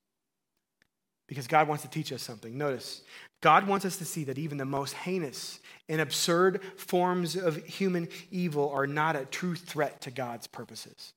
Because 1.26 1.46
God 1.46 1.68
wants 1.68 1.82
to 1.82 1.90
teach 1.90 2.10
us 2.10 2.22
something. 2.22 2.56
Notice, 2.56 3.02
God 3.42 3.66
wants 3.66 3.84
us 3.84 3.98
to 3.98 4.06
see 4.06 4.24
that 4.24 4.38
even 4.38 4.56
the 4.56 4.64
most 4.64 4.94
heinous 4.94 5.60
and 5.88 6.00
absurd 6.00 6.62
forms 6.76 7.36
of 7.36 7.62
human 7.66 8.08
evil 8.30 8.70
are 8.70 8.86
not 8.86 9.14
a 9.14 9.26
true 9.26 9.54
threat 9.54 10.00
to 10.02 10.10
God's 10.10 10.46
purposes. 10.46 11.12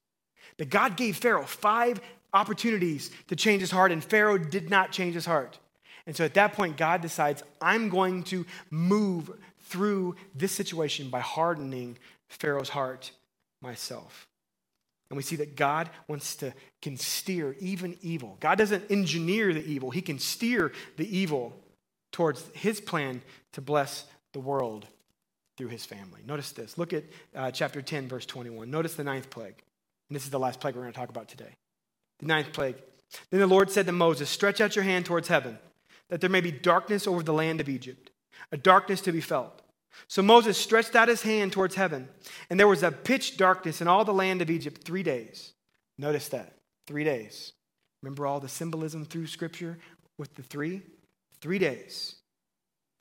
That 0.57 0.69
God 0.69 0.97
gave 0.97 1.15
Pharaoh 1.15 1.45
five 1.45 2.01
opportunities 2.33 3.11
to 3.27 3.35
change 3.35 3.61
his 3.61 3.71
heart, 3.71 3.91
and 3.91 4.03
Pharaoh 4.03 4.37
did 4.37 4.69
not 4.69 4.91
change 4.91 5.13
his 5.13 5.25
heart. 5.25 5.59
And 6.05 6.15
so 6.15 6.25
at 6.25 6.33
that 6.33 6.53
point, 6.53 6.77
God 6.77 7.01
decides, 7.01 7.43
I'm 7.61 7.89
going 7.89 8.23
to 8.23 8.45
move 8.69 9.31
through 9.61 10.15
this 10.35 10.51
situation 10.51 11.09
by 11.09 11.19
hardening 11.19 11.97
Pharaoh's 12.29 12.69
heart 12.69 13.11
myself. 13.61 14.27
And 15.09 15.17
we 15.17 15.23
see 15.23 15.35
that 15.37 15.55
God 15.55 15.89
wants 16.07 16.35
to 16.37 16.53
can 16.81 16.97
steer 16.97 17.55
even 17.59 17.97
evil. 18.01 18.37
God 18.39 18.57
doesn't 18.57 18.89
engineer 18.89 19.53
the 19.53 19.63
evil, 19.65 19.91
He 19.91 20.01
can 20.01 20.19
steer 20.19 20.71
the 20.97 21.17
evil 21.17 21.53
towards 22.11 22.45
His 22.53 22.79
plan 22.79 23.21
to 23.53 23.61
bless 23.61 24.05
the 24.33 24.39
world 24.39 24.87
through 25.57 25.67
His 25.67 25.85
family. 25.85 26.21
Notice 26.25 26.53
this. 26.53 26.77
Look 26.77 26.93
at 26.93 27.03
uh, 27.35 27.51
chapter 27.51 27.81
10, 27.81 28.07
verse 28.07 28.25
21. 28.25 28.71
Notice 28.71 28.95
the 28.95 29.03
ninth 29.03 29.29
plague. 29.29 29.61
And 30.09 30.15
this 30.15 30.23
is 30.23 30.29
the 30.29 30.39
last 30.39 30.59
plague 30.59 30.75
we're 30.75 30.81
going 30.81 30.93
to 30.93 30.99
talk 30.99 31.09
about 31.09 31.27
today. 31.27 31.55
The 32.21 32.27
ninth 32.27 32.53
plague. 32.53 32.75
Then 33.29 33.41
the 33.41 33.47
Lord 33.47 33.69
said 33.69 33.85
to 33.87 33.91
Moses, 33.91 34.29
Stretch 34.29 34.61
out 34.61 34.75
your 34.75 34.85
hand 34.85 35.05
towards 35.05 35.27
heaven, 35.27 35.59
that 36.09 36.21
there 36.21 36.29
may 36.29 36.41
be 36.41 36.51
darkness 36.51 37.07
over 37.07 37.23
the 37.23 37.33
land 37.33 37.59
of 37.59 37.67
Egypt, 37.67 38.11
a 38.51 38.57
darkness 38.57 39.01
to 39.01 39.11
be 39.11 39.21
felt 39.21 39.61
so 40.07 40.21
Moses 40.21 40.57
stretched 40.57 40.95
out 40.95 41.07
his 41.07 41.21
hand 41.21 41.51
towards 41.51 41.75
heaven, 41.75 42.07
and 42.49 42.59
there 42.59 42.67
was 42.67 42.83
a 42.83 42.91
pitch 42.91 43.37
darkness 43.37 43.81
in 43.81 43.87
all 43.87 44.05
the 44.05 44.13
land 44.13 44.41
of 44.41 44.49
Egypt 44.49 44.83
three 44.83 45.03
days. 45.03 45.53
Notice 45.97 46.29
that. 46.29 46.53
Three 46.87 47.03
days. 47.03 47.53
Remember 48.01 48.25
all 48.25 48.39
the 48.39 48.49
symbolism 48.49 49.05
through 49.05 49.27
Scripture 49.27 49.77
with 50.17 50.33
the 50.35 50.43
three? 50.43 50.81
Three 51.39 51.59
days. 51.59 52.15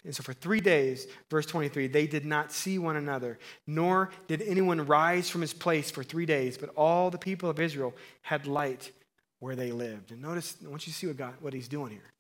And 0.05 0.15
so 0.15 0.23
for 0.23 0.33
three 0.33 0.61
days, 0.61 1.07
verse 1.31 1.47
23, 1.47 1.87
they 1.89 2.07
did 2.07 2.25
not 2.25 2.53
see 2.53 2.79
one 2.79 2.97
another, 2.97 3.39
nor 3.67 4.11
did 4.29 4.41
anyone 4.43 4.87
rise 4.87 5.29
from 5.29 5.43
his 5.43 5.53
place 5.53 5.91
for 5.91 6.03
three 6.03 6.27
days, 6.27 6.57
but 6.57 6.71
all 6.71 7.11
the 7.11 7.19
people 7.19 7.51
of 7.51 7.61
Israel 7.61 7.95
had 8.23 8.47
light 8.47 8.93
where 9.41 9.57
they 9.57 9.73
lived. 9.73 10.13
And 10.13 10.23
notice, 10.23 10.57
I 10.65 10.69
want 10.69 10.87
you 10.87 10.93
to 10.93 10.99
see 10.99 11.07
what, 11.07 11.17
God, 11.17 11.35
what 11.41 11.53
he's 11.53 11.69
doing 11.69 11.91
here. 11.91 12.13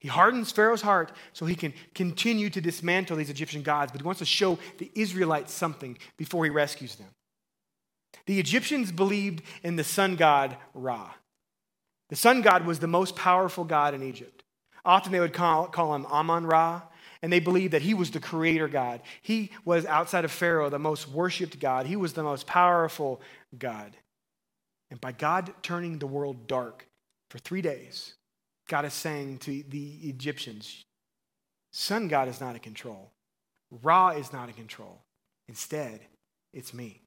He 0.00 0.08
hardens 0.08 0.50
Pharaoh's 0.50 0.82
heart 0.82 1.12
so 1.32 1.46
he 1.46 1.54
can 1.54 1.72
continue 1.94 2.50
to 2.50 2.60
dismantle 2.60 3.16
these 3.16 3.30
Egyptian 3.30 3.62
gods, 3.62 3.92
but 3.92 4.00
he 4.00 4.04
wants 4.04 4.18
to 4.18 4.24
show 4.24 4.58
the 4.78 4.90
Israelites 4.96 5.52
something 5.52 5.96
before 6.16 6.44
he 6.44 6.50
rescues 6.50 6.96
them. 6.96 7.06
The 8.26 8.40
Egyptians 8.40 8.90
believed 8.90 9.42
in 9.62 9.76
the 9.76 9.84
sun 9.84 10.16
god 10.16 10.56
Ra. 10.74 11.10
The 12.08 12.16
sun 12.16 12.42
god 12.42 12.66
was 12.66 12.80
the 12.80 12.88
most 12.88 13.14
powerful 13.14 13.64
god 13.64 13.94
in 13.94 14.02
Egypt. 14.02 14.42
Often 14.84 15.12
they 15.12 15.20
would 15.20 15.32
call, 15.32 15.68
call 15.68 15.94
him 15.94 16.06
Amon 16.06 16.46
Ra, 16.46 16.82
and 17.22 17.32
they 17.32 17.38
believed 17.38 17.72
that 17.72 17.82
he 17.82 17.94
was 17.94 18.10
the 18.10 18.18
creator 18.18 18.66
God. 18.66 19.00
He 19.22 19.50
was, 19.64 19.86
outside 19.86 20.24
of 20.24 20.32
Pharaoh, 20.32 20.68
the 20.68 20.78
most 20.78 21.08
worshiped 21.08 21.60
God. 21.60 21.86
He 21.86 21.94
was 21.94 22.12
the 22.12 22.24
most 22.24 22.48
powerful 22.48 23.20
God. 23.56 23.96
And 24.92 25.00
by 25.00 25.12
God 25.12 25.54
turning 25.62 25.98
the 25.98 26.06
world 26.06 26.46
dark 26.46 26.86
for 27.30 27.38
three 27.38 27.62
days, 27.62 28.12
God 28.68 28.84
is 28.84 28.92
saying 28.92 29.38
to 29.38 29.64
the 29.70 29.98
Egyptians, 30.02 30.84
Sun 31.72 32.08
God 32.08 32.28
is 32.28 32.42
not 32.42 32.54
in 32.54 32.60
control. 32.60 33.10
Ra 33.82 34.10
is 34.10 34.34
not 34.34 34.50
in 34.50 34.54
control. 34.54 35.00
Instead, 35.48 36.00
it's 36.52 36.74
me. 36.74 37.00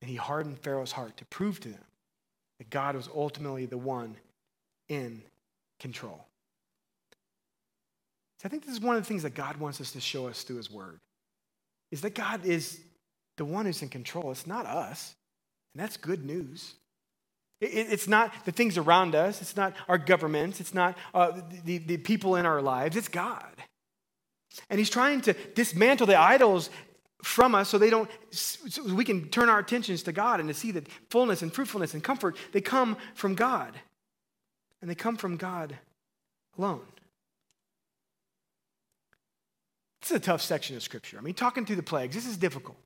And 0.00 0.10
he 0.10 0.16
hardened 0.16 0.58
Pharaoh's 0.58 0.90
heart 0.90 1.16
to 1.18 1.24
prove 1.26 1.60
to 1.60 1.68
them 1.68 1.84
that 2.58 2.68
God 2.68 2.96
was 2.96 3.08
ultimately 3.14 3.66
the 3.66 3.78
one 3.78 4.16
in 4.88 5.22
control. 5.78 6.26
So 8.40 8.46
I 8.46 8.48
think 8.48 8.66
this 8.66 8.74
is 8.74 8.80
one 8.80 8.96
of 8.96 9.02
the 9.02 9.06
things 9.06 9.22
that 9.22 9.36
God 9.36 9.56
wants 9.58 9.80
us 9.80 9.92
to 9.92 10.00
show 10.00 10.26
us 10.26 10.42
through 10.42 10.56
his 10.56 10.68
word. 10.68 10.98
Is 11.92 12.00
that 12.00 12.16
God 12.16 12.44
is 12.44 12.80
the 13.36 13.44
one 13.44 13.66
who's 13.66 13.82
in 13.82 13.88
control. 13.88 14.32
It's 14.32 14.48
not 14.48 14.66
us. 14.66 15.14
And 15.74 15.82
that's 15.82 15.96
good 15.96 16.24
news. 16.24 16.74
It's 17.60 18.08
not 18.08 18.32
the 18.44 18.50
things 18.50 18.76
around 18.76 19.14
us. 19.14 19.40
It's 19.40 19.56
not 19.56 19.74
our 19.86 19.98
governments. 19.98 20.60
It's 20.60 20.74
not 20.74 20.98
uh, 21.14 21.40
the, 21.64 21.78
the 21.78 21.96
people 21.96 22.34
in 22.34 22.44
our 22.44 22.60
lives. 22.60 22.96
It's 22.96 23.08
God. 23.08 23.54
And 24.68 24.80
He's 24.80 24.90
trying 24.90 25.20
to 25.22 25.32
dismantle 25.54 26.08
the 26.08 26.16
idols 26.16 26.70
from 27.22 27.54
us 27.54 27.68
so 27.68 27.78
they 27.78 27.88
don't 27.88 28.10
so 28.32 28.82
we 28.92 29.04
can 29.04 29.28
turn 29.28 29.48
our 29.48 29.60
attentions 29.60 30.02
to 30.02 30.12
God 30.12 30.40
and 30.40 30.48
to 30.48 30.54
see 30.54 30.72
that 30.72 30.88
fullness 31.08 31.40
and 31.40 31.54
fruitfulness 31.54 31.94
and 31.94 32.02
comfort 32.02 32.36
they 32.50 32.60
come 32.60 32.96
from 33.14 33.36
God. 33.36 33.74
And 34.80 34.90
they 34.90 34.96
come 34.96 35.16
from 35.16 35.36
God 35.36 35.78
alone. 36.58 36.80
This 40.00 40.10
is 40.10 40.16
a 40.16 40.20
tough 40.20 40.42
section 40.42 40.74
of 40.74 40.82
scripture. 40.82 41.16
I 41.16 41.20
mean, 41.20 41.34
talking 41.34 41.64
through 41.64 41.76
the 41.76 41.84
plagues, 41.84 42.16
this 42.16 42.26
is 42.26 42.36
difficult. 42.36 42.76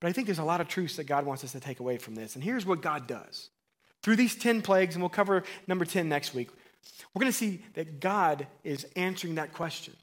But 0.00 0.08
I 0.08 0.12
think 0.12 0.26
there's 0.26 0.38
a 0.38 0.44
lot 0.44 0.60
of 0.60 0.68
truths 0.68 0.96
that 0.96 1.04
God 1.04 1.24
wants 1.24 1.44
us 1.44 1.52
to 1.52 1.60
take 1.60 1.80
away 1.80 1.98
from 1.98 2.14
this. 2.14 2.34
And 2.34 2.44
here's 2.44 2.66
what 2.66 2.82
God 2.82 3.06
does. 3.06 3.50
Through 4.02 4.16
these 4.16 4.36
10 4.36 4.60
plagues, 4.62 4.94
and 4.94 5.02
we'll 5.02 5.08
cover 5.08 5.44
number 5.66 5.84
10 5.84 6.08
next 6.08 6.34
week, 6.34 6.50
we're 7.14 7.20
going 7.20 7.32
to 7.32 7.38
see 7.38 7.62
that 7.74 8.00
God 8.00 8.46
is 8.62 8.86
answering 8.96 9.36
that 9.36 9.52
question. 9.52 9.94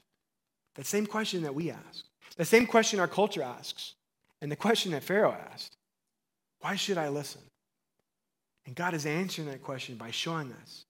That 0.74 0.86
same 0.86 1.06
question 1.06 1.42
that 1.42 1.54
we 1.54 1.70
ask. 1.70 2.04
The 2.36 2.44
same 2.44 2.66
question 2.66 2.98
our 2.98 3.08
culture 3.08 3.42
asks. 3.42 3.94
And 4.40 4.50
the 4.50 4.56
question 4.56 4.92
that 4.92 5.04
Pharaoh 5.04 5.36
asked 5.52 5.76
Why 6.60 6.74
should 6.74 6.98
I 6.98 7.08
listen? 7.08 7.42
And 8.66 8.74
God 8.74 8.94
is 8.94 9.06
answering 9.06 9.48
that 9.48 9.62
question 9.62 9.96
by 9.96 10.10
showing 10.10 10.52
us 10.62 10.84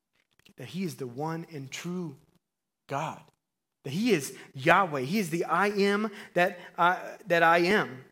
that 0.57 0.69
He 0.69 0.85
is 0.85 0.97
the 0.97 1.07
one 1.07 1.47
and 1.53 1.71
true 1.71 2.17
God. 2.89 3.21
That 3.85 3.93
He 3.93 4.13
is 4.13 4.35
Yahweh. 4.55 5.01
He 5.03 5.19
is 5.19 5.31
the 5.31 5.45
I 5.45 5.69
am 5.69 6.11
that, 6.35 6.59
uh, 6.79 6.99
that 7.27 7.43
I 7.43 7.59
am. 7.59 8.05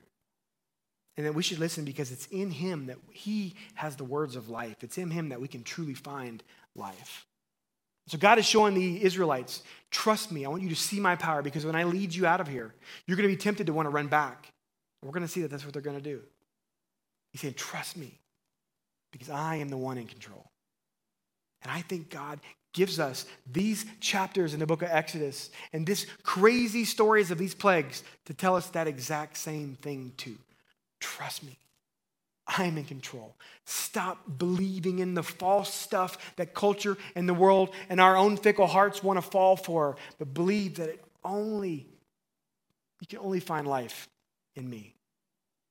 And 1.20 1.26
that 1.26 1.34
we 1.34 1.42
should 1.42 1.58
listen 1.58 1.84
because 1.84 2.10
it's 2.12 2.24
in 2.28 2.50
him 2.50 2.86
that 2.86 2.96
he 3.10 3.54
has 3.74 3.94
the 3.94 4.04
words 4.04 4.36
of 4.36 4.48
life. 4.48 4.76
It's 4.80 4.96
in 4.96 5.10
him 5.10 5.28
that 5.28 5.38
we 5.38 5.48
can 5.48 5.62
truly 5.62 5.92
find 5.92 6.42
life. 6.74 7.26
So 8.06 8.16
God 8.16 8.38
is 8.38 8.46
showing 8.46 8.72
the 8.72 9.04
Israelites, 9.04 9.62
trust 9.90 10.32
me, 10.32 10.46
I 10.46 10.48
want 10.48 10.62
you 10.62 10.70
to 10.70 10.74
see 10.74 10.98
my 10.98 11.16
power 11.16 11.42
because 11.42 11.66
when 11.66 11.76
I 11.76 11.84
lead 11.84 12.14
you 12.14 12.24
out 12.24 12.40
of 12.40 12.48
here, 12.48 12.72
you're 13.04 13.18
going 13.18 13.28
to 13.28 13.36
be 13.36 13.38
tempted 13.38 13.66
to 13.66 13.74
want 13.74 13.84
to 13.84 13.90
run 13.90 14.06
back. 14.06 14.50
we're 15.02 15.10
going 15.10 15.20
to 15.20 15.28
see 15.28 15.42
that 15.42 15.50
that's 15.50 15.62
what 15.62 15.74
they're 15.74 15.82
going 15.82 15.98
to 15.98 16.02
do. 16.02 16.22
He's 17.32 17.42
saying, 17.42 17.52
trust 17.52 17.98
me 17.98 18.18
because 19.12 19.28
I 19.28 19.56
am 19.56 19.68
the 19.68 19.76
one 19.76 19.98
in 19.98 20.06
control. 20.06 20.46
And 21.60 21.70
I 21.70 21.82
think 21.82 22.08
God 22.08 22.40
gives 22.72 22.98
us 22.98 23.26
these 23.52 23.84
chapters 24.00 24.54
in 24.54 24.60
the 24.60 24.66
book 24.66 24.80
of 24.80 24.88
Exodus 24.90 25.50
and 25.74 25.86
this 25.86 26.06
crazy 26.22 26.86
stories 26.86 27.30
of 27.30 27.36
these 27.36 27.54
plagues 27.54 28.04
to 28.24 28.32
tell 28.32 28.56
us 28.56 28.68
that 28.68 28.86
exact 28.86 29.36
same 29.36 29.76
thing 29.82 30.14
too. 30.16 30.38
Trust 31.01 31.42
me. 31.42 31.59
I'm 32.46 32.78
in 32.78 32.84
control. 32.84 33.36
Stop 33.64 34.38
believing 34.38 34.98
in 34.98 35.14
the 35.14 35.22
false 35.22 35.72
stuff 35.72 36.34
that 36.36 36.55
culture 36.55 36.96
and 37.14 37.28
the 37.28 37.34
world 37.34 37.70
and 37.88 38.01
our 38.01 38.16
own 38.16 38.36
fickle 38.36 38.66
hearts 38.66 39.03
want 39.03 39.18
to 39.18 39.22
fall 39.22 39.57
for, 39.57 39.96
but 40.18 40.34
believe 40.34 40.76
that 40.76 40.88
it 40.88 41.05
only, 41.24 41.86
you 43.01 43.07
can 43.09 43.20
only 43.20 43.40
find 43.40 43.66
life 43.66 44.09
in 44.57 44.68
me. 44.68 44.94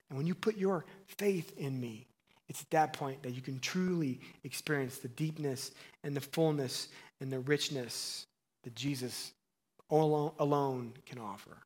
And 0.10 0.18
when 0.18 0.26
you 0.26 0.34
put 0.34 0.58
your 0.58 0.86
faith 1.06 1.54
in 1.58 1.80
me, 1.80 2.08
it's 2.48 2.62
at 2.62 2.70
that 2.72 2.94
point 2.94 3.24
that 3.24 3.32
you 3.32 3.42
can 3.42 3.60
truly 3.60 4.22
experience 4.44 4.98
the 4.98 5.10
deepness 5.10 5.72
and 6.04 6.16
the 6.16 6.22
fullness 6.22 6.88
and 7.20 7.32
the 7.32 7.40
richness 7.40 8.26
that 8.64 8.74
Jesus 8.74 9.34
alone 9.92 10.94
can 11.06 11.20
offer. 11.20 11.58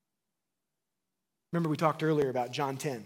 Remember, 1.51 1.69
we 1.69 1.77
talked 1.77 2.03
earlier 2.03 2.29
about 2.29 2.51
John 2.51 2.77
10 2.77 3.05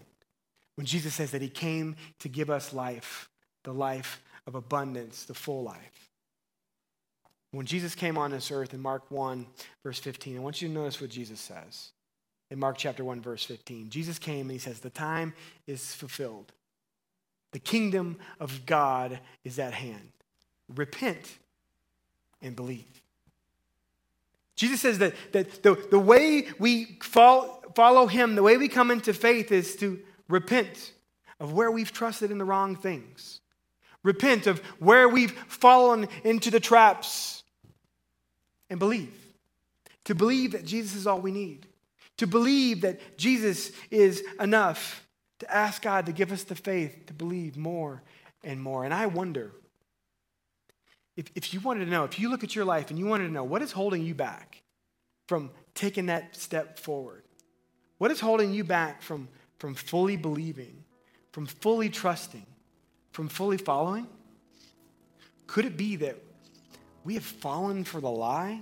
when 0.78 0.86
Jesus 0.86 1.14
says 1.14 1.32
that 1.32 1.42
he 1.42 1.48
came 1.48 1.96
to 2.20 2.28
give 2.28 2.50
us 2.50 2.72
life, 2.72 3.28
the 3.64 3.74
life 3.74 4.22
of 4.46 4.54
abundance, 4.54 5.24
the 5.24 5.34
full 5.34 5.64
life. 5.64 6.08
When 7.50 7.66
Jesus 7.66 7.96
came 7.96 8.16
on 8.16 8.30
this 8.30 8.52
earth 8.52 8.72
in 8.72 8.78
Mark 8.78 9.10
1, 9.10 9.44
verse 9.82 9.98
15, 9.98 10.36
I 10.36 10.38
want 10.38 10.62
you 10.62 10.68
to 10.68 10.74
notice 10.74 11.00
what 11.00 11.10
Jesus 11.10 11.40
says. 11.40 11.90
In 12.52 12.60
Mark 12.60 12.78
chapter 12.78 13.02
1, 13.02 13.20
verse 13.20 13.44
15, 13.44 13.90
Jesus 13.90 14.20
came 14.20 14.42
and 14.42 14.52
he 14.52 14.58
says, 14.58 14.78
The 14.78 14.88
time 14.88 15.34
is 15.66 15.96
fulfilled. 15.96 16.52
The 17.50 17.58
kingdom 17.58 18.16
of 18.38 18.64
God 18.64 19.18
is 19.42 19.58
at 19.58 19.74
hand. 19.74 20.12
Repent 20.72 21.38
and 22.40 22.54
believe. 22.54 23.02
Jesus 24.54 24.80
says 24.80 24.98
that, 24.98 25.14
that 25.32 25.64
the, 25.64 25.74
the 25.90 25.98
way 25.98 26.46
we 26.60 26.98
follow, 27.02 27.62
follow 27.74 28.06
him, 28.06 28.36
the 28.36 28.44
way 28.44 28.56
we 28.56 28.68
come 28.68 28.92
into 28.92 29.12
faith 29.12 29.50
is 29.50 29.74
to 29.74 29.98
Repent 30.28 30.92
of 31.40 31.52
where 31.52 31.70
we've 31.70 31.92
trusted 31.92 32.30
in 32.30 32.38
the 32.38 32.44
wrong 32.44 32.76
things. 32.76 33.40
Repent 34.02 34.46
of 34.46 34.60
where 34.78 35.08
we've 35.08 35.32
fallen 35.32 36.08
into 36.24 36.50
the 36.50 36.60
traps 36.60 37.42
and 38.70 38.78
believe. 38.78 39.14
To 40.04 40.14
believe 40.14 40.52
that 40.52 40.64
Jesus 40.64 40.94
is 40.94 41.06
all 41.06 41.20
we 41.20 41.32
need. 41.32 41.66
To 42.18 42.26
believe 42.26 42.82
that 42.82 43.18
Jesus 43.18 43.72
is 43.90 44.22
enough. 44.40 45.06
To 45.40 45.54
ask 45.54 45.82
God 45.82 46.06
to 46.06 46.12
give 46.12 46.32
us 46.32 46.44
the 46.44 46.54
faith 46.54 47.06
to 47.06 47.12
believe 47.12 47.56
more 47.56 48.02
and 48.42 48.60
more. 48.60 48.84
And 48.84 48.92
I 48.92 49.06
wonder 49.06 49.52
if, 51.16 51.30
if 51.34 51.52
you 51.52 51.60
wanted 51.60 51.84
to 51.84 51.90
know, 51.90 52.04
if 52.04 52.18
you 52.18 52.30
look 52.30 52.44
at 52.44 52.54
your 52.54 52.64
life 52.64 52.90
and 52.90 52.98
you 52.98 53.06
wanted 53.06 53.26
to 53.26 53.32
know 53.32 53.44
what 53.44 53.62
is 53.62 53.72
holding 53.72 54.04
you 54.04 54.14
back 54.14 54.62
from 55.26 55.50
taking 55.74 56.06
that 56.06 56.36
step 56.36 56.78
forward, 56.78 57.24
what 57.98 58.10
is 58.10 58.20
holding 58.20 58.52
you 58.52 58.64
back 58.64 59.02
from 59.02 59.28
from 59.58 59.74
fully 59.74 60.16
believing, 60.16 60.84
from 61.32 61.46
fully 61.46 61.88
trusting, 61.88 62.46
from 63.12 63.28
fully 63.28 63.56
following? 63.56 64.06
Could 65.46 65.64
it 65.64 65.76
be 65.76 65.96
that 65.96 66.16
we 67.04 67.14
have 67.14 67.24
fallen 67.24 67.84
for 67.84 68.00
the 68.00 68.10
lie? 68.10 68.60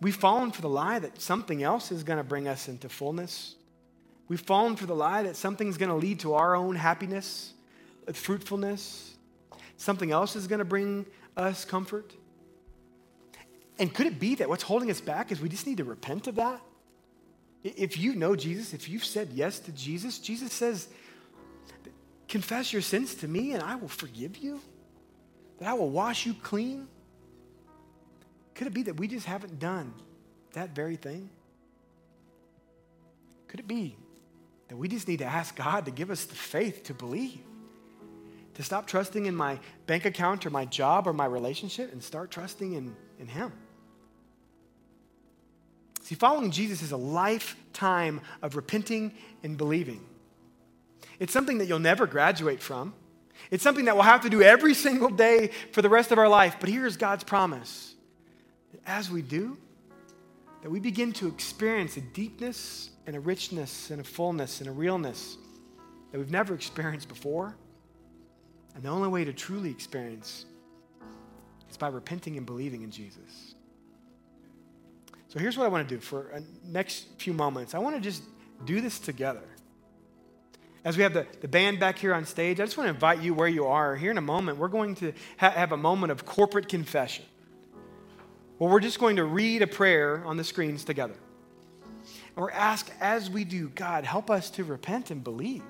We've 0.00 0.16
fallen 0.16 0.50
for 0.50 0.62
the 0.62 0.68
lie 0.68 0.98
that 0.98 1.20
something 1.20 1.62
else 1.62 1.92
is 1.92 2.04
going 2.04 2.16
to 2.16 2.24
bring 2.24 2.48
us 2.48 2.68
into 2.68 2.88
fullness. 2.88 3.56
We've 4.28 4.40
fallen 4.40 4.76
for 4.76 4.86
the 4.86 4.94
lie 4.94 5.24
that 5.24 5.36
something's 5.36 5.76
going 5.76 5.90
to 5.90 5.96
lead 5.96 6.20
to 6.20 6.34
our 6.34 6.54
own 6.54 6.76
happiness, 6.76 7.52
fruitfulness. 8.12 9.14
Something 9.76 10.10
else 10.10 10.36
is 10.36 10.46
going 10.46 10.60
to 10.60 10.64
bring 10.64 11.04
us 11.36 11.64
comfort. 11.64 12.14
And 13.78 13.92
could 13.92 14.06
it 14.06 14.20
be 14.20 14.36
that 14.36 14.48
what's 14.48 14.62
holding 14.62 14.90
us 14.90 15.00
back 15.00 15.32
is 15.32 15.40
we 15.40 15.48
just 15.48 15.66
need 15.66 15.78
to 15.78 15.84
repent 15.84 16.26
of 16.26 16.36
that? 16.36 16.60
If 17.62 17.98
you 17.98 18.14
know 18.14 18.34
Jesus, 18.34 18.72
if 18.72 18.88
you've 18.88 19.04
said 19.04 19.30
yes 19.32 19.58
to 19.60 19.72
Jesus, 19.72 20.18
Jesus 20.18 20.52
says, 20.52 20.88
Confess 22.26 22.72
your 22.72 22.80
sins 22.80 23.14
to 23.16 23.28
me 23.28 23.52
and 23.52 23.62
I 23.62 23.74
will 23.74 23.88
forgive 23.88 24.38
you, 24.38 24.60
that 25.58 25.68
I 25.68 25.74
will 25.74 25.90
wash 25.90 26.26
you 26.26 26.32
clean. 26.32 26.86
Could 28.54 28.68
it 28.68 28.72
be 28.72 28.82
that 28.84 28.96
we 28.96 29.08
just 29.08 29.26
haven't 29.26 29.58
done 29.58 29.92
that 30.52 30.74
very 30.74 30.96
thing? 30.96 31.28
Could 33.48 33.60
it 33.60 33.66
be 33.66 33.96
that 34.68 34.76
we 34.76 34.86
just 34.86 35.08
need 35.08 35.18
to 35.18 35.24
ask 35.24 35.56
God 35.56 35.84
to 35.86 35.90
give 35.90 36.10
us 36.10 36.24
the 36.24 36.36
faith 36.36 36.84
to 36.84 36.94
believe? 36.94 37.40
To 38.54 38.62
stop 38.62 38.86
trusting 38.86 39.26
in 39.26 39.34
my 39.34 39.58
bank 39.86 40.04
account 40.04 40.46
or 40.46 40.50
my 40.50 40.66
job 40.66 41.08
or 41.08 41.12
my 41.12 41.26
relationship 41.26 41.92
and 41.92 42.02
start 42.02 42.30
trusting 42.30 42.74
in, 42.74 42.94
in 43.18 43.26
Him? 43.26 43.52
See, 46.10 46.16
following 46.16 46.50
Jesus 46.50 46.82
is 46.82 46.90
a 46.90 46.96
lifetime 46.96 48.20
of 48.42 48.56
repenting 48.56 49.12
and 49.44 49.56
believing. 49.56 50.04
It's 51.20 51.32
something 51.32 51.58
that 51.58 51.66
you'll 51.66 51.78
never 51.78 52.04
graduate 52.04 52.60
from. 52.60 52.94
It's 53.52 53.62
something 53.62 53.84
that 53.84 53.94
we'll 53.94 54.02
have 54.02 54.22
to 54.22 54.28
do 54.28 54.42
every 54.42 54.74
single 54.74 55.10
day 55.10 55.52
for 55.70 55.82
the 55.82 55.88
rest 55.88 56.10
of 56.10 56.18
our 56.18 56.28
life. 56.28 56.56
But 56.58 56.68
here's 56.68 56.96
God's 56.96 57.22
promise 57.22 57.94
that 58.72 58.80
as 58.86 59.08
we 59.08 59.22
do, 59.22 59.56
that 60.62 60.70
we 60.70 60.80
begin 60.80 61.12
to 61.12 61.28
experience 61.28 61.96
a 61.96 62.00
deepness 62.00 62.90
and 63.06 63.14
a 63.14 63.20
richness 63.20 63.92
and 63.92 64.00
a 64.00 64.04
fullness 64.04 64.58
and 64.58 64.68
a 64.68 64.72
realness 64.72 65.36
that 66.10 66.18
we've 66.18 66.32
never 66.32 66.54
experienced 66.54 67.06
before. 67.06 67.54
And 68.74 68.82
the 68.82 68.88
only 68.88 69.06
way 69.06 69.24
to 69.24 69.32
truly 69.32 69.70
experience 69.70 70.44
is 71.70 71.76
by 71.76 71.86
repenting 71.86 72.36
and 72.36 72.44
believing 72.44 72.82
in 72.82 72.90
Jesus. 72.90 73.54
So 75.30 75.38
here's 75.38 75.56
what 75.56 75.64
I 75.64 75.68
want 75.68 75.88
to 75.88 75.94
do 75.94 76.00
for 76.00 76.28
the 76.34 76.44
next 76.68 77.06
few 77.18 77.32
moments. 77.32 77.76
I 77.76 77.78
want 77.78 77.94
to 77.94 78.02
just 78.02 78.24
do 78.64 78.80
this 78.80 78.98
together. 78.98 79.44
As 80.84 80.96
we 80.96 81.04
have 81.04 81.14
the, 81.14 81.24
the 81.40 81.46
band 81.46 81.78
back 81.78 81.98
here 81.98 82.12
on 82.12 82.24
stage, 82.24 82.58
I 82.58 82.64
just 82.64 82.76
want 82.76 82.86
to 82.88 82.94
invite 82.94 83.22
you 83.22 83.32
where 83.32 83.46
you 83.46 83.66
are. 83.66 83.94
Here 83.94 84.10
in 84.10 84.18
a 84.18 84.22
moment, 84.22 84.58
we're 84.58 84.66
going 84.66 84.96
to 84.96 85.12
ha- 85.38 85.50
have 85.50 85.70
a 85.70 85.76
moment 85.76 86.10
of 86.10 86.26
corporate 86.26 86.68
confession. 86.68 87.24
Well, 88.58 88.70
we're 88.70 88.80
just 88.80 88.98
going 88.98 89.16
to 89.16 89.24
read 89.24 89.62
a 89.62 89.68
prayer 89.68 90.20
on 90.26 90.36
the 90.36 90.42
screens 90.42 90.82
together. 90.82 91.14
And 92.34 92.36
we're 92.36 92.50
asked 92.50 92.90
as 93.00 93.30
we 93.30 93.44
do, 93.44 93.68
God, 93.68 94.04
help 94.04 94.30
us 94.30 94.50
to 94.50 94.64
repent 94.64 95.12
and 95.12 95.22
believe. 95.22 95.62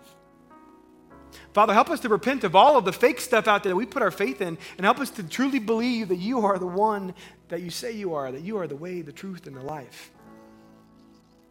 Father, 1.53 1.72
help 1.72 1.91
us 1.91 2.01
to 2.01 2.09
repent 2.09 2.45
of 2.45 2.55
all 2.55 2.76
of 2.76 2.85
the 2.85 2.93
fake 2.93 3.20
stuff 3.20 3.49
out 3.49 3.62
there 3.62 3.70
that 3.70 3.76
we 3.76 3.87
put 3.87 4.03
our 4.03 4.11
faith 4.11 4.41
in 4.41 4.59
and 4.76 4.85
help 4.85 5.01
us 5.01 5.11
to 5.11 5.22
truly 5.22 5.59
believe 5.59 6.09
that 6.09 6.16
you 6.16 6.45
are 6.45 6.59
the 6.59 6.66
one 6.66 7.14
that 7.49 7.62
you 7.62 7.70
say 7.70 7.93
you 7.93 8.14
are, 8.14 8.31
that 8.31 8.43
you 8.43 8.59
are 8.59 8.66
the 8.66 8.76
way, 8.76 9.03
the 9.03 9.12
truth, 9.12 9.47
and 9.47 9.57
the 9.57 9.62
life. 9.62 10.11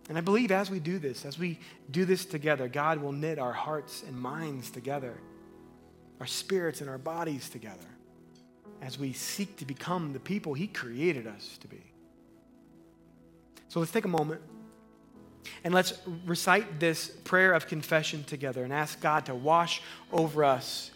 And 0.07 0.17
I 0.17 0.21
believe 0.21 0.51
as 0.51 0.71
we 0.71 0.79
do 0.79 0.97
this, 0.97 1.25
as 1.25 1.37
we 1.37 1.59
do 1.91 2.03
this 2.05 2.25
together, 2.25 2.67
God 2.67 2.99
will 2.99 3.11
knit 3.11 3.37
our 3.37 3.53
hearts 3.53 4.03
and 4.07 4.19
minds 4.19 4.71
together, 4.71 5.15
our 6.19 6.25
spirits 6.25 6.81
and 6.81 6.89
our 6.89 6.97
bodies 6.97 7.49
together, 7.49 7.85
as 8.81 8.97
we 8.97 9.13
seek 9.13 9.57
to 9.57 9.65
become 9.65 10.13
the 10.13 10.19
people 10.19 10.53
He 10.53 10.67
created 10.67 11.27
us 11.27 11.57
to 11.61 11.67
be. 11.67 11.83
So 13.67 13.79
let's 13.79 13.91
take 13.91 14.05
a 14.05 14.09
moment 14.09 14.41
and 15.63 15.73
let's 15.73 15.93
recite 16.25 16.79
this 16.79 17.09
prayer 17.23 17.53
of 17.53 17.67
confession 17.67 18.23
together 18.23 18.63
and 18.63 18.71
ask 18.71 18.99
God 19.01 19.25
to 19.27 19.35
wash 19.35 19.81
over 20.11 20.43
us 20.43 20.91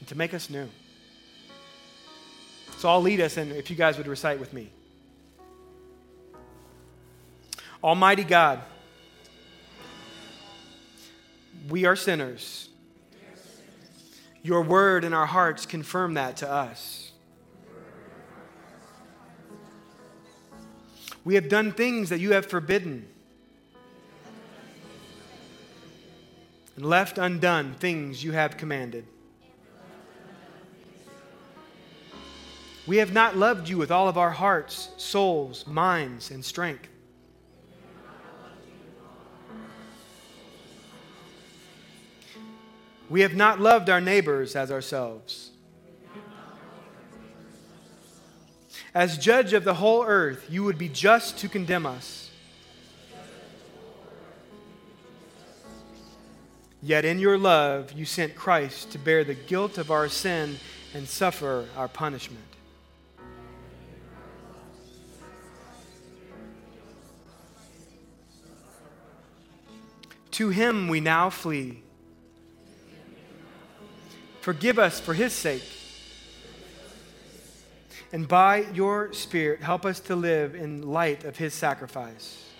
and 0.00 0.08
to 0.08 0.16
make 0.16 0.34
us 0.34 0.50
new. 0.50 0.68
So 2.78 2.88
I'll 2.88 3.02
lead 3.02 3.20
us, 3.20 3.36
and 3.36 3.52
if 3.52 3.70
you 3.70 3.76
guys 3.76 3.96
would 3.98 4.08
recite 4.08 4.40
with 4.40 4.52
me. 4.52 4.70
Almighty 7.82 8.24
God, 8.24 8.60
we 11.68 11.84
are 11.84 11.96
sinners. 11.96 12.68
Your 14.42 14.62
word 14.62 15.04
in 15.04 15.12
our 15.12 15.26
hearts 15.26 15.66
confirm 15.66 16.14
that 16.14 16.38
to 16.38 16.50
us. 16.50 17.12
We 21.24 21.36
have 21.36 21.48
done 21.48 21.70
things 21.70 22.08
that 22.08 22.18
you 22.18 22.32
have 22.32 22.46
forbidden, 22.46 23.08
and 26.76 26.84
left 26.84 27.18
undone 27.18 27.74
things 27.74 28.24
you 28.24 28.32
have 28.32 28.56
commanded. 28.56 29.06
We 32.86 32.96
have 32.96 33.12
not 33.12 33.36
loved 33.36 33.68
you 33.68 33.78
with 33.78 33.92
all 33.92 34.08
of 34.08 34.18
our 34.18 34.30
hearts, 34.30 34.88
souls, 34.96 35.66
minds, 35.66 36.30
and 36.30 36.44
strength. 36.44 36.88
We 43.08 43.20
have 43.20 43.34
not 43.34 43.60
loved 43.60 43.88
our 43.90 44.00
neighbors 44.00 44.56
as 44.56 44.72
ourselves. 44.72 45.50
As 48.94 49.16
judge 49.16 49.52
of 49.52 49.64
the 49.64 49.74
whole 49.74 50.04
earth, 50.04 50.46
you 50.50 50.64
would 50.64 50.78
be 50.78 50.88
just 50.88 51.38
to 51.38 51.48
condemn 51.48 51.86
us. 51.86 52.31
Yet 56.82 57.04
in 57.04 57.18
your 57.18 57.38
love, 57.38 57.92
you 57.92 58.04
sent 58.04 58.34
Christ 58.34 58.90
to 58.92 58.98
bear 58.98 59.22
the 59.22 59.34
guilt 59.34 59.78
of 59.78 59.90
our 59.90 60.08
sin 60.08 60.56
and 60.94 61.08
suffer 61.08 61.68
our 61.76 61.88
punishment. 61.88 62.44
To 70.32 70.48
him 70.48 70.88
we 70.88 71.00
now 71.00 71.30
flee 71.30 71.82
Forgive 74.42 74.80
us 74.80 74.98
for 74.98 75.14
his 75.14 75.32
sake. 75.32 75.62
And 78.12 78.26
by 78.26 78.66
your 78.74 79.12
Spirit, 79.12 79.62
help 79.62 79.86
us 79.86 80.00
to 80.00 80.16
live 80.16 80.56
in 80.56 80.82
light 80.82 81.22
of 81.22 81.36
his 81.36 81.54
sacrifice. 81.54 82.51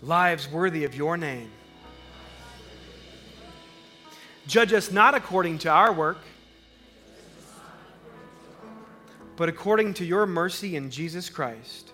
Lives 0.00 0.48
worthy 0.50 0.84
of 0.84 0.94
your 0.94 1.16
name. 1.16 1.50
Judge 4.46 4.72
us 4.72 4.90
not 4.90 5.14
according 5.14 5.58
to 5.58 5.68
our 5.68 5.92
work, 5.92 6.18
but 9.36 9.48
according 9.48 9.94
to 9.94 10.04
your 10.04 10.26
mercy 10.26 10.76
in 10.76 10.90
Jesus 10.90 11.28
Christ. 11.28 11.92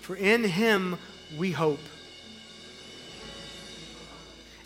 For 0.00 0.16
in 0.16 0.42
him 0.42 0.98
we 1.36 1.52
hope. 1.52 1.78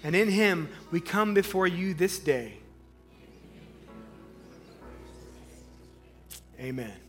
And 0.04 0.16
in 0.16 0.28
him 0.28 0.68
we 0.90 1.00
come 1.00 1.34
before 1.34 1.66
you 1.66 1.94
this 1.94 2.18
day. 2.18 2.58
Amen. 6.60 7.01